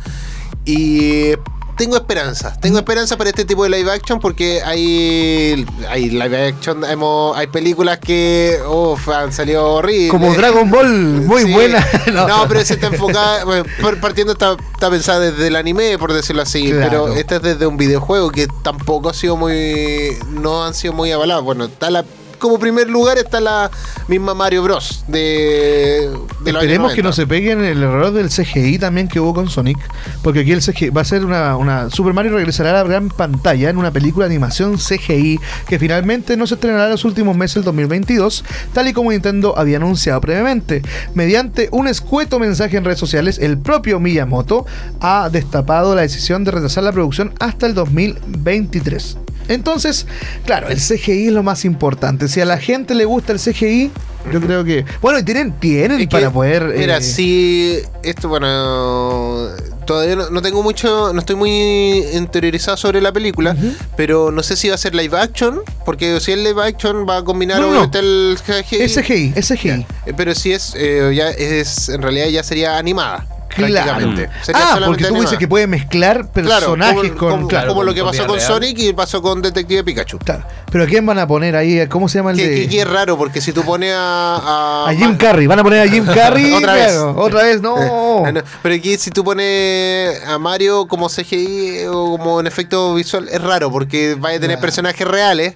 Y 0.66 1.32
tengo 1.78 1.96
esperanza. 1.96 2.58
Tengo 2.60 2.80
esperanza 2.80 3.18
para 3.18 3.30
este 3.30 3.46
tipo 3.46 3.64
de 3.64 3.70
live 3.70 3.92
action 3.92 4.20
porque 4.20 4.64
hay, 4.64 5.64
hay 5.90 6.10
live 6.10 6.48
action, 6.48 6.84
hemos, 6.84 7.38
hay 7.38 7.46
películas 7.48 8.00
que 8.00 8.58
uf, 8.68 9.08
han 9.10 9.32
salido 9.32 9.64
horribles. 9.76 10.10
Como 10.10 10.34
Dragon 10.34 10.70
Ball, 10.72 10.88
muy 11.26 11.44
Sí. 11.44 11.54
buena. 11.54 11.86
No, 12.14 12.48
pero 12.48 12.60
ese 12.62 12.74
está 12.74 12.88
enfocada, 12.88 13.46
bueno, 13.46 13.64
partiendo 14.02 14.34
está, 14.34 14.58
está 14.74 14.90
pensada 14.90 15.20
desde 15.20 15.48
el 15.48 15.56
anime, 15.56 15.98
por 16.00 16.14
decirlo 16.14 16.42
así, 16.42 16.72
Claro. 16.72 17.06
pero 17.06 17.14
este 17.14 17.36
es 17.36 17.42
desde 17.44 17.68
un 17.68 17.78
videojuego 17.78 18.32
que 18.32 18.48
tampoco 18.64 19.10
ha 19.10 19.14
sido 19.14 19.38
muy, 19.38 20.18
no 20.32 20.66
han 20.66 20.74
sido 20.74 20.94
muy 20.94 21.12
avalados. 21.12 21.44
Bueno, 21.44 21.66
está 21.66 21.92
la, 21.92 22.04
como 22.38 22.60
primer 22.60 22.90
lugar 22.90 23.18
está 23.18 23.40
la 23.40 23.70
misma 24.08 24.34
Mario 24.34 24.64
Bros. 24.64 25.04
de, 25.08 26.10
de 26.42 26.52
Esperemos 26.52 26.94
que 26.94 27.02
no 27.02 27.10
90. 27.10 27.12
se 27.14 27.28
peguen 27.28 27.64
el 27.64 27.84
error 27.84 28.12
del 28.12 28.30
CGI 28.30 28.80
también 28.80 29.08
que 29.08 29.20
hubo 29.20 29.34
con 29.34 29.50
Sonic, 29.50 29.78
porque 30.24 30.42
aquí 30.42 30.52
el 30.52 30.62
CGI 30.62 30.90
va 30.90 31.02
a 31.02 31.06
ser 31.06 31.26
una, 31.26 31.56
una 31.58 31.90
Super 31.90 32.14
Mario 32.14 32.34
regresará 32.34 32.72
a 32.72 32.74
la 32.74 32.84
gran 32.84 33.10
pantalla 33.10 33.70
en 33.70 33.78
una 33.78 33.92
película 33.92 34.28
de 34.28 34.34
animación 34.34 34.78
CGI 34.78 35.40
que 35.68 35.80
finalmente 35.80 36.38
no 36.38 36.48
se 36.48 36.56
estrenará 36.56 36.86
en 36.86 36.92
los 36.92 37.06
últimos 37.06 37.36
meses 37.36 37.56
del 37.56 37.64
2022, 37.66 38.44
tal 38.74 38.88
y 38.88 38.94
como 38.94 39.12
Nintendo 39.12 39.58
había 39.58 39.78
anunciado 39.78 40.22
previamente. 40.22 40.82
Mediante 41.14 41.70
un 41.72 41.88
escueto 41.88 42.40
mensaje 42.40 42.78
en 42.78 42.86
redes 42.86 43.00
sociales, 43.00 43.40
el 43.40 43.58
propio 43.58 44.00
Miyamoto 44.00 44.66
ha 45.00 45.30
destapado 45.30 45.96
la 45.96 46.02
decisión 46.02 46.44
de 46.44 46.52
retrasar 46.52 46.84
la 46.84 46.92
producción 46.92 47.34
hasta 47.40 47.66
el 47.66 47.74
2023. 47.74 49.18
Entonces, 49.48 50.08
claro, 50.46 50.70
el 50.70 50.78
CGI 50.78 51.28
es 51.28 51.34
lo 51.34 51.44
más 51.44 51.66
importante. 51.66 52.28
Si 52.28 52.42
a 52.42 52.46
la 52.46 52.58
gente 52.58 52.96
le 52.96 53.06
gusta 53.06 53.34
el 53.34 53.40
CGI, 53.40 53.92
yo 54.32 54.42
creo 54.42 54.64
que. 54.64 54.86
Bueno, 55.02 55.20
y 55.20 55.24
tienen, 55.24 55.54
tienen 55.54 56.00
Es 56.02 56.08
que, 56.08 56.12
para 56.12 56.32
poder. 56.32 56.74
Mira, 56.78 56.98
eh, 56.98 57.02
si 57.02 57.80
esto, 58.04 58.28
bueno, 58.30 59.50
todavía 59.86 60.16
no, 60.16 60.30
no 60.30 60.42
tengo 60.42 60.62
mucho, 60.62 61.14
no 61.14 61.20
estoy 61.20 61.36
muy 61.36 62.04
interiorizado 62.14 62.78
sobre 62.78 63.02
la 63.02 63.12
película, 63.12 63.56
pero 63.96 64.32
no 64.32 64.44
sé 64.44 64.56
si 64.56 64.70
va 64.70 64.76
a 64.76 64.78
ser 64.78 64.94
live 64.94 65.18
action, 65.18 65.62
porque 65.86 66.20
si 66.20 66.34
es 66.34 66.38
live 66.38 66.62
action 66.62 67.08
va 67.08 67.18
a 67.18 67.24
combinar 67.24 67.60
No, 67.60 67.68
no, 67.68 67.70
obviamente 67.70 68.00
el 68.00 68.38
CGI. 68.46 68.82
Es 68.82 68.96
CGI, 68.96 69.34
es 69.36 69.48
CGI. 69.48 69.70
Eh, 70.06 70.14
Pero 70.16 70.36
si 70.36 70.52
es, 70.52 70.74
eh, 70.76 71.12
ya 71.16 71.30
es, 71.30 71.90
en 71.90 72.02
realidad 72.02 72.28
ya 72.28 72.44
sería 72.44 72.78
animada. 72.78 73.26
Claro. 73.66 73.86
prácticamente. 73.98 74.30
Sería 74.44 74.62
Ah, 74.74 74.80
porque 74.86 75.06
tú 75.06 75.16
dices 75.22 75.38
que 75.38 75.48
puede 75.48 75.68
mezclar 75.68 76.28
personajes 76.32 76.96
claro, 76.96 77.16
como, 77.18 77.20
con. 77.20 77.32
como- 77.38 77.48
claro, 77.48 77.68
como 77.70 77.84
lo 77.84 77.94
que 77.94 78.04
pasó 78.04 78.26
con 78.28 78.38
real. 78.38 78.48
Sonic 78.48 78.80
y 78.80 78.94
pasó 78.94 79.22
con 79.22 79.42
Detective 79.42 79.84
Pikachu. 79.84 80.20
claro. 80.20 80.44
Pero 80.72 80.84
¿a 80.84 80.88
quién 80.88 81.06
van 81.06 81.18
a 81.20 81.28
poner 81.28 81.56
ahí? 81.56 81.88
¿Cómo 81.88 82.10
se 82.10 82.20
llama 82.20 82.32
el 82.32 82.38
Que, 82.38 82.48
de.? 82.50 82.56
que- 82.62 82.70
que 82.70 82.82
es 82.82 82.88
raro, 82.88 83.18
porque 83.18 83.42
si 83.42 83.52
tú 83.54 83.64
pones 83.64 83.94
a. 83.96 84.86
a 84.88 84.94
Jim 84.94 85.16
Carrey. 85.18 85.48
Van 85.48 85.60
a 85.60 85.64
poner 85.64 85.88
a 85.88 85.92
Jim 85.92 86.06
Carrey. 86.14 86.52
Otra 86.54 86.74
vez. 86.74 86.94
Otra 86.98 87.44
vez, 87.44 87.62
no. 87.62 87.76
Ah, 88.26 88.32
no, 88.32 88.42
Pero 88.64 88.76
aquí 88.76 88.98
si 88.98 89.12
tú 89.12 89.24
pones 89.24 90.22
a 90.26 90.38
Mario 90.40 90.88
como 90.88 91.08
CGI 91.08 91.86
o 91.88 92.18
como 92.18 92.40
en 92.40 92.48
efecto 92.48 92.96
visual, 92.96 93.28
es 93.32 93.40
raro 93.42 93.72
porque 93.72 94.16
vaya 94.20 94.38
a 94.38 94.40
tener 94.40 94.60
personajes 94.60 95.08
reales 95.08 95.54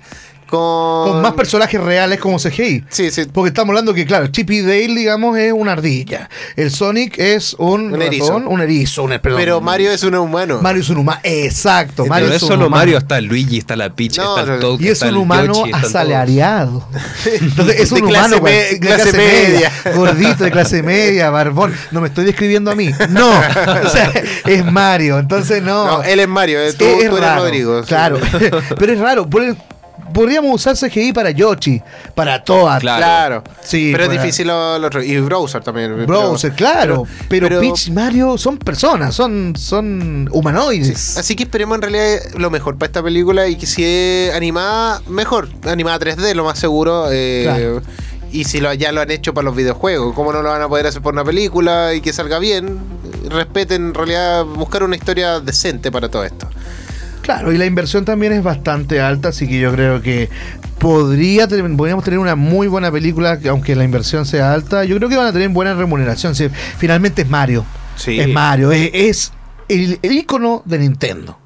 con... 0.51 1.11
Con 1.11 1.21
más 1.23 1.33
personajes 1.33 1.81
reales 1.81 2.19
como 2.19 2.37
CGI. 2.37 2.83
Sí, 2.89 3.09
sí. 3.09 3.23
Porque 3.33 3.47
estamos 3.47 3.69
hablando 3.71 3.93
que, 3.95 4.05
claro, 4.05 4.27
Chip 4.27 4.51
y 4.51 4.61
Dale, 4.61 4.93
digamos, 4.93 5.37
es 5.39 5.51
una 5.53 5.71
ardilla. 5.71 6.29
El 6.55 6.69
Sonic 6.69 7.17
es 7.17 7.55
un, 7.57 7.93
Un 7.93 8.01
erizo. 8.01 8.27
ratón, 8.27 8.47
un 8.47 8.61
erizo, 8.61 9.03
un 9.03 9.09
perdón, 9.19 9.39
Pero 9.39 9.57
un 9.57 9.63
Mario 9.63 9.89
erizo. 9.89 10.07
es 10.07 10.13
un 10.13 10.19
humano. 10.19 10.59
Mario 10.61 10.81
es 10.81 10.89
un 10.89 10.97
humano. 10.97 11.19
Exacto, 11.23 12.05
Mario 12.05 12.25
Pero 12.25 12.25
es 12.25 12.29
no 12.29 12.35
es 12.35 12.43
un 12.43 12.47
solo 12.49 12.67
humano. 12.67 12.79
Mario, 12.81 12.97
está 12.99 13.21
Luigi, 13.21 13.57
está 13.57 13.75
la 13.75 13.89
Peach, 13.95 14.17
No, 14.17 14.37
está 14.37 14.45
no, 14.45 14.53
el 14.55 14.59
Toad, 14.59 14.79
Y 14.79 14.85
es 14.87 14.91
está 14.91 15.05
un 15.07 15.11
el 15.11 15.17
humano 15.17 15.53
Yoshi, 15.53 15.71
asalariado. 15.73 16.87
Entonces 17.41 17.79
es 17.79 17.89
De 17.89 18.01
un 18.01 18.07
clase 18.09 18.27
humano 18.35 18.43
me- 18.43 18.51
de 18.51 18.79
clase 18.79 19.17
media. 19.17 19.71
gordito 19.95 20.43
de 20.43 20.51
clase 20.51 20.83
media, 20.83 21.29
barbón. 21.29 21.73
No 21.91 22.01
me 22.01 22.07
estoy 22.09 22.25
describiendo 22.25 22.69
a 22.71 22.75
mí. 22.75 22.91
No, 23.09 23.29
o 23.29 23.89
sea, 23.89 24.11
es 24.45 24.65
Mario. 24.71 25.17
Entonces 25.19 25.63
no. 25.63 25.85
No, 25.85 26.03
él 26.03 26.19
es 26.19 26.27
Mario, 26.27 26.59
eh, 26.59 26.73
tú, 26.73 26.83
Es- 26.85 27.09
tú 27.09 27.17
eres 27.17 27.19
raro, 27.19 27.43
Rodrigo. 27.43 27.81
Claro, 27.83 28.19
pero 28.77 28.93
es 28.93 28.99
raro. 28.99 29.29
Por- 29.29 29.55
Podríamos 30.13 30.54
usar 30.56 30.76
CGI 30.78 31.13
para 31.13 31.32
Yoshi, 31.32 31.82
para 32.15 32.43
Toad, 32.43 32.80
Claro. 32.80 33.00
Claro. 33.00 33.43
Sí, 33.63 33.89
pero 33.91 34.06
es 34.06 34.12
difícil 34.12 34.47
lo, 34.47 34.78
lo 34.80 34.88
otro. 34.88 35.02
Y 35.04 35.17
Browser 35.19 35.63
también. 35.63 36.06
Browser, 36.06 36.52
claro. 36.54 37.06
Pero, 37.30 37.47
pero- 37.47 37.60
Peach 37.62 37.88
y 37.88 37.91
Mario 37.91 38.38
son 38.38 38.58
personas, 38.58 39.13
son, 39.15 39.54
son 39.56 40.30
humanoides. 40.32 41.17
Así 41.17 41.36
que 41.36 41.43
esperemos 41.43 41.76
en 41.76 41.82
realidad 41.82 42.19
lo 42.38 42.50
mejor 42.50 42.78
para 42.78 42.88
esta 42.88 43.04
película 43.04 43.47
y 43.47 43.56
que 43.56 43.65
si 43.65 43.84
es 43.84 44.34
animada, 44.34 45.02
mejor. 45.08 45.50
Animada 45.65 46.00
3D, 46.00 46.34
lo 46.36 46.43
más 46.43 46.60
seguro. 46.60 47.08
eh, 47.12 47.41
Claro. 47.45 47.82
Y 48.34 48.45
si 48.45 48.62
lo, 48.62 48.74
ya 48.74 48.93
lo 48.93 49.02
han 49.02 49.12
hecho 49.12 49.34
para 49.34 49.43
los 49.43 49.56
videojuegos, 49.58 50.15
¿cómo 50.15 50.32
no 50.32 50.41
lo 50.41 50.50
van 50.50 50.62
a 50.62 50.69
poder 50.69 50.88
hacer 50.88 51.02
por 51.02 51.13
una 51.13 51.26
película 51.26 51.93
y 51.93 52.00
que 52.00 52.13
salga 52.13 52.39
bien? 52.39 52.80
Respeten, 53.30 53.88
en 53.88 53.93
realidad, 53.93 54.45
buscar 54.45 54.84
una 54.84 54.95
historia 54.95 55.41
decente 55.41 55.91
para 55.91 56.08
todo 56.10 56.24
esto. 56.24 56.47
Claro, 57.32 57.54
y 57.54 57.58
la 57.58 57.65
inversión 57.65 58.04
también 58.04 58.34
es 58.34 58.44
bastante 58.44 59.00
alta, 59.00 59.30
así 59.30 59.48
que 59.48 59.58
yo 59.58 59.72
creo 59.72 60.02
que 60.02 60.28
podría 60.80 61.48
podríamos 61.48 62.04
tener 62.04 62.20
una 62.20 62.36
muy 62.36 62.67
buena 62.67 62.91
película, 62.91 63.39
que 63.39 63.48
aunque 63.48 63.74
la 63.74 63.86
inversión 63.86 64.26
sea 64.26 64.52
alta. 64.52 64.84
Yo 64.84 64.98
creo 64.98 65.08
que 65.08 65.15
van 65.15 65.28
a 65.28 65.32
tener 65.32 65.48
buena 65.48 65.74
remuneración. 65.74 66.36
si 66.36 66.50
finalmente 66.50 67.22
es 67.22 67.30
Mario. 67.30 67.65
Sí. 67.96 68.20
Es 68.20 68.28
Mario, 68.28 68.74
es, 68.74 68.89
es 68.94 69.34
el, 69.70 69.98
el 70.02 70.12
icono 70.12 70.62
de 70.65 70.80
Nintendo. 70.80 71.39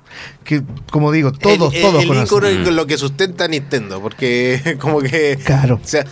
Que, 0.43 0.63
como 0.89 1.11
digo, 1.11 1.31
todos, 1.31 1.71
el, 1.75 1.81
todos 1.81 2.03
el 2.03 2.27
con 2.63 2.75
lo 2.75 2.87
que 2.87 2.97
sustenta 2.97 3.47
Nintendo, 3.47 4.01
porque 4.01 4.77
como 4.81 5.01
que... 5.01 5.37
Claro. 5.43 5.79
O 5.83 5.87
sea, 5.87 6.03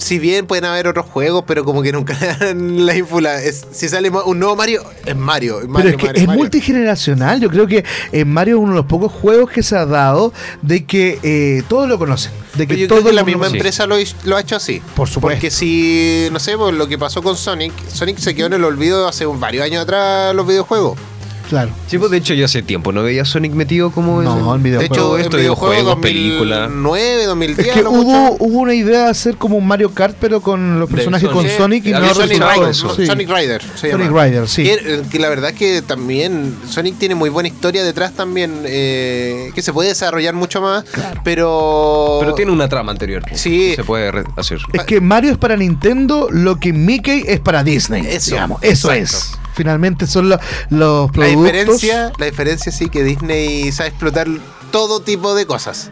si 0.00 0.18
bien 0.18 0.46
pueden 0.46 0.64
haber 0.64 0.88
otros 0.88 1.06
juegos, 1.06 1.44
pero 1.46 1.64
como 1.64 1.82
que 1.82 1.92
nunca 1.92 2.16
le 2.20 2.26
dan 2.46 2.86
la 2.86 2.96
ínfula. 2.96 3.42
Es- 3.42 3.66
si 3.70 3.88
sale 3.88 4.10
un 4.10 4.38
nuevo 4.38 4.56
Mario, 4.56 4.82
es 5.04 5.14
Mario. 5.16 5.60
es 5.60 5.68
Mario, 5.68 5.84
Pero 5.84 5.88
es 5.90 5.96
que 5.96 6.06
Mario, 6.06 6.20
es 6.22 6.26
Mario. 6.26 6.40
multigeneracional. 6.42 7.40
Yo 7.40 7.48
creo 7.50 7.66
que 7.66 7.84
en 8.12 8.32
Mario 8.32 8.56
es 8.56 8.62
uno 8.62 8.72
de 8.72 8.76
los 8.78 8.86
pocos 8.86 9.12
juegos 9.12 9.50
que 9.50 9.62
se 9.62 9.76
ha 9.76 9.86
dado 9.86 10.32
de 10.62 10.84
que 10.86 11.18
eh, 11.22 11.62
todos 11.68 11.88
lo 11.88 11.98
conocen. 11.98 12.32
De 12.54 12.66
que 12.66 12.88
que 12.88 13.12
la 13.12 13.22
misma 13.22 13.46
empresa 13.46 13.86
lo, 13.86 13.94
ha 13.94 14.40
hecho 14.40 14.56
así. 14.56 14.82
Por 14.96 15.08
supuesto. 15.08 15.20
Porque 15.20 15.50
si, 15.50 16.28
no 16.32 16.40
sé, 16.40 16.56
pues, 16.56 16.74
lo 16.74 16.88
que 16.88 16.98
pasó 16.98 17.22
con 17.22 17.36
Sonic, 17.36 17.72
Sonic 17.88 18.18
se 18.18 18.34
quedó 18.34 18.46
en 18.46 18.54
el 18.54 18.64
olvido 18.64 19.06
hace 19.06 19.24
varios 19.26 19.64
años 19.64 19.82
atrás 19.82 20.34
los 20.34 20.46
videojuegos. 20.46 20.98
Claro. 21.50 21.72
Sí, 21.88 21.98
pues 21.98 22.12
de 22.12 22.18
hecho 22.18 22.32
yo 22.32 22.44
hace 22.44 22.62
tiempo 22.62 22.92
no 22.92 23.02
veía 23.02 23.24
Sonic 23.24 23.52
metido 23.54 23.90
como 23.90 24.22
No, 24.22 24.54
en 24.54 24.62
De 24.62 24.84
hecho, 24.84 25.18
esto, 25.18 25.36
en 25.36 25.42
videojuegos 25.42 25.96
videojuegos, 25.96 25.96
película. 25.98 26.60
2009, 26.60 27.24
2010, 27.24 27.68
Es 27.68 27.74
que 27.74 27.82
no 27.82 27.90
hubo, 27.90 28.02
mucho. 28.04 28.36
hubo 28.44 28.58
una 28.60 28.74
idea 28.74 29.04
de 29.06 29.10
hacer 29.10 29.36
como 29.36 29.56
un 29.56 29.66
Mario 29.66 29.92
Kart, 29.92 30.16
pero 30.20 30.40
con 30.40 30.78
los 30.78 30.88
De 30.88 30.94
personajes 30.94 31.28
con 31.28 31.42
Sonic. 31.42 31.58
Sonic 31.58 31.86
y 31.86 31.90
no 31.90 32.14
Sonic 32.14 32.40
Rider. 32.40 32.74
Sí. 32.74 33.06
Sonic 33.06 33.28
Rider 33.28 33.62
se 33.74 33.90
Sonic 33.90 34.06
llama. 34.06 34.24
Rider, 34.24 34.48
sí. 34.48 34.62
Que, 34.62 34.74
eh, 34.74 35.02
que 35.10 35.18
la 35.18 35.28
verdad 35.28 35.52
que 35.52 35.82
también 35.82 36.54
Sonic 36.68 36.96
tiene 36.98 37.16
muy 37.16 37.30
buena 37.30 37.48
historia 37.48 37.82
detrás 37.82 38.12
también, 38.12 38.62
eh, 38.66 39.50
que 39.52 39.60
se 39.60 39.72
puede 39.72 39.88
desarrollar 39.88 40.34
mucho 40.34 40.60
más, 40.60 40.84
pero... 41.24 42.18
Pero 42.20 42.34
tiene 42.34 42.52
una 42.52 42.68
trama 42.68 42.92
anterior. 42.92 43.24
pues, 43.28 43.40
Sí. 43.40 43.72
Se 43.74 43.82
puede 43.82 44.22
hacer. 44.36 44.58
Es 44.72 44.84
que 44.84 45.00
Mario 45.00 45.32
es 45.32 45.38
para 45.38 45.56
Nintendo 45.56 46.28
lo 46.30 46.60
que 46.60 46.72
Mickey 46.72 47.24
es 47.26 47.40
para 47.40 47.64
Disney. 47.64 48.06
Eso, 48.06 48.30
digamos. 48.30 48.62
Eso 48.62 48.92
exacto. 48.92 49.36
es. 49.36 49.39
Finalmente 49.60 50.06
son 50.06 50.30
lo- 50.30 50.38
los 50.70 51.08
La 51.08 51.12
productos. 51.12 51.42
diferencia, 51.44 52.12
la 52.18 52.24
diferencia 52.24 52.72
sí 52.72 52.88
que 52.88 53.04
Disney 53.04 53.70
sabe 53.72 53.90
explotar 53.90 54.26
todo 54.72 55.00
tipo 55.00 55.34
de 55.34 55.44
cosas. 55.44 55.90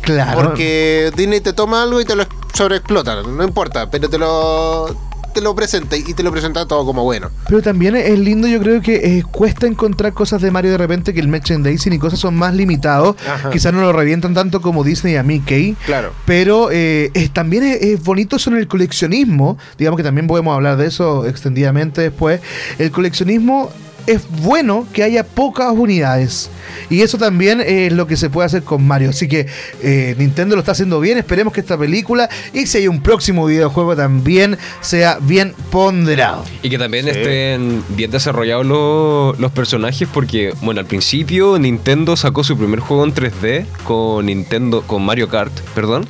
Claro. 0.00 0.40
Porque 0.40 1.12
Disney 1.14 1.40
te 1.42 1.52
toma 1.52 1.82
algo 1.82 2.00
y 2.00 2.06
te 2.06 2.16
lo 2.16 2.24
sobreexplota, 2.54 3.22
no 3.22 3.44
importa, 3.44 3.90
pero 3.90 4.08
te 4.08 4.16
lo 4.16 4.96
te 5.32 5.40
lo 5.40 5.54
presenta 5.54 5.96
y 5.96 6.02
te 6.14 6.22
lo 6.22 6.30
presenta 6.32 6.66
todo 6.66 6.84
como 6.84 7.04
bueno. 7.04 7.30
Pero 7.46 7.62
también 7.62 7.96
es 7.96 8.18
lindo, 8.18 8.46
yo 8.48 8.60
creo 8.60 8.80
que 8.82 8.96
eh, 9.18 9.22
cuesta 9.30 9.66
encontrar 9.66 10.12
cosas 10.12 10.42
de 10.42 10.50
Mario 10.50 10.70
de 10.72 10.78
repente 10.78 11.14
que 11.14 11.20
el 11.20 11.28
merchandising 11.28 11.92
y 11.92 11.98
cosas 11.98 12.18
son 12.18 12.34
más 12.36 12.54
limitados. 12.54 13.16
Quizás 13.52 13.72
no 13.72 13.80
lo 13.80 13.92
revientan 13.92 14.34
tanto 14.34 14.60
como 14.60 14.84
Disney 14.84 15.16
a 15.16 15.22
Mickey. 15.22 15.76
Claro. 15.86 16.12
Pero 16.26 16.70
eh, 16.70 17.10
es- 17.14 17.32
también 17.32 17.62
es, 17.64 17.80
es 17.82 18.02
bonito 18.02 18.36
eso 18.36 18.50
en 18.50 18.56
el 18.56 18.68
coleccionismo. 18.68 19.58
Digamos 19.78 19.96
que 19.96 20.04
también 20.04 20.26
podemos 20.26 20.54
hablar 20.54 20.76
de 20.76 20.86
eso 20.86 21.26
extendidamente 21.26 22.00
después. 22.02 22.40
El 22.78 22.90
coleccionismo 22.90 23.70
es 24.06 24.22
bueno 24.42 24.86
que 24.92 25.02
haya 25.02 25.24
pocas 25.24 25.72
unidades. 25.72 26.50
Y 26.88 27.02
eso 27.02 27.18
también 27.18 27.60
es 27.60 27.92
lo 27.92 28.06
que 28.06 28.16
se 28.16 28.30
puede 28.30 28.46
hacer 28.46 28.62
con 28.62 28.86
Mario. 28.86 29.10
Así 29.10 29.28
que 29.28 29.46
eh, 29.82 30.14
Nintendo 30.18 30.56
lo 30.56 30.60
está 30.60 30.72
haciendo 30.72 31.00
bien. 31.00 31.18
Esperemos 31.18 31.52
que 31.52 31.60
esta 31.60 31.76
película 31.78 32.28
y 32.52 32.66
si 32.66 32.78
hay 32.78 32.88
un 32.88 33.02
próximo 33.02 33.46
videojuego 33.46 33.94
también 33.96 34.56
sea 34.80 35.18
bien 35.20 35.54
ponderado. 35.70 36.44
Y 36.62 36.70
que 36.70 36.78
también 36.78 37.04
Sí. 37.04 37.10
estén 37.10 37.82
bien 37.90 38.10
desarrollados 38.10 38.66
los, 38.66 39.38
los 39.38 39.52
personajes 39.52 40.08
porque, 40.12 40.52
bueno, 40.62 40.80
al 40.80 40.86
principio 40.86 41.58
Nintendo 41.58 42.16
sacó 42.16 42.44
su 42.44 42.56
primer 42.56 42.80
juego 42.80 43.04
en 43.04 43.14
3D 43.14 43.66
con 43.84 44.26
Nintendo, 44.26 44.82
con 44.82 45.02
Mario 45.04 45.28
Kart, 45.28 45.52
perdón, 45.74 46.06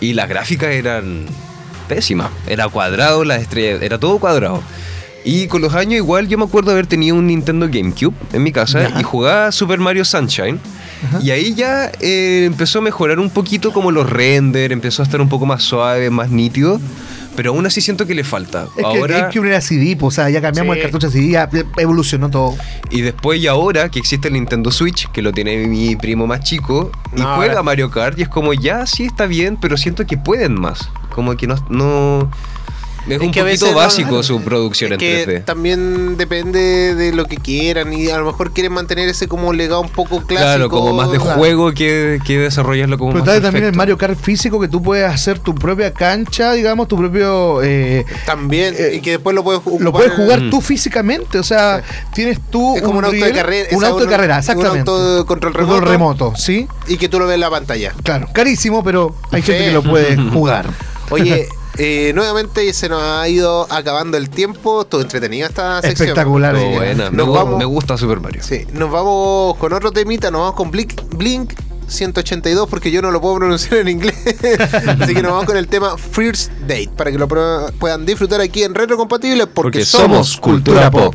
y 0.00 0.12
las 0.14 0.28
gráficas 0.28 0.70
eran 0.70 1.26
pésimas. 1.88 2.30
Era 2.46 2.68
cuadrado, 2.68 3.24
las 3.24 3.40
estrellas, 3.42 3.82
era 3.82 3.98
todo 3.98 4.18
cuadrado. 4.18 4.62
Y 5.28 5.48
con 5.48 5.60
los 5.60 5.74
años 5.74 5.96
igual 5.96 6.28
yo 6.28 6.38
me 6.38 6.44
acuerdo 6.44 6.70
haber 6.70 6.86
tenido 6.86 7.16
un 7.16 7.26
Nintendo 7.26 7.66
GameCube 7.68 8.14
en 8.32 8.42
mi 8.44 8.52
casa 8.52 8.88
Ya. 8.88 9.00
y 9.00 9.02
jugaba 9.02 9.50
Super 9.50 9.80
Mario 9.80 10.04
Sunshine. 10.04 10.60
Y 11.20 11.30
ahí 11.32 11.52
ya 11.54 11.90
eh, 12.00 12.44
empezó 12.46 12.78
a 12.78 12.82
mejorar 12.82 13.18
un 13.18 13.28
poquito 13.30 13.72
como 13.72 13.90
los 13.90 14.08
render, 14.08 14.70
empezó 14.70 15.02
a 15.02 15.04
estar 15.04 15.20
un 15.20 15.28
poco 15.28 15.44
más 15.44 15.62
suave, 15.64 16.10
más 16.10 16.30
nítido. 16.30 16.80
pero 17.34 17.50
aún 17.50 17.66
así 17.66 17.82
siento 17.82 18.06
que 18.06 18.14
le 18.14 18.24
falta. 18.24 18.62
Es 18.64 18.70
que 18.76 18.82
ahora, 18.82 19.16
el 19.16 19.22
GameCube 19.24 19.48
era 19.48 19.60
CD, 19.60 19.94
pues, 19.94 20.14
o 20.14 20.16
sea, 20.22 20.30
ya 20.30 20.40
cambiamos 20.40 20.72
Sí. 20.74 20.78
el 20.78 20.82
cartucho 20.84 21.08
a 21.08 21.10
CD, 21.10 21.28
ya 21.32 21.50
evolucionó 21.76 22.30
todo. 22.30 22.54
y 22.90 23.02
después 23.02 23.38
y 23.40 23.46
ahora 23.46 23.90
que 23.90 23.98
existe 23.98 24.28
el 24.28 24.34
Nintendo 24.34 24.70
Switch, 24.70 25.10
que 25.12 25.20
lo 25.20 25.32
tiene 25.32 25.66
mi 25.66 25.96
primo 25.96 26.26
más 26.26 26.40
chico, 26.40 26.90
y 27.14 27.20
No, 27.20 27.34
juega 27.36 27.52
ahora- 27.54 27.62
Mario 27.62 27.90
Kart, 27.90 28.18
y 28.18 28.22
es 28.22 28.28
como, 28.30 28.54
ya 28.54 28.86
sí 28.86 29.04
está 29.04 29.26
bien, 29.26 29.58
pero 29.60 29.76
siento 29.76 30.06
que 30.06 30.16
pueden 30.16 30.58
más. 30.58 30.88
Como 31.10 31.36
que 31.36 31.46
no... 31.46 31.56
no 31.68 32.30
es, 33.08 33.12
Es 33.16 33.20
un 33.20 33.30
que 33.30 33.42
poquito 33.42 33.66
no- 33.70 33.74
básico 33.76 34.22
su 34.22 34.40
producción 34.42 34.92
Es 34.92 34.94
en 34.94 34.98
que 34.98 35.26
3D. 35.26 35.44
también 35.44 36.16
depende 36.16 36.94
de 36.94 37.12
lo 37.12 37.24
que 37.26 37.36
quieran 37.36 37.92
y 37.92 38.08
a 38.10 38.18
lo 38.18 38.26
mejor 38.26 38.52
quieren 38.52 38.72
mantener 38.72 39.08
ese 39.08 39.28
como 39.28 39.52
legado 39.52 39.80
un 39.80 39.88
poco 39.88 40.22
clásico. 40.22 40.36
Claro, 40.36 40.68
como 40.70 40.92
más 40.92 41.10
de 41.10 41.18
Claro. 41.18 41.36
juego 41.38 41.72
que, 41.72 42.18
que 42.24 42.38
desarrollarlo 42.38 42.98
como 42.98 43.12
Pero 43.12 43.24
más 43.24 43.40
también 43.42 43.64
el. 43.66 43.74
Mario 43.74 43.96
Kart 43.98 44.18
físico 44.18 44.58
que 44.60 44.68
tú 44.68 44.82
puedes 44.82 45.04
hacer 45.08 45.38
tu 45.38 45.54
propia 45.54 45.92
cancha, 45.92 46.52
digamos, 46.52 46.88
tu 46.88 46.96
propio... 46.96 47.62
eh, 47.62 48.04
También, 48.26 48.74
Eh, 48.76 48.94
y 48.96 49.00
que 49.00 49.10
después 49.12 49.34
lo 49.34 49.42
puedes 49.44 49.60
ocupar 49.60 49.80
lo 49.84 49.92
puedes 49.92 50.12
jugar 50.12 50.40
Mm. 50.42 50.50
tú 50.50 50.60
físicamente, 50.60 51.38
o 51.38 51.42
sea, 51.44 51.82
tienes 52.14 52.38
tú 52.50 52.76
Es 52.76 52.82
como 52.82 52.98
un, 52.98 53.04
auto 53.04 53.16
de 53.16 53.32
carrera. 53.32 53.68
un 53.72 53.84
auto 53.84 54.04
de 54.04 54.10
carrera, 54.10 54.38
exactamente. 54.38 54.82
Un 54.90 54.96
auto 54.96 55.16
de 55.18 55.24
control 55.26 55.54
remoto, 55.54 55.72
Control 55.74 55.92
remoto, 55.92 56.32
¿sí? 56.36 56.66
Y 56.88 56.96
que 56.96 57.08
tú 57.08 57.18
lo 57.18 57.26
ves 57.26 57.34
en 57.34 57.40
la 57.40 57.50
pantalla. 57.50 57.92
Claro, 58.02 58.28
carísimo, 58.32 58.82
pero 58.84 59.14
hay 59.30 59.42
Sí. 59.42 59.52
gente 59.52 59.66
que 59.66 59.72
lo 59.72 59.82
puede 59.82 60.16
jugar. 60.32 60.66
Oye, 61.10 61.48
eh, 61.78 62.12
nuevamente 62.14 62.72
se 62.72 62.88
nos 62.88 63.02
ha 63.02 63.28
ido 63.28 63.66
acabando 63.70 64.16
el 64.16 64.30
tiempo. 64.30 64.82
Estuvo 64.82 65.00
entretenida 65.00 65.46
esta 65.46 65.82
sección. 65.82 66.08
Espectacular. 66.08 66.56
Eh. 66.56 66.74
buena. 66.76 67.10
Me, 67.10 67.16
Nos 67.18 67.28
gu- 67.28 67.32
vamos- 67.34 67.58
me 67.58 67.64
gusta 67.64 67.96
Super 67.96 68.20
Mario. 68.20 68.42
Sí, 68.42 68.66
nos 68.72 68.90
vamos 68.90 69.56
con 69.56 69.72
otro 69.72 69.92
temita, 69.92 70.30
nos 70.30 70.40
vamos 70.40 70.54
con 70.56 70.70
Blink, 70.70 70.92
Blink 71.16 71.52
182 71.88 72.68
porque 72.68 72.90
yo 72.90 73.00
no 73.00 73.10
lo 73.12 73.20
puedo 73.20 73.36
pronunciar 73.36 73.80
en 73.80 73.88
inglés. 73.88 74.14
Así 75.00 75.14
que 75.14 75.22
nos 75.22 75.32
vamos 75.32 75.44
con 75.46 75.56
el 75.56 75.68
tema 75.68 75.96
First 75.96 76.50
Date 76.62 76.90
para 76.96 77.12
que 77.12 77.18
lo 77.18 77.28
puedan 77.28 78.04
disfrutar 78.04 78.40
aquí 78.40 78.62
en 78.64 78.74
Retro 78.74 78.96
Compatible 78.96 79.46
porque, 79.46 79.78
Porque 79.80 79.84
somos 79.84 80.28
somos 80.30 80.36
cultura 80.40 80.90
pop. 80.90 81.14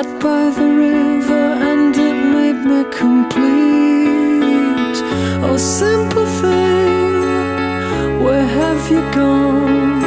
Sat 0.00 0.18
by 0.18 0.48
the 0.48 0.64
river 0.64 1.44
and 1.70 1.94
it 1.94 2.18
made 2.36 2.60
me 2.70 2.80
complete. 3.02 3.38
Oh, 5.44 5.58
simple 5.58 6.24
thing, 6.40 8.22
where 8.24 8.46
have 8.60 8.82
you 8.90 9.02
gone? 9.12 10.02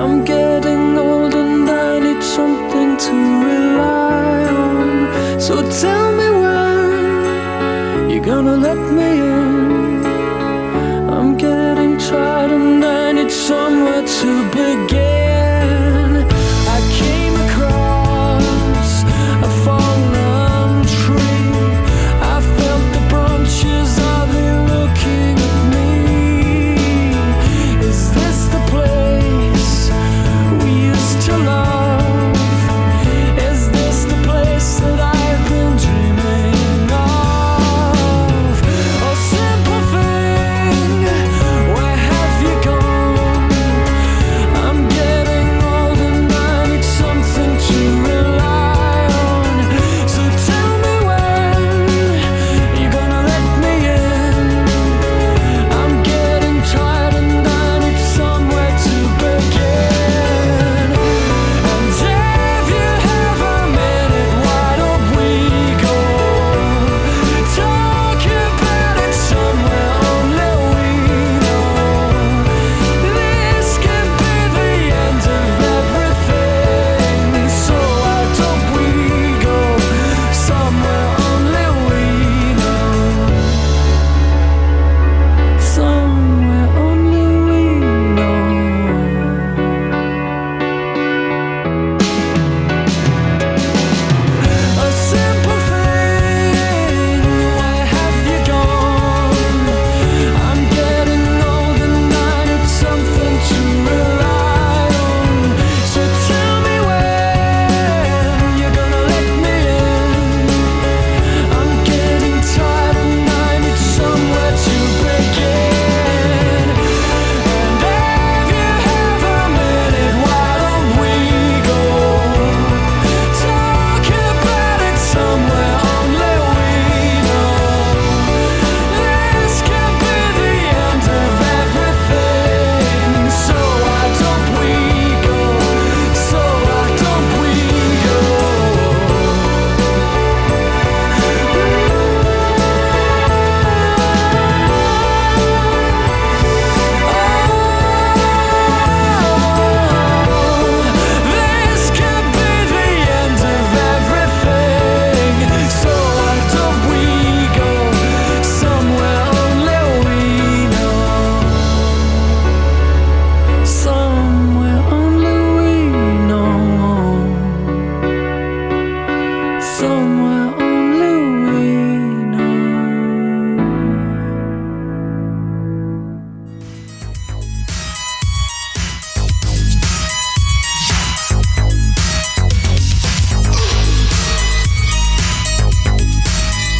I'm 0.00 0.24
getting 0.24 0.96
old 0.96 1.34
and 1.34 1.68
I 1.68 1.98
need 1.98 2.22
something 2.22 2.96
to 3.06 3.14
rely 3.50 4.44
on. 4.68 5.40
So 5.40 5.54
tell 5.82 6.05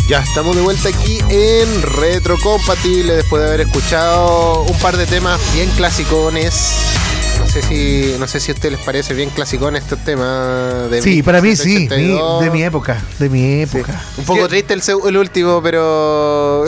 Ya 0.08 0.20
estamos 0.20 0.54
de 0.54 0.62
vuelta 0.62 0.88
aquí 0.88 1.18
en 1.30 1.82
Retro 1.82 2.36
Compatible 2.40 3.16
después 3.16 3.42
de 3.42 3.48
haber 3.48 3.60
escuchado 3.62 4.62
un 4.62 4.78
par 4.78 4.96
de 4.96 5.04
temas 5.06 5.40
bien 5.52 5.68
clasicones. 5.70 6.74
No 7.40 7.46
sé 7.48 7.60
si, 7.62 8.14
no 8.18 8.28
sé 8.28 8.38
si 8.40 8.52
a 8.52 8.54
ustedes 8.54 8.76
les 8.76 8.84
parece 8.84 9.14
bien 9.14 9.30
clasicones 9.30 9.82
estos 9.82 9.98
temas 10.04 10.90
de 10.90 11.02
Sí, 11.02 11.22
para 11.22 11.40
mí 11.42 11.56
sí, 11.56 11.88
mi- 11.90 11.96
1982. 11.96 12.40
de 12.44 12.50
mi 12.50 12.62
época, 12.62 13.02
de 13.18 13.28
mi 13.28 13.60
época. 13.62 14.00
Un 14.16 14.24
poco 14.24 14.48
triste 14.48 14.74
el, 14.74 14.82
el 15.08 15.16
último, 15.16 15.60
pero 15.62 16.64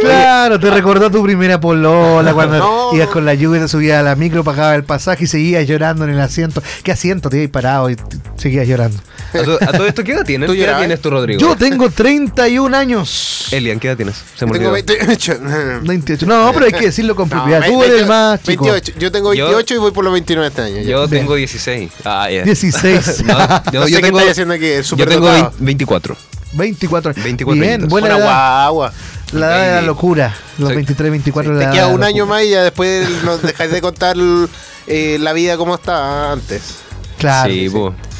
Claro, 0.00 0.58
te 0.58 0.70
recordó 0.70 1.10
tu 1.10 1.22
primera 1.22 1.60
polola 1.60 2.32
cuando 2.34 2.58
No. 2.90 2.96
ibas 2.96 3.08
con 3.08 3.24
la 3.24 3.34
lluvia, 3.34 3.60
te 3.60 3.68
subías 3.68 3.98
a 4.00 4.02
la 4.02 4.16
micro, 4.16 4.42
pagabas 4.44 4.76
el 4.76 4.84
pasaje 4.84 5.24
y 5.24 5.26
seguías 5.26 5.66
llorando 5.66 6.04
en 6.04 6.10
el 6.10 6.20
asiento. 6.20 6.62
¿Qué 6.82 6.92
asiento? 6.92 7.28
Te 7.30 7.38
ibas 7.38 7.50
parado 7.50 7.90
y 7.90 7.96
seguías 8.36 8.66
llorando. 8.66 8.98
¿A, 9.32 9.42
to- 9.44 9.58
a 9.60 9.66
todo 9.72 9.86
esto 9.86 10.02
qué 10.02 10.12
edad 10.12 10.24
tienes? 10.24 10.48
Tú 10.48 10.54
¿Qué 10.54 10.64
edad 10.64 10.78
tienes 10.78 11.00
tú, 11.00 11.10
Rodrigo? 11.10 11.40
Yo 11.40 11.54
tengo 11.56 11.88
31 11.90 12.76
años. 12.76 13.48
Elian, 13.52 13.78
¿qué 13.78 13.88
edad 13.88 13.96
tienes? 13.96 14.16
Se 14.36 14.44
me 14.46 14.52
tengo 14.52 14.70
olvidó. 14.70 14.86
28. 14.96 15.38
28. 15.82 16.26
No, 16.30 16.50
pero 16.52 16.66
hay 16.66 16.72
que 16.72 16.86
decirlo 16.86 17.14
con 17.14 17.28
No, 17.28 17.36
propiedad. 17.36 17.60
Tú 17.66 17.78
20, 17.78 17.86
eres 17.86 18.00
el 18.02 18.06
más 18.08 18.42
chico. 18.42 18.64
28. 18.64 18.98
Yo 18.98 19.12
tengo 19.12 19.34
Yo- 19.34 19.44
28 19.46 19.74
y 19.74 19.78
voy 19.78 19.90
por 19.92 20.04
los 20.04 20.12
29 20.12 20.48
este 20.48 20.62
año. 20.62 20.76
ya. 20.82 20.82
Yo 20.90 21.08
tengo 21.08 21.34
16. 21.36 21.90
Ah, 22.04 22.28
ya. 22.30 22.42
16. 22.44 23.24
No, 23.24 23.38
no, 23.38 23.46
No 23.72 23.84
sé 23.84 23.90
yo 23.90 23.96
qué 23.98 24.02
tengo, 24.02 24.18
estáis 24.18 24.32
haciendo 24.32 24.54
aquí, 24.54 24.66
yo 24.96 25.06
tengo 25.06 25.26
20 25.30 25.50
24. 25.60 26.16
24. 26.52 27.12
24 27.22 27.60
Bien, 27.62 27.86
buena 27.88 28.08
Una 28.08 28.16
edad. 28.16 28.24
guagua. 28.24 28.92
La 29.32 29.46
edad 29.56 29.66
de 29.76 29.80
la 29.80 29.86
locura. 29.86 30.34
Los 30.58 30.70
Sí. 30.70 30.74
23, 30.76 31.10
24 31.10 31.52
Te 31.52 31.56
la 31.58 31.64
edad 31.64 31.72
queda 31.72 31.86
de 31.88 31.94
un 31.94 32.02
año 32.04 32.26
más 32.26 32.42
y 32.44 32.50
ya 32.50 32.62
después 32.64 33.08
nos 33.24 33.42
dejáis 33.42 33.70
de 33.70 33.80
contar 33.80 34.16
eh, 34.86 35.18
la 35.20 35.32
vida 35.32 35.56
como 35.56 35.74
estaba 35.76 36.32
antes. 36.32 36.78
Claro. 37.20 37.50
sí. 37.52 37.70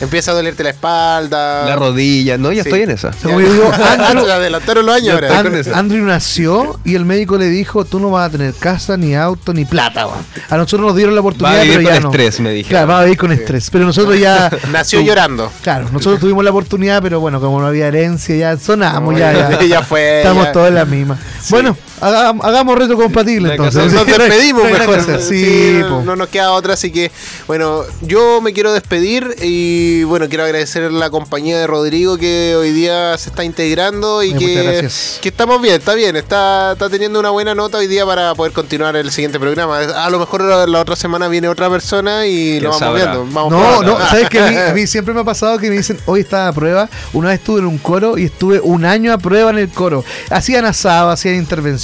Empieza 0.01 0.31
a 0.31 0.35
dolerte 0.35 0.63
la 0.63 0.71
espalda. 0.71 1.67
La 1.67 1.77
rodilla. 1.77 2.39
No, 2.39 2.53
ya 2.53 2.63
Sí. 2.63 2.69
estoy 2.71 2.83
en 2.83 2.91
esa. 2.91 3.11
Como 3.23 3.39
yo 3.41 3.53
digo, 3.53 3.71
Andrew, 3.73 4.25
Se 4.25 4.33
adelantaron 4.33 4.87
los 4.87 4.95
años 4.95 5.15
ahora. 5.15 5.39
Andrew 5.75 6.05
nació 6.07 6.81
y 6.85 6.95
el 6.95 7.05
médico 7.05 7.37
le 7.37 7.49
dijo, 7.49 7.85
tú 7.85 8.01
no 8.01 8.11
vas 8.11 8.29
a 8.29 8.31
tener 8.31 8.55
casa, 8.55 8.97
ni 8.97 9.15
auto, 9.15 9.53
ni 9.53 9.67
plata. 9.67 10.07
weón". 10.07 10.21
A 10.49 10.57
nosotros 10.57 10.87
nos 10.87 10.97
dieron 10.97 11.15
la 11.15 11.21
oportunidad, 11.21 11.55
Va 11.57 11.61
a 11.61 11.65
vivir 11.65 11.77
pero 11.79 11.89
con 11.89 11.95
ya 11.97 12.01
no. 12.01 12.09
estrés, 12.11 12.41
me 12.41 12.51
dijeron. 12.51 12.71
Claro, 12.71 12.89
va 12.89 13.01
a 13.01 13.05
vivir 13.05 13.19
con 13.19 13.33
estrés. 13.33 13.69
Pero 13.71 13.85
nosotros 13.85 14.19
ya... 14.19 14.51
Nació 14.73 15.03
llorando. 15.03 15.53
Claro, 15.63 15.89
nosotros 15.93 16.19
tuvimos 16.21 16.45
la 16.45 16.51
oportunidad, 16.51 17.03
pero 17.03 17.21
bueno, 17.21 17.39
como 17.41 17.61
no 17.61 17.67
había 17.67 17.87
herencia, 17.89 18.35
ya 18.37 18.57
sonamos, 18.57 19.19
ya, 19.19 19.33
ya. 19.33 19.63
Ya 19.69 19.83
fue, 19.83 20.19
Estamos 20.19 20.47
ya. 20.47 20.53
todos 20.53 20.69
en 20.69 20.75
la 20.77 20.85
misma. 20.87 21.19
Bueno, 21.51 21.77
hagam- 22.01 22.41
hagamos 22.43 22.79
reto 22.79 22.97
compatible 22.97 23.51
entonces. 23.51 23.93
Nos 23.93 24.07
despedimos 24.07 24.63
que 24.67 24.73
mejor. 24.73 25.01
Sí, 25.21 25.41
Sí, 25.41 25.81
no 26.05 26.17
nos 26.17 26.29
queda 26.29 26.53
otra, 26.53 26.75
así 26.75 26.91
que 26.91 27.11
bueno, 27.47 27.83
yo 28.03 28.41
me 28.41 28.53
quiero 28.53 28.73
despedir 28.73 29.37
y 29.43 30.03
bueno, 30.05 30.29
quiero 30.29 30.45
agradecer 30.45 30.91
la 30.93 31.11
compañía 31.11 31.59
de 31.59 31.67
Rodrigo 31.67 32.17
que 32.19 32.55
hoy 32.59 32.71
día 32.73 33.17
se 33.19 33.31
está 33.31 33.45
integrando 33.45 34.23
y 34.23 34.31
Eh, 34.31 34.35
muchas 34.35 34.49
que, 34.49 34.63
gracias. 34.63 35.19
que 35.23 35.29
estamos 35.29 35.61
bien, 35.63 35.75
está 35.77 35.95
bien, 35.95 36.17
está, 36.17 36.73
está 36.73 36.89
teniendo 36.89 37.21
una 37.21 37.31
buena 37.31 37.55
nota 37.55 37.79
hoy 37.79 37.87
día 37.87 38.05
para 38.07 38.35
poder 38.35 38.53
continuar 38.53 38.97
el 38.97 39.11
siguiente 39.11 39.39
programa. 39.39 39.79
A 39.79 40.11
lo 40.11 40.19
mejor 40.19 40.43
la, 40.43 40.67
la 40.67 40.81
otra 40.81 40.97
semana 40.97 41.29
viene 41.29 41.49
otra 41.49 41.69
persona 41.71 42.27
y 42.27 42.53
¿Quién 42.59 42.63
lo 42.65 42.71
vamos 42.71 42.79
sabrá? 42.81 43.05
viendo. 43.13 43.27
Vamos 43.33 43.53
No, 43.53 43.83
no, 43.83 43.99
¿sabes 44.09 44.29
qué? 44.29 44.41
A 44.41 44.47
mí, 44.51 44.57
a 44.57 44.75
mí 44.75 44.87
siempre 44.87 45.15
me 45.15 45.21
ha 45.21 45.25
pasado 45.25 45.59
que 45.59 45.69
me 45.71 45.77
dicen, 45.77 45.99
hoy 46.07 46.21
estaba 46.21 46.49
a 46.49 46.53
prueba. 46.53 46.89
Una 47.13 47.29
vez 47.31 47.39
estuve 47.41 47.61
en 47.61 47.67
un 47.67 47.79
coro 47.79 48.19
y 48.19 48.25
estuve 48.25 48.61
un 48.61 48.85
año 48.85 49.13
a 49.13 49.19
prueba 49.19 49.51
en 49.51 49.59
el 49.59 49.69
coro. 49.69 50.05
Hacían 50.31 50.65
asado, 50.65 51.11
hacían 51.11 51.35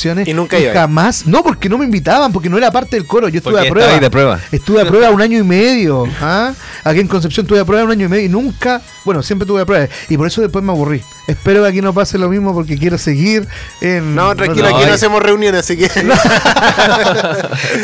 canciones. 0.07 0.28
Y 0.28 0.34
nunca 0.34 0.59
iba. 0.59 0.72
jamás. 0.72 1.26
No, 1.26 1.42
porque 1.42 1.68
no 1.68 1.78
me 1.78 1.84
invitaban, 1.84 2.32
porque 2.32 2.48
no 2.48 2.59
era 2.59 2.70
parte 2.70 2.96
del 2.96 3.07
coro. 3.07 3.28
Yo 3.28 3.38
estuve 3.38 3.54
Porque 3.54 3.68
a 3.68 3.72
prueba. 3.72 3.98
de 3.98 4.11
prueba. 4.11 4.40
Estuve 4.52 4.82
a 4.82 4.84
prueba 4.88 5.11
un 5.11 5.20
año 5.20 5.38
y 5.38 5.42
medio. 5.42 6.04
¿ah? 6.20 6.52
Aquí 6.84 7.00
en 7.00 7.09
Concepción 7.09 7.44
estuve 7.44 7.61
a 7.61 7.64
prueba 7.64 7.84
un 7.84 7.90
año 7.90 8.07
y 8.07 8.09
medio 8.09 8.26
y 8.26 8.28
nunca, 8.28 8.80
bueno, 9.04 9.22
siempre 9.22 9.44
estuve 9.44 9.62
a 9.62 9.66
prueba. 9.66 9.88
Y 10.09 10.16
por 10.16 10.26
eso 10.26 10.40
después 10.40 10.64
me 10.64 10.72
aburrí. 10.72 11.02
Espero 11.26 11.62
que 11.62 11.68
aquí 11.68 11.80
no 11.80 11.92
pase 11.92 12.18
lo 12.18 12.28
mismo 12.28 12.54
porque 12.54 12.78
quiero 12.78 12.98
seguir 12.98 13.46
en. 13.80 14.14
No, 14.14 14.34
tranquilo, 14.36 14.70
no, 14.70 14.76
aquí 14.76 14.86
no 14.86 14.94
hacemos 14.94 15.22
reuniones, 15.22 15.61
así 15.61 15.76
que. 15.76 15.90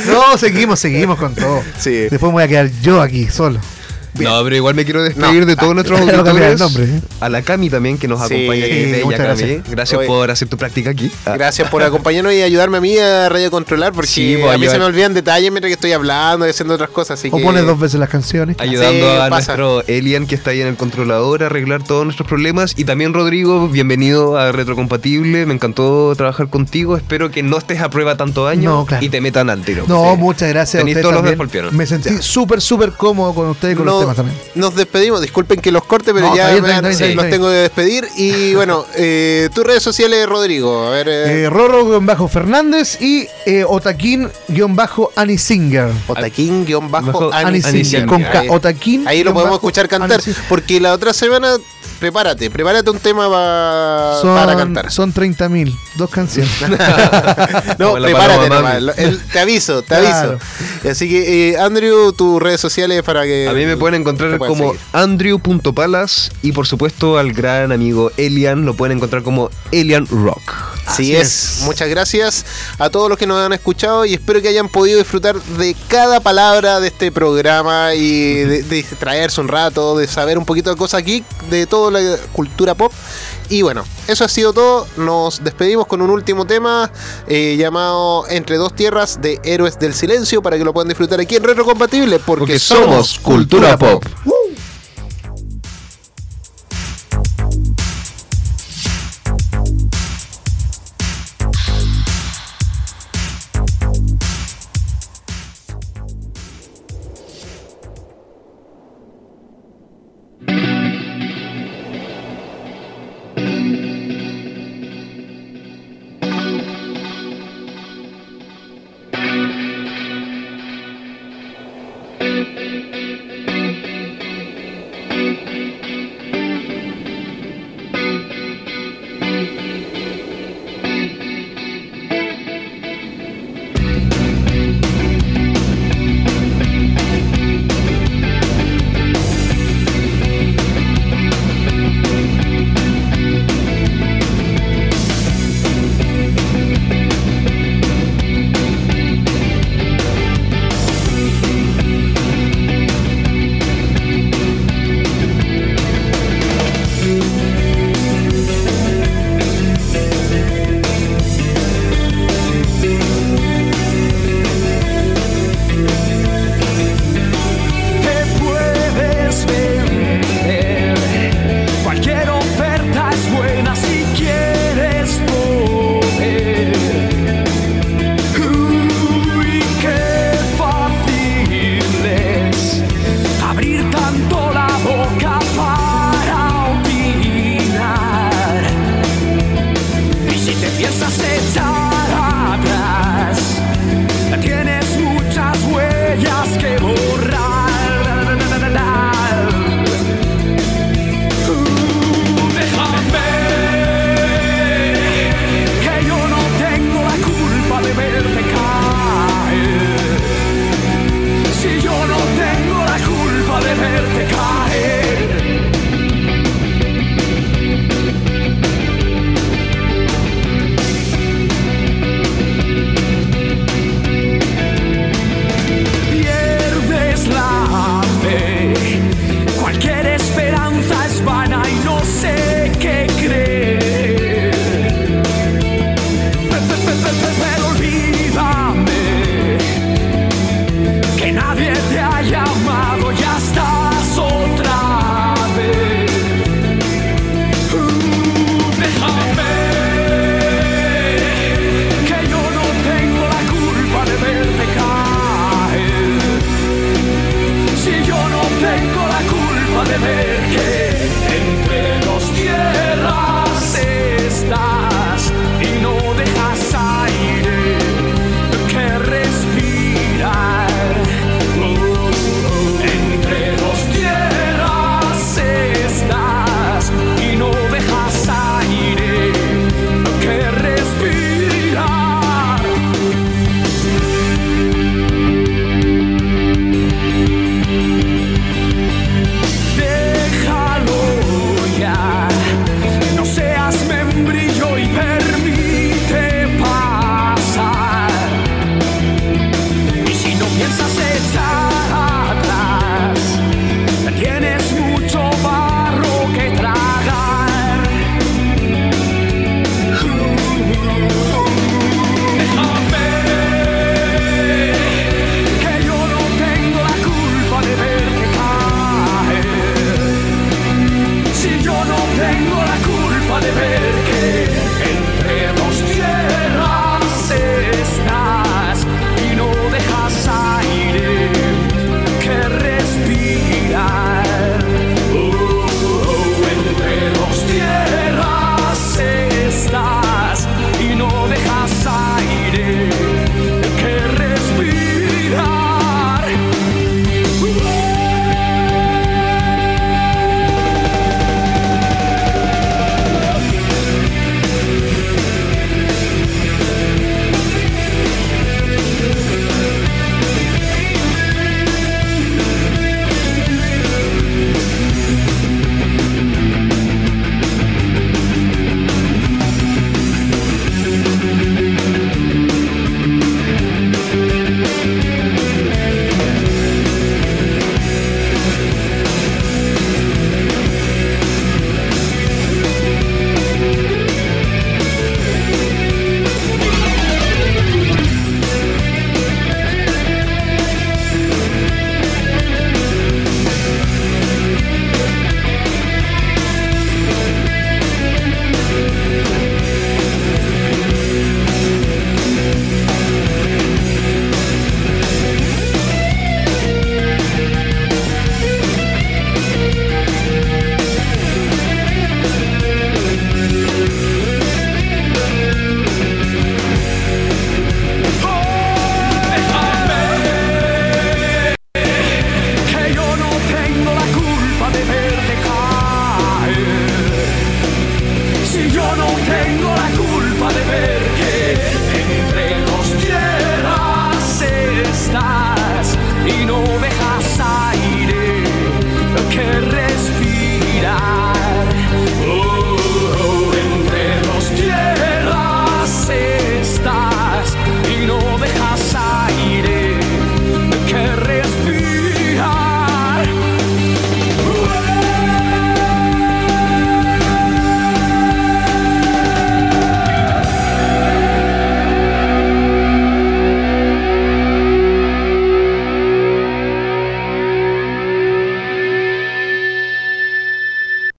No, 0.07 0.37
seguimos, 0.39 0.81
seguimos 0.81 1.19
con 1.19 1.35
todo. 1.35 1.63
Sí. 1.79 1.91
Después 1.91 2.23
me 2.23 2.33
voy 2.33 2.43
a 2.45 2.49
quedar 2.49 2.71
yo 2.83 3.01
aquí, 3.01 3.29
solo. 3.29 3.59
No, 4.15 4.43
pero 4.45 4.57
igual 4.57 4.75
me 4.75 4.85
quiero 4.85 5.03
despedir 5.03 5.41
No. 5.41 5.47
de 5.47 5.57
todos 5.57 5.75
nuestros 5.75 5.99
cambiar 6.01 6.21
el 6.21 6.29
auditores. 6.29 6.61
nombre, 6.61 6.85
¿eh? 6.85 7.01
A 7.21 7.29
la 7.29 7.43
Cami 7.43 7.71
también, 7.71 7.97
que 7.99 8.09
nos 8.09 8.19
Sí, 8.29 8.35
acompaña 8.35 8.65
aquí. 8.67 8.75
Bella 8.93 9.03
Cami. 9.03 9.15
gracias. 9.17 9.71
Gracias, 9.71 9.99
Oye. 9.99 10.07
por 10.07 10.31
hacer 10.31 10.49
tu 10.49 10.57
práctica 10.59 10.91
aquí. 10.91 11.11
Ah, 11.25 11.35
Gracias 11.37 11.69
por 11.71 11.83
acompañarnos 11.83 12.33
y 12.35 12.43
ayudarme 12.43 12.79
a 12.79 12.81
mí 12.81 12.99
a 12.99 13.29
radio 13.29 13.51
controlar, 13.51 13.93
porque 13.93 14.09
Sí, 14.11 14.37
pues, 14.41 14.55
a 14.55 14.59
mí 14.59 14.67
se 14.69 14.79
me 14.79 14.85
olvidan 14.85 15.15
detalles 15.15 15.51
mientras 15.51 15.69
que 15.71 15.75
estoy 15.75 15.93
hablando 15.93 16.47
y 16.47 16.51
haciendo 16.51 16.75
otras 16.75 16.91
cosas. 16.91 17.19
Así 17.19 17.29
O 17.33 17.37
que... 17.39 17.43
pones 17.43 17.65
dos 17.65 17.79
veces 17.79 17.99
las 18.01 18.09
canciones. 18.11 18.57
Ayudando 18.59 19.07
Sí, 19.11 19.17
a 19.19 19.29
pasa. 19.31 19.57
nuestro 19.57 19.83
Elian 19.87 20.27
que 20.27 20.35
está 20.35 20.51
ahí 20.51 20.61
en 20.61 20.69
el 20.69 20.77
controlador 20.77 21.43
a 21.43 21.47
arreglar 21.47 21.83
todos 21.83 22.05
nuestros 22.05 22.29
problemas. 22.29 22.75
Y 22.77 22.85
también 22.85 23.15
Rodrigo, 23.15 23.69
bienvenido 23.69 24.37
a 24.37 24.53
Retrocompatible. 24.53 25.47
Me 25.47 25.55
encantó 25.55 26.15
trabajar 26.17 26.49
contigo. 26.49 26.97
Espero 26.97 27.31
que 27.31 27.43
no 27.43 27.57
estés 27.59 27.81
a 27.81 27.89
prueba 27.91 28.17
tanto 28.17 28.47
año 28.47 28.71
No, 28.71 28.87
claro. 28.87 29.05
y 29.05 29.09
te 29.09 29.21
metan 29.21 29.49
al 29.51 29.63
tiro. 29.63 29.85
No, 29.89 30.13
Sí. 30.13 30.19
muchas 30.21 30.49
gracias. 30.51 30.75
a 30.75 30.79
Tenéis 30.79 30.97
ustedes 30.97 31.03
todos 31.03 31.15
los 31.15 31.19
también. 31.23 31.39
descolpiones. 31.39 31.73
Me 31.73 31.87
sentí 31.87 32.23
súper, 32.23 32.61
súper 32.61 32.93
cómodo 32.93 33.35
con 33.35 33.49
ustedes 33.49 33.75
y 33.75 33.77
con 33.77 33.87
No- 33.87 33.93
los 34.01 34.02
temas 34.03 34.17
también. 34.17 34.39
Nos 34.55 34.75
despedimos, 34.75 35.21
disculpen 35.21 35.61
que 35.61 35.73
los 35.73 35.85
corte, 35.85 36.13
pero 36.15 36.29
No, 36.29 36.37
ya 36.37 36.51
bien, 36.51 36.63
me 36.63 36.69
bien, 36.95 37.17
los 37.17 37.31
tengo 37.31 37.49
que 37.49 37.55
despedir. 37.55 38.09
Y 38.17 38.55
bueno, 38.61 38.85
eh, 38.97 39.49
tus 39.55 39.65
redes 39.65 39.83
sociales, 39.83 40.27
Rodrigo. 40.29 40.87
A 40.87 40.91
ver, 40.91 41.09
eh, 41.09 41.45
Eh, 41.45 41.51
Rorro-Fernández 41.51 43.01
y 43.01 43.27
eh, 43.47 43.65
Otaquín-Anisinger. 43.67 45.91
Otaquín-Ani 46.09 46.89
Bajo 46.91 47.33
Anisinger, 47.33 47.85
Singer. 47.85 48.07
con 48.07 48.23
K. 48.23 48.41
Ahí- 48.41 48.49
Otaquín. 48.49 49.09
Ahí 49.09 49.25
lo 49.25 49.33
podemos 49.33 49.55
escuchar 49.55 49.89
cantar. 49.89 50.21
Porque 50.49 50.81
la 50.81 50.93
otra 50.93 51.13
semana, 51.13 51.57
prepárate, 52.03 52.51
prepárate 52.51 52.91
un 52.91 52.99
tema 52.99 53.29
pa- 53.31 54.19
Son, 54.21 54.35
para 54.37 54.57
cantar. 54.57 54.91
son 54.91 55.15
30.000, 55.15 55.73
dos 55.95 56.11
canciones. 56.11 56.51
No, 57.79 57.95
prepárate 57.95 58.49
nomás. 58.49 58.99
el- 58.99 59.21
te 59.33 59.39
aviso, 59.39 59.83
te 59.83 59.89
Claro. 60.01 60.31
aviso. 60.33 60.91
Así 60.91 61.09
que, 61.09 61.51
eh, 61.51 61.59
Andrew, 61.61 62.13
tus 62.13 62.43
redes 62.43 62.61
sociales 62.61 63.03
para 63.05 63.23
que. 63.23 63.47
A 63.49 63.53
mí 63.53 63.65
me 63.67 63.77
pueden 63.77 64.01
encontrar 64.01 64.37
como 64.39 64.75
andrew.palas 64.93 66.33
y 66.43 66.51
por 66.51 66.67
supuesto 66.67 67.19
al 67.19 67.33
gran 67.33 67.71
amigo 67.71 68.11
Elian 68.17 68.65
lo 68.67 68.75
pueden 68.75 68.97
encontrar 68.97 69.23
como 69.23 69.49
Elian 69.71 70.07
Rock. 70.07 70.72
Así 70.93 71.03
Así 71.03 71.17
es. 71.17 71.59
es. 71.59 71.63
Muchas 71.65 71.89
gracias 71.89 72.45
a 72.79 72.91
todos 72.91 73.09
los 73.09 73.19
que 73.19 73.27
nos 73.27 73.39
han 73.39 73.53
escuchado 73.53 74.05
y 74.05 74.15
espero 74.15 74.43
que 74.43 74.49
hayan 74.49 74.69
podido 74.69 74.99
disfrutar 74.99 75.41
de 75.41 75.75
cada 75.89 76.21
palabra 76.21 76.81
de 76.81 76.89
este 76.89 77.11
programa 77.11 77.95
y 77.95 78.35
de, 78.35 78.63
de 78.63 78.77
distraerse 78.77 79.41
un 79.41 79.49
rato, 79.49 79.97
de 79.97 80.07
saber 80.07 80.39
un 80.39 80.45
poquito 80.45 80.71
de 80.71 80.77
cosas 80.77 81.03
geek, 81.03 81.25
de 81.49 81.67
toda 81.67 81.91
la 81.91 82.17
cultura 82.33 82.75
pop. 82.75 82.93
Y 83.49 83.61
bueno, 83.61 83.85
eso 84.09 84.25
ha 84.25 84.29
sido 84.29 84.53
todo. 84.53 84.87
Nos 84.97 85.45
despedimos 85.45 85.87
con 85.87 86.01
un 86.01 86.09
último 86.11 86.47
tema 86.47 86.91
eh, 87.27 87.57
llamado 87.59 88.27
Entre 88.29 88.57
dos 88.57 88.75
tierras 88.75 89.21
de 89.21 89.41
Héroes 89.45 89.79
del 89.79 89.93
Silencio 89.95 90.41
para 90.43 90.57
que 90.57 90.65
lo 90.65 90.73
puedan 90.73 90.89
disfrutar 90.89 91.21
aquí 91.21 91.37
en 91.37 91.45
Retro 91.45 91.65
Compatible 91.65 92.19
porque, 92.19 92.41
Porque 92.41 92.59
somos 92.59 93.09
somos 93.09 93.19
cultura 93.19 93.77
pop. 93.77 94.03